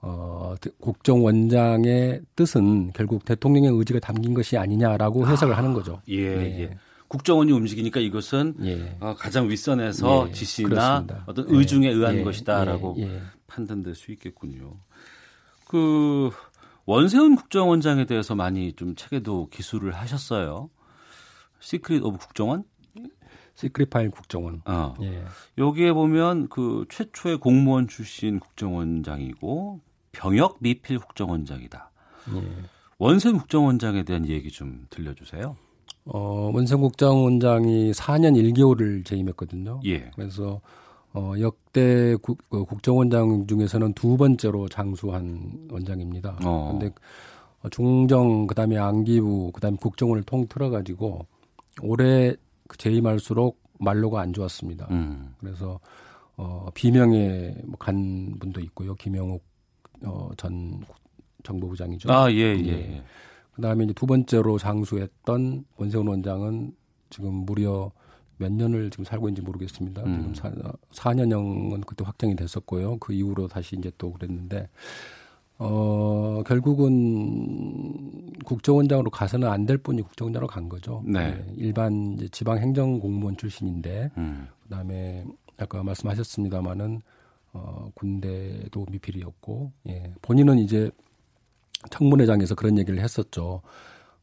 [0.00, 6.00] 어 국정원장의 뜻은 결국 대통령의 의지가 담긴 것이 아니냐라고 해석을 아, 하는 거죠.
[6.08, 6.60] 예, 예.
[6.62, 6.78] 예.
[7.08, 8.96] 국정원이 움직이니까 이것은 예.
[8.98, 11.24] 어, 가장 윗선에서 예, 지시나 그렇습니다.
[11.26, 13.20] 어떤 의중에 의한 예, 것이다라고 예, 예.
[13.46, 14.78] 판단될 수 있겠군요.
[15.68, 16.30] 그
[16.86, 20.70] 원세훈 국정원장에 대해서 많이 좀 책에도 기술을 하셨어요.
[21.60, 22.64] Secret of 국정원?
[23.54, 24.62] Secret File 국정원.
[24.64, 24.94] 어.
[25.02, 25.24] 예.
[25.58, 29.80] 여기에 보면 그 최초의 공무원 출신 국정원장이고
[30.12, 31.90] 병역 미필 국정원장이다.
[32.34, 32.42] 예.
[32.98, 35.56] 원세훈 국정원장에 대한 얘기 좀 들려주세요.
[36.04, 39.80] 어, 원세훈 국정원장이 4년 1개월을 재임했거든요.
[39.84, 40.10] 예.
[40.14, 40.60] 그래서
[41.14, 46.38] 어, 역대 국, 어, 국정원장 중에서는 두 번째로 장수한 원장입니다.
[46.44, 46.70] 어.
[46.72, 46.94] 근데
[47.70, 51.26] 중정 그다음에 안기부 그다음에 국정원을 통틀어 가지고
[51.82, 52.36] 올해 그
[52.78, 54.88] 재임할수록 말로가 안 좋았습니다.
[54.90, 55.34] 음.
[55.38, 55.80] 그래서
[56.36, 58.94] 어, 비명에 뭐간 분도 있고요.
[58.94, 59.44] 김영욱
[60.04, 60.80] 어, 전
[61.42, 62.12] 정보부장이죠.
[62.12, 62.68] 아, 예, 예.
[62.68, 63.02] 예.
[63.52, 66.74] 그 다음에 이제 두 번째로 장수했던 원세훈 원장은
[67.10, 67.90] 지금 무려
[68.38, 70.02] 몇 년을 지금 살고 있는지 모르겠습니다.
[70.04, 70.32] 음.
[70.34, 70.52] 지금
[70.90, 72.98] 4, 년형은 그때 확정이 됐었고요.
[72.98, 74.68] 그 이후로 다시 이제 또 그랬는데
[75.62, 81.02] 어, 결국은 국정원장으로 가서는 안 될 분이 국정원장으로 간 거죠.
[81.06, 81.30] 네.
[81.30, 81.52] 네.
[81.56, 84.48] 일반 이제 지방 행정 공무원 출신인데 음.
[84.64, 85.24] 그다음에
[85.56, 87.00] 아까 말씀하셨습니다마는
[87.52, 90.12] 어, 군대도 미필이었고 예.
[90.22, 90.90] 본인은 이제
[91.90, 93.60] 청문회장에서 그런 얘기를 했었죠.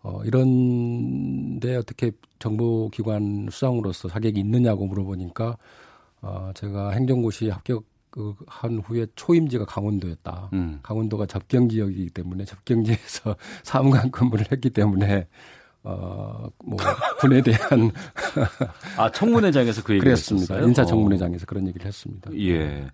[0.02, 5.57] 어, 이런데 어떻게 정보기관 수장으로서 자격이 있느냐고 물어보니까
[6.22, 7.84] 어, 제가 행정고시 합격
[8.48, 10.50] 한 후에 초임지가 강원도였다.
[10.54, 10.80] 음.
[10.84, 15.28] 강원도가 접경 지역이기 때문에 접경지에서 사무관 근무를 했기 때문에
[15.84, 16.78] 어, 뭐,
[17.20, 17.91] 군에 대한.
[18.98, 20.60] 아, 청문회장에서 그 얘기를 했습니다.
[20.60, 21.46] 인사 청문회장에서 어.
[21.48, 22.32] 그런 얘기를 했습니다.
[22.38, 22.90] 예.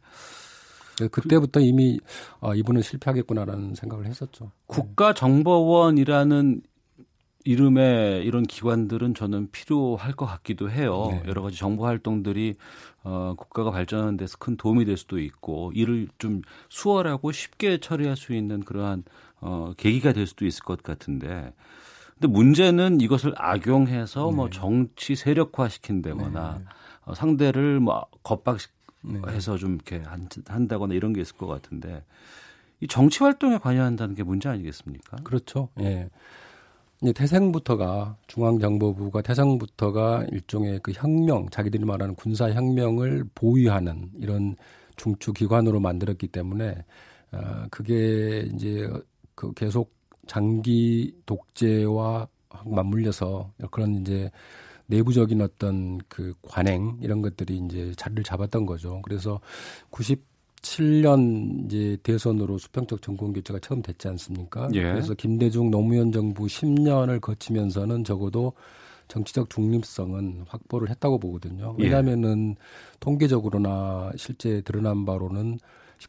[1.12, 2.00] 그때부터 이미
[2.40, 4.52] 아, 이분은 실패하겠구나라는 생각을 했었죠.
[4.68, 6.62] 국가정보원이라는
[7.46, 11.10] 이름의 이런 기관들은 저는 필요할 것 같기도 해요.
[11.12, 11.24] 네.
[11.28, 12.56] 여러 가지 정보 활동들이
[13.06, 18.34] 어, 국가가 발전하는 데서 큰 도움이 될 수도 있고 이를 좀 수월하고 쉽게 처리할 수
[18.34, 19.04] 있는 그러한
[19.40, 21.54] 어, 계기가 될 수도 있을 것 같은데
[22.16, 24.36] 근데 문제는 이것을 악용해서 뭐 네.
[24.36, 26.66] 뭐 정치 세력화 시킨다거나 네.
[27.06, 28.68] 어, 상대를 뭐 겁박해서
[29.04, 29.58] 네.
[29.60, 30.02] 좀 이렇게
[30.48, 32.04] 한다거나 이런 게 있을 것 같은데
[32.80, 35.18] 이 정치 활동에 관여한다는 게 문제 아니겠습니까?
[35.24, 35.70] 그렇죠.
[35.80, 36.10] 예.
[37.06, 44.56] 이제 태생부터가 중앙정보부가 태생부터가 일종의 그 혁명, 자기들이 말하는 군사 혁명을 보유하는 이런
[44.96, 46.84] 중추 기관으로 만들었기 때문에
[47.32, 48.90] 어, 그게 이제
[49.36, 49.94] 그 계속
[50.26, 52.28] 장기 독재와
[52.66, 54.32] 맞물려서 그런 이제
[54.88, 59.04] 내부적인 어떤 그 관행 이런 것들이 이제 자리를 잡았던 거죠.
[59.04, 59.40] 그래서
[60.66, 64.68] 97년 이제 대선으로 수평적 정권 교체가 처음 됐지 않습니까?
[64.74, 64.82] 예.
[64.82, 68.54] 그래서 김대중 노무현 정부 10년을 거치면서는 적어도
[69.08, 71.76] 정치적 중립성은 확보를 했다고 보거든요.
[71.80, 71.84] 예.
[71.84, 72.64] 왜냐하면은 예.
[73.00, 75.60] 통계적으로나 실제 드러난 바로는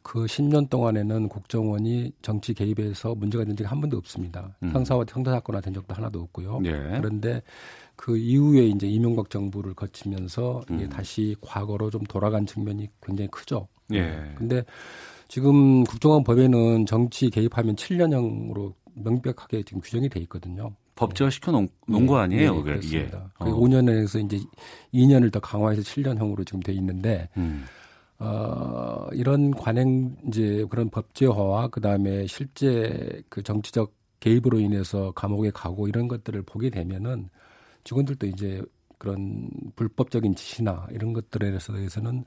[0.03, 4.57] 그 10년 동안에는 국정원이 정치 개입해서 문제가 된 적이 한 번도 없습니다.
[4.63, 4.71] 음.
[4.73, 6.61] 형사와 형사 사건화 된 적도 하나도 없고요.
[6.65, 6.73] 예.
[6.99, 7.43] 그런데
[7.95, 10.77] 그 이후에 이제 이명박 정부를 거치면서 음.
[10.77, 13.69] 이게 다시 과거로 좀 돌아간 측면이 굉장히 크죠.
[13.93, 14.33] 예.
[14.37, 14.65] 근데
[15.29, 20.73] 지금 국정원 법에는 정치 개입하면 7년형으로 명백하게 지금 규정이 돼 있거든요.
[20.95, 22.07] 법제화 시켜 놓은 네.
[22.07, 22.63] 거 아니에요, 네?
[22.63, 23.19] 그렇습니다.
[23.19, 23.45] 예.
[23.45, 23.55] 어.
[23.55, 24.43] 5년에서 이제
[24.95, 27.65] 2년을 더 강화해서 7년형으로 지금 돼 있는데 음.
[28.19, 36.09] 어, 이런 관행 이제 그런 법제화와 그다음에 실제 그 정치적 개입으로 인해서 감옥에 가고 이런
[36.09, 37.29] 것들을 보게 되면은
[37.85, 38.63] 직원들도 이제
[38.99, 42.25] 그런 불법적인 지시나 이런 것들에 대해서는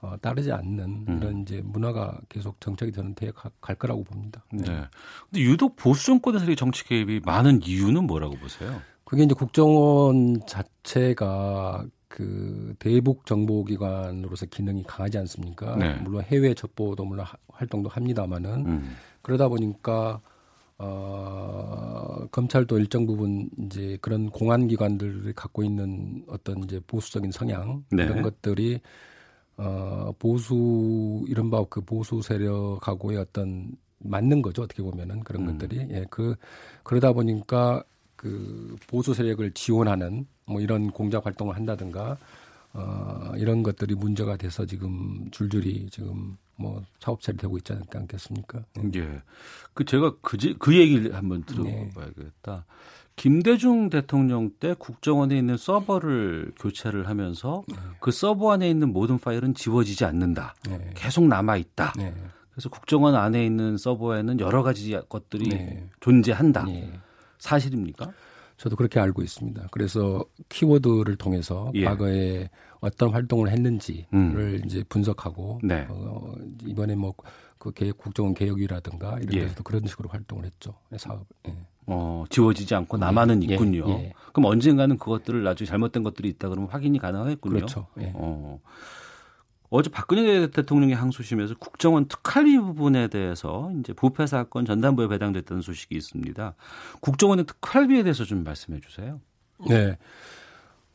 [0.00, 1.18] 어, 따르지 않는 음.
[1.18, 4.44] 이런 이제 문화가 계속 정착이 되는 데에 가, 갈 거라고 봅니다.
[4.52, 4.62] 네.
[4.62, 4.84] 네.
[5.30, 8.80] 근데 유독 보수 정권에서 정치 개입이 많은 이유는 뭐라고 보세요?
[9.04, 15.76] 그게 이제 국정원 자체가 그 대북 정보기관으로서 기능이 강하지 않습니까?
[15.76, 15.94] 네.
[16.02, 18.96] 물론 해외 첩보도 물론 활동도 합니다만은 음.
[19.22, 20.20] 그러다 보니까
[20.78, 28.04] 어, 검찰도 일정 부분 이제 그런 공안 기관들이 갖고 있는 어떤 이제 보수적인 성향 네.
[28.04, 28.80] 이런 것들이
[29.56, 35.58] 어, 보수 이른바 그 보수 세력하고의 어떤 맞는 거죠 어떻게 보면은 그런 음.
[35.58, 36.36] 것들이 예 그
[36.82, 37.82] 그러다 보니까
[38.16, 42.16] 그 보수 세력을 지원하는 뭐 이런 공작 활동을 한다든가
[42.72, 48.64] 어, 이런 것들이 문제가 돼서 지금 줄줄이 지금 뭐 사업체를 되고 있지 않겠습니까?
[48.94, 49.22] 예.
[49.72, 52.54] 그 제가 그, 그 얘기를 한번 들어봐야겠다.
[52.54, 52.62] 네.
[53.16, 57.76] 김대중 대통령 때 국정원에 있는 서버를 교체를 하면서 네.
[57.98, 60.54] 그 서버 안에 있는 모든 파일은 지워지지 않는다.
[60.68, 60.90] 네.
[60.94, 61.94] 계속 남아 있다.
[61.96, 62.14] 네.
[62.50, 65.88] 그래서 국정원 안에 있는 서버에는 여러 가지 것들이 네.
[66.00, 66.66] 존재한다.
[67.46, 67.50] 네.
[67.50, 68.12] 사실입니까?
[68.56, 69.68] 저도 그렇게 알고 있습니다.
[69.70, 71.84] 그래서 키워드를 통해서 예.
[71.84, 72.48] 과거에
[72.80, 74.62] 어떤 활동을 했는지를 음.
[74.64, 75.86] 이제 분석하고 네.
[75.90, 79.40] 어, 이번에 뭐그 개혁 국정원 개혁이라든가 이런 예.
[79.42, 80.74] 데서도 그런 식으로 활동을 했죠.
[80.96, 81.26] 사업.
[81.48, 81.54] 예.
[81.86, 83.54] 어, 지워지지 않고 남아는 예.
[83.54, 83.88] 있군요.
[83.90, 84.12] 예.
[84.32, 87.54] 그럼 언젠가는 그것들을 나중에 잘못된 것들이 있다 그러면 확인이 가능하겠군요.
[87.54, 87.86] 그렇죠.
[88.00, 88.12] 예.
[88.14, 88.58] 어.
[89.68, 96.54] 어제 박근혜 대통령이 항소심에서 국정원 특활비 부분에 대해서 이제 부패 사건 전담부에 배당됐다는 소식이 있습니다.
[97.00, 99.20] 국정원의 특활비에 대해서 좀 말씀해 주세요.
[99.68, 99.96] 네.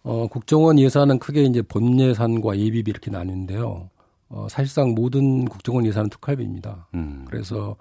[0.03, 3.89] 어, 국정원 예산은 크게 이제 본 예산과 예비비 이렇게 나뉘는데요.
[4.29, 6.87] 어, 사실상 모든 국정원 예산은 특활비입니다.
[6.95, 7.25] 음.
[7.27, 7.75] 그래서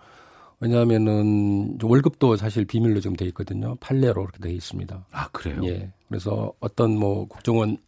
[0.58, 3.76] 왜냐하면은 월급도 사실 비밀로 좀 돼 있거든요.
[3.76, 5.06] 판례로 그렇게 돼 있습니다.
[5.10, 5.60] 아 그래요?
[5.64, 5.90] 예.
[6.08, 7.78] 그래서 어떤 뭐 국정원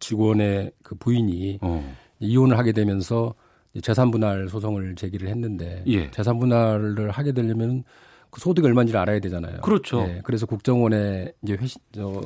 [0.00, 1.96] 직원의 그 부인이 어.
[2.20, 3.34] 이혼을 하게 되면서
[3.82, 6.10] 재산 분할 소송을 제기를 했는데 예.
[6.10, 7.84] 재산 분할을 하게 되려면
[8.30, 9.60] 그 소득이 얼마인지를 알아야 되잖아요.
[9.60, 10.00] 그렇죠.
[10.02, 10.20] 예.
[10.24, 12.20] 그래서 국정원에 이제 회신 저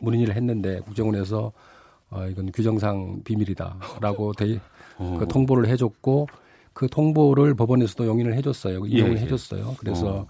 [0.00, 1.52] 문의를 했는데 국정원에서
[2.10, 4.60] 어 이건 규정상 비밀이다라고 대,
[4.96, 5.16] 어.
[5.18, 6.26] 그 통보를 해줬고
[6.72, 8.86] 그 통보를 법원에서도 용인을 해줬어요.
[8.86, 9.24] 이용을 예, 예.
[9.24, 9.76] 해줬어요.
[9.78, 10.26] 그래서 어.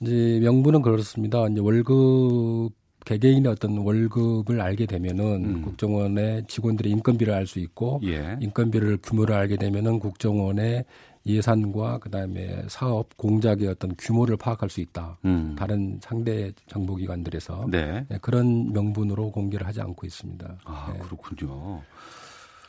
[0.00, 1.46] 이제 명분은 그렇습니다.
[1.46, 2.70] 이제 월급
[3.04, 5.62] 개개인의 어떤 월급을 알게 되면은 음.
[5.62, 8.36] 국정원의 직원들의 인건비를 알 수 있고 예.
[8.40, 10.84] 인건비를 규모를 알게 되면은 국정원의
[11.26, 15.18] 예산과 그다음에 사업 공작의 어떤 규모를 파악할 수 있다.
[15.24, 15.54] 음.
[15.58, 18.06] 다른 상대 정보기관들에서 네.
[18.08, 20.58] 네, 그런 명분으로 공개를 하지 않고 있습니다.
[20.64, 20.98] 아 네.
[21.00, 21.82] 그렇군요.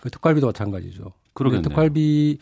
[0.02, 1.12] 그 특활비도 마찬가지죠.
[1.34, 1.62] 그러겠네요.
[1.70, 2.40] 특활비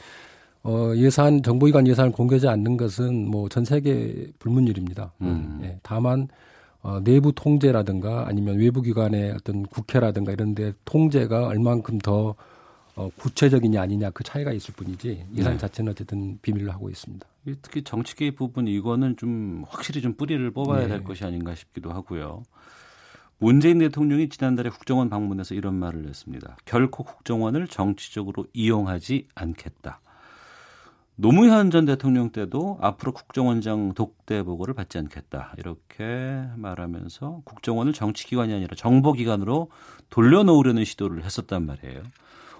[0.64, 5.14] 어, 예산 정보기관 예산을 공개하지 않는 것은 뭐 전 세계 불문율입니다.
[5.22, 5.60] 음.
[5.62, 6.28] 네, 다만
[6.82, 12.36] 어, 내부 통제라든가 아니면 외부 기관의 어떤 국회라든가 이런 데 통제가 얼만큼 더
[12.96, 15.58] 어, 구체적이냐 아니냐 그 차이가 있을 뿐이지 예산 네.
[15.58, 17.26] 자체는 어쨌든 비밀로 하고 있습니다.
[17.62, 20.88] 특히 정치 개입 부분 이거는 좀 확실히 좀 뿌리를 뽑아야 네.
[20.88, 22.44] 될 것이 아닌가 싶기도 하고요.
[23.38, 26.58] 문재인 대통령이 지난달에 국정원 방문해서 이런 말을 했습니다.
[26.66, 30.02] 결코 국정원을 정치적으로 이용하지 않겠다.
[31.22, 35.54] 노무현 전 대통령 때도 앞으로 국정원장 독대 보고를 받지 않겠다.
[35.58, 39.70] 이렇게 말하면서 국정원을 정치기관이 아니라 정보기관으로
[40.10, 42.04] 돌려놓으려는 시도를 했었단 말이에요.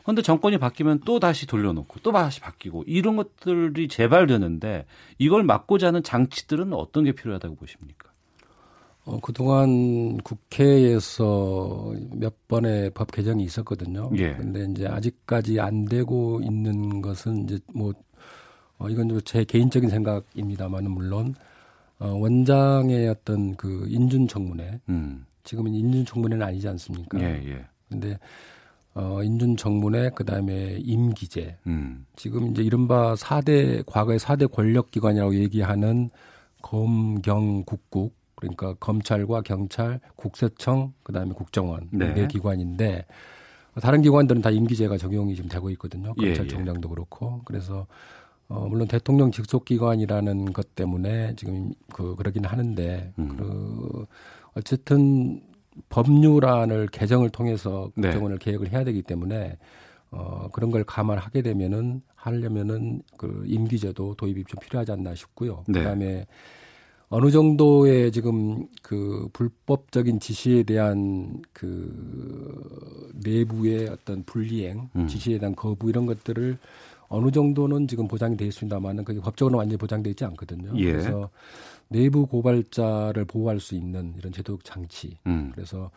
[0.04, 4.86] 그런데 정권이 바뀌면 또 다시 돌려놓고 또 다시 바뀌고 이런 것들이 재발되는데
[5.20, 8.10] 이걸 막고자 하는 장치들은 어떤 게 필요하다고 보십니까?
[9.06, 14.12] 어, 그동안 국회에서 몇 번의 법 개정이 있었거든요.
[14.18, 14.34] 예.
[14.34, 17.94] 근데 이제 아직까지 안 되고 있는 것은 이제 뭐
[18.80, 21.36] 어, 이건 제 개인적인 생각입니다만은 물론
[22.00, 25.26] 어, 원장의 어떤 그 인준 청문회 음.
[25.44, 27.20] 지금은 인준 청문회는 아니지 않습니까?
[27.20, 27.66] 예, 예.
[27.90, 28.18] 근데
[28.94, 32.06] 어, 인준 청문회 그다음에 임기제 음.
[32.16, 36.10] 지금 이제 이른바 4대 과거의 4대 권력 기관이라고 얘기하는
[36.62, 42.14] 검경 국국 그러니까 검찰과 경찰, 국세청 그다음에 국정원 네.
[42.14, 43.06] 네 기관인데
[43.82, 46.14] 다른 기관들은 다 임기제가 적용이 지금 되고 있거든요.
[46.22, 46.96] 예, 검찰총장도 예, 예.
[46.96, 47.86] 그렇고 그래서
[48.50, 53.38] 어, 물론 대통령 직속 기관이라는 것 때문에 지금 그, 그러긴 하는데, 음.
[53.38, 54.06] 그,
[54.56, 55.42] 어쨌든
[55.90, 58.08] 법률안을 개정을 통해서 네.
[58.08, 58.46] 국정원을 네.
[58.46, 59.58] 계획을 해야 되기 때문에,
[60.10, 65.64] 어, 그런 걸 감안하게 되면은, 하려면은 그 임기제도 도입이 좀 필요하지 않나 싶고요.
[65.68, 65.80] 네.
[65.80, 66.26] 그 다음에
[67.08, 75.08] 어느 정도의 지금 그 불법적인 지시에 대한 그 내부의 어떤 불이행, 음.
[75.08, 76.58] 지시에 대한 거부 이런 것들을
[77.10, 80.72] 어느 정도는 지금 보장이 되어 있습니다만은 그게 법적으로 완전히 보장되어 있지 않거든요.
[80.76, 80.92] 예.
[80.92, 81.30] 그래서
[81.88, 85.18] 내부 고발자를 보호할 수 있는 이런 제도적 장치.
[85.26, 85.52] 음.
[85.54, 85.90] 그래서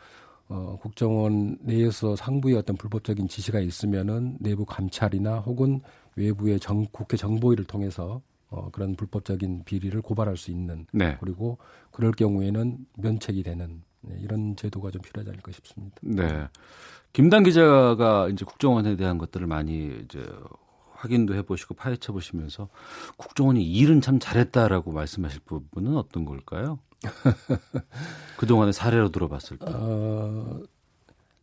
[0.48, 5.80] 어, 국정원 내에서 상부의 어떤 불법적인 지시가 있으면은 내부 감찰이나 혹은
[6.16, 11.16] 외부의 정, 국회 정보위를 통해서 어, 그런 불법적인 비리를 고발할 수 있는 네.
[11.20, 11.58] 그리고
[11.90, 15.96] 그럴 경우에는 면책이 되는 네, 이런 제도가 좀 필요하지 않을까 싶습니다.
[16.02, 16.48] 네.
[17.12, 20.24] 김단 기자가 이제 국정원에 대한 것들을 많이 이제
[21.02, 22.68] 확인도 해보시고 파헤쳐 보시면서
[23.16, 26.78] 국정원이 일은 참 잘했다라고 말씀하실 부분은 어떤 걸까요?
[28.38, 29.66] 그동안의 사례로 들어봤을 때.
[29.68, 30.60] 어,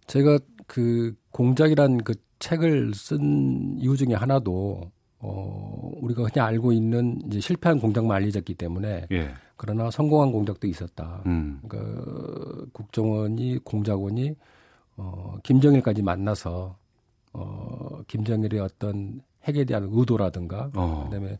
[0.08, 7.42] 제가 그 공작이란 그 책을 쓴 이유 중에 하나도 어, 우리가 그냥 알고 있는 이제
[7.42, 9.34] 실패한 공작만 알려졌기 때문에 예.
[9.58, 11.22] 그러나 성공한 공작도 있었다.
[11.26, 11.60] 음.
[11.68, 14.36] 그러니까 국정원이 공작원이
[14.96, 16.78] 어, 김정일까지 만나서
[17.34, 21.04] 어, 김정일의 어떤 핵에 대한 의도라든가 어.
[21.06, 21.38] 그다음에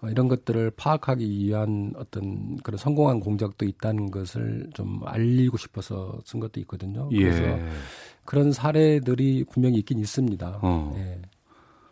[0.00, 6.40] 어, 이런 것들을 파악하기 위한 어떤 그런 성공한 공작도 있다는 것을 좀 알리고 싶어서 쓴
[6.40, 7.08] 것도 있거든요.
[7.12, 7.18] 예.
[7.18, 7.58] 그래서
[8.24, 10.58] 그런 사례들이 분명히 있긴 있습니다.
[10.62, 10.92] 어.
[10.96, 11.20] 예.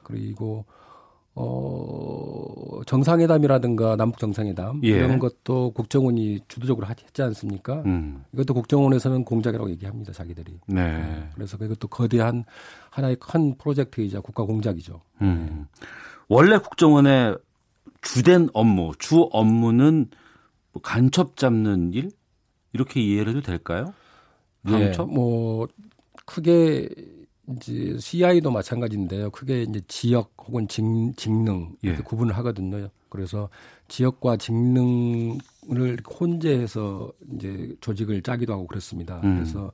[0.02, 0.64] 그리고
[1.40, 4.88] 어, 정상회담이라든가 남북 정상회담 예.
[4.88, 7.82] 이런 것도 국정원이 주도적으로 했지 않습니까?
[7.86, 8.24] 음.
[8.32, 10.60] 이것도 국정원에서는 공작이라고 얘기합니다, 자기들이.
[10.66, 10.98] 네.
[10.98, 11.28] 네.
[11.34, 12.44] 그래서 그것도 거대한
[12.90, 15.00] 하나의 큰 프로젝트이자 국가 공작이죠.
[15.22, 15.66] 음.
[16.28, 17.38] 원래 국정원의
[18.02, 20.08] 주된 업무, 주 업무는
[20.72, 22.10] 뭐 간첩 잡는 일
[22.72, 23.92] 이렇게 이해를 해도 될까요?
[24.64, 25.08] 간첩?
[25.08, 25.66] 네, 뭐
[26.26, 26.88] 크게
[27.56, 29.30] 이제 CI도 마찬가지인데요.
[29.30, 30.82] 크게 이제 지역 혹은 직,
[31.16, 32.02] 직능 이렇게 예.
[32.02, 32.88] 구분을 하거든요.
[33.08, 33.48] 그래서
[33.88, 39.20] 지역과 직능을 혼재해서 이제 조직을 짜기도 하고 그렇습니다.
[39.24, 39.36] 음.
[39.36, 39.72] 그래서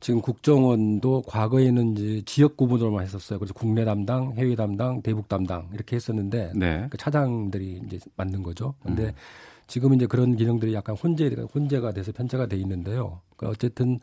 [0.00, 3.38] 지금 국정원도 과거에는 이제 지역 구분으로만 했었어요.
[3.38, 6.86] 그래서 국내 담당, 해외 담당, 대북 담당 이렇게 했었는데 네.
[6.90, 8.74] 그 차장들이 이제 만든 거죠.
[8.82, 9.12] 근데 음.
[9.66, 13.20] 지금 이제 그런 기능들이 약간 혼재 혼재가 돼서 편차가 돼 있는데요.
[13.36, 13.98] 그러니까 어쨌든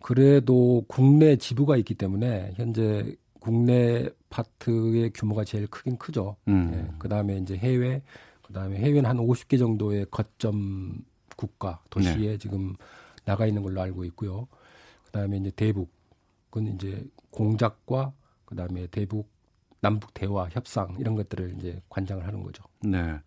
[0.00, 6.36] 그래도 국내 지부가 있기 때문에 현재 국내 파트의 규모가 제일 크긴 크죠.
[6.48, 6.72] 음.
[6.74, 8.02] 예, 그 다음에 이제 해외,
[8.42, 11.04] 그 다음에 해외는 한 50개 정도의 거점
[11.36, 12.38] 국가 도시에 네.
[12.38, 12.74] 지금
[13.24, 14.48] 나가 있는 걸로 알고 있고요.
[15.16, 18.12] 그 다음에 이제 대북은 이제 공작과
[18.44, 19.30] 그 다음에 대북
[19.80, 22.62] 남북 대화 협상 이런 것들을 이제 관장을 하는 거죠.
[22.82, 23.18] 네.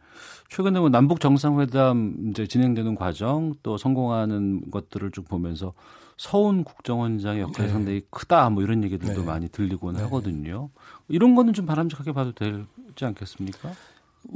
[0.50, 5.74] 최근에 뭐 남북 정상회담 이제 진행되는 과정 또 성공하는 것들을 쭉 보면서
[6.16, 7.74] 서훈 국정원장의 역할이 네.
[7.74, 9.26] 상당히 크다 뭐 이런 얘기들도 네.
[9.26, 10.04] 많이 들리곤 네.
[10.04, 10.70] 하거든요.
[11.08, 12.66] 이런 거는 좀 바람직하게 봐도 되지
[13.02, 13.72] 않겠습니까?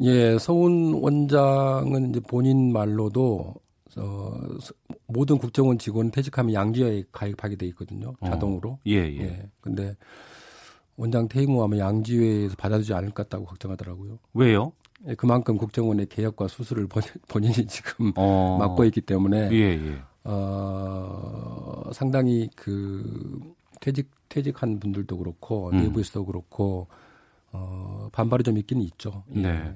[0.02, 3.54] 예, 서훈 원장은 이제 본인 말로도
[3.98, 4.40] 어,
[5.08, 8.14] 모든 국정원 직원 퇴직하면 양지에 가입하게 돼 있거든요.
[8.20, 8.26] 어.
[8.26, 8.70] 자동으로.
[8.72, 8.80] 어.
[8.88, 9.22] 예, 예.
[9.22, 9.50] 예.
[9.62, 9.96] 근데
[10.96, 14.20] 원장 퇴임 후 아마 양지회에서 받아주지 않을 것 같다고 걱정하더라고요.
[14.34, 14.74] 왜요?
[15.08, 16.88] 예, 그만큼 국정원의 개혁과 수술을
[17.28, 18.58] 본 인이 지금 어.
[18.60, 19.98] 맡고 있기 때문에 예, 예.
[20.24, 23.40] 어, 상당히 그
[23.82, 25.84] 퇴직 퇴직한 분들도 그렇고 음.
[25.84, 26.88] 내부에서도 그렇고
[27.52, 29.24] 어, 반발이 좀 있기는 있죠.
[29.36, 29.76] 예.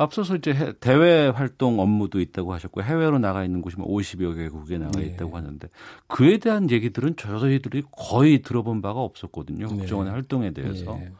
[0.00, 0.04] 네.
[0.04, 4.98] 앞서서 이제 대외 활동 업무도 있다고 하셨고 해외로 나가 있는 곳이 50여 뭐 개국에 나가
[4.98, 5.06] 네.
[5.06, 5.68] 있다고 하는데
[6.06, 9.66] 그에 대한 얘기들은 저희들이 거의 들어본 바가 없었거든요.
[9.66, 9.76] 네.
[9.76, 11.12] 국정원의 활동에 대해서 네.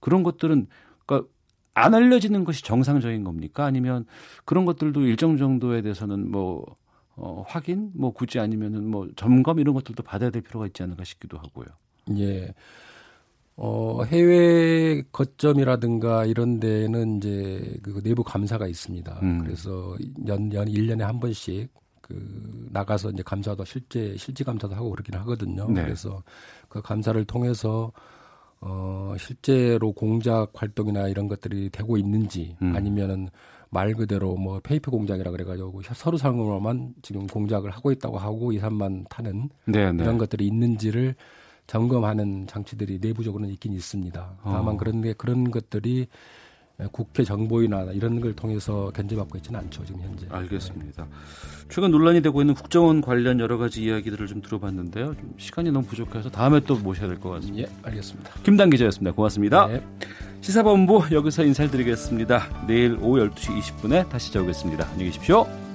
[0.00, 0.66] 그런 것들은
[1.04, 1.28] 그러니까
[1.74, 3.66] 안 알려지는 것이 정상적인 겁니까?
[3.66, 4.06] 아니면
[4.46, 6.64] 그런 것들도 일정 정도에 대해서는 뭐
[7.16, 11.36] 어, 확인, 뭐 굳이 아니면은 뭐 점검 이런 것들도 받아야 될 필요가 있지 않을까 싶기도
[11.38, 11.66] 하고요.
[12.18, 12.54] 예.
[13.56, 19.18] 어, 해외 거점이라든가 이런 데는 이제 그 내부 감사가 있습니다.
[19.22, 19.38] 음.
[19.42, 19.96] 그래서
[20.26, 21.70] 연, 연 1년에 한 번씩
[22.02, 25.68] 그 나가서 이제 감사도 실제 실지 감사도 하고 그러긴 하거든요.
[25.70, 25.82] 네.
[25.82, 26.22] 그래서
[26.68, 27.90] 그 감사를 통해서
[28.60, 32.76] 어 실제로 공작 활동이나 이런 것들이 되고 있는지 음.
[32.76, 33.28] 아니면은
[33.70, 39.92] 말 그대로 뭐 paper 공작이라 그래가지고 서류상으로만 지금 공작을 하고 있다고 하고 예산만 타는 네,
[39.92, 40.02] 네.
[40.02, 41.16] 이런 것들이 있는지를
[41.66, 44.34] 점검하는 장치들이 내부적으로는 있긴 있습니다.
[44.44, 44.76] 다만 어.
[44.76, 46.06] 그런 게 그런 것들이
[46.92, 50.26] 국회 정보위나 이런 걸 통해서 견제받고 있지는 않죠 지금 현재.
[50.28, 51.06] 알겠습니다.
[51.70, 55.14] 최근 논란이 되고 있는 국정원 관련 여러 가지 이야기들을 좀 들어봤는데요.
[55.14, 57.62] 좀 시간이 너무 부족해서 다음에 또 모셔야 될 것 같습니다.
[57.62, 58.30] 예, 알겠습니다.
[58.42, 59.14] 김단 기자였습니다.
[59.14, 59.66] 고맙습니다.
[59.68, 59.82] 네.
[60.42, 62.66] 시사본부 여기서 인사드리겠습니다.
[62.66, 64.86] 내일 오후 12시 20분에 다시 찾아오겠습니다.
[64.86, 65.65] 안녕히 계십시오.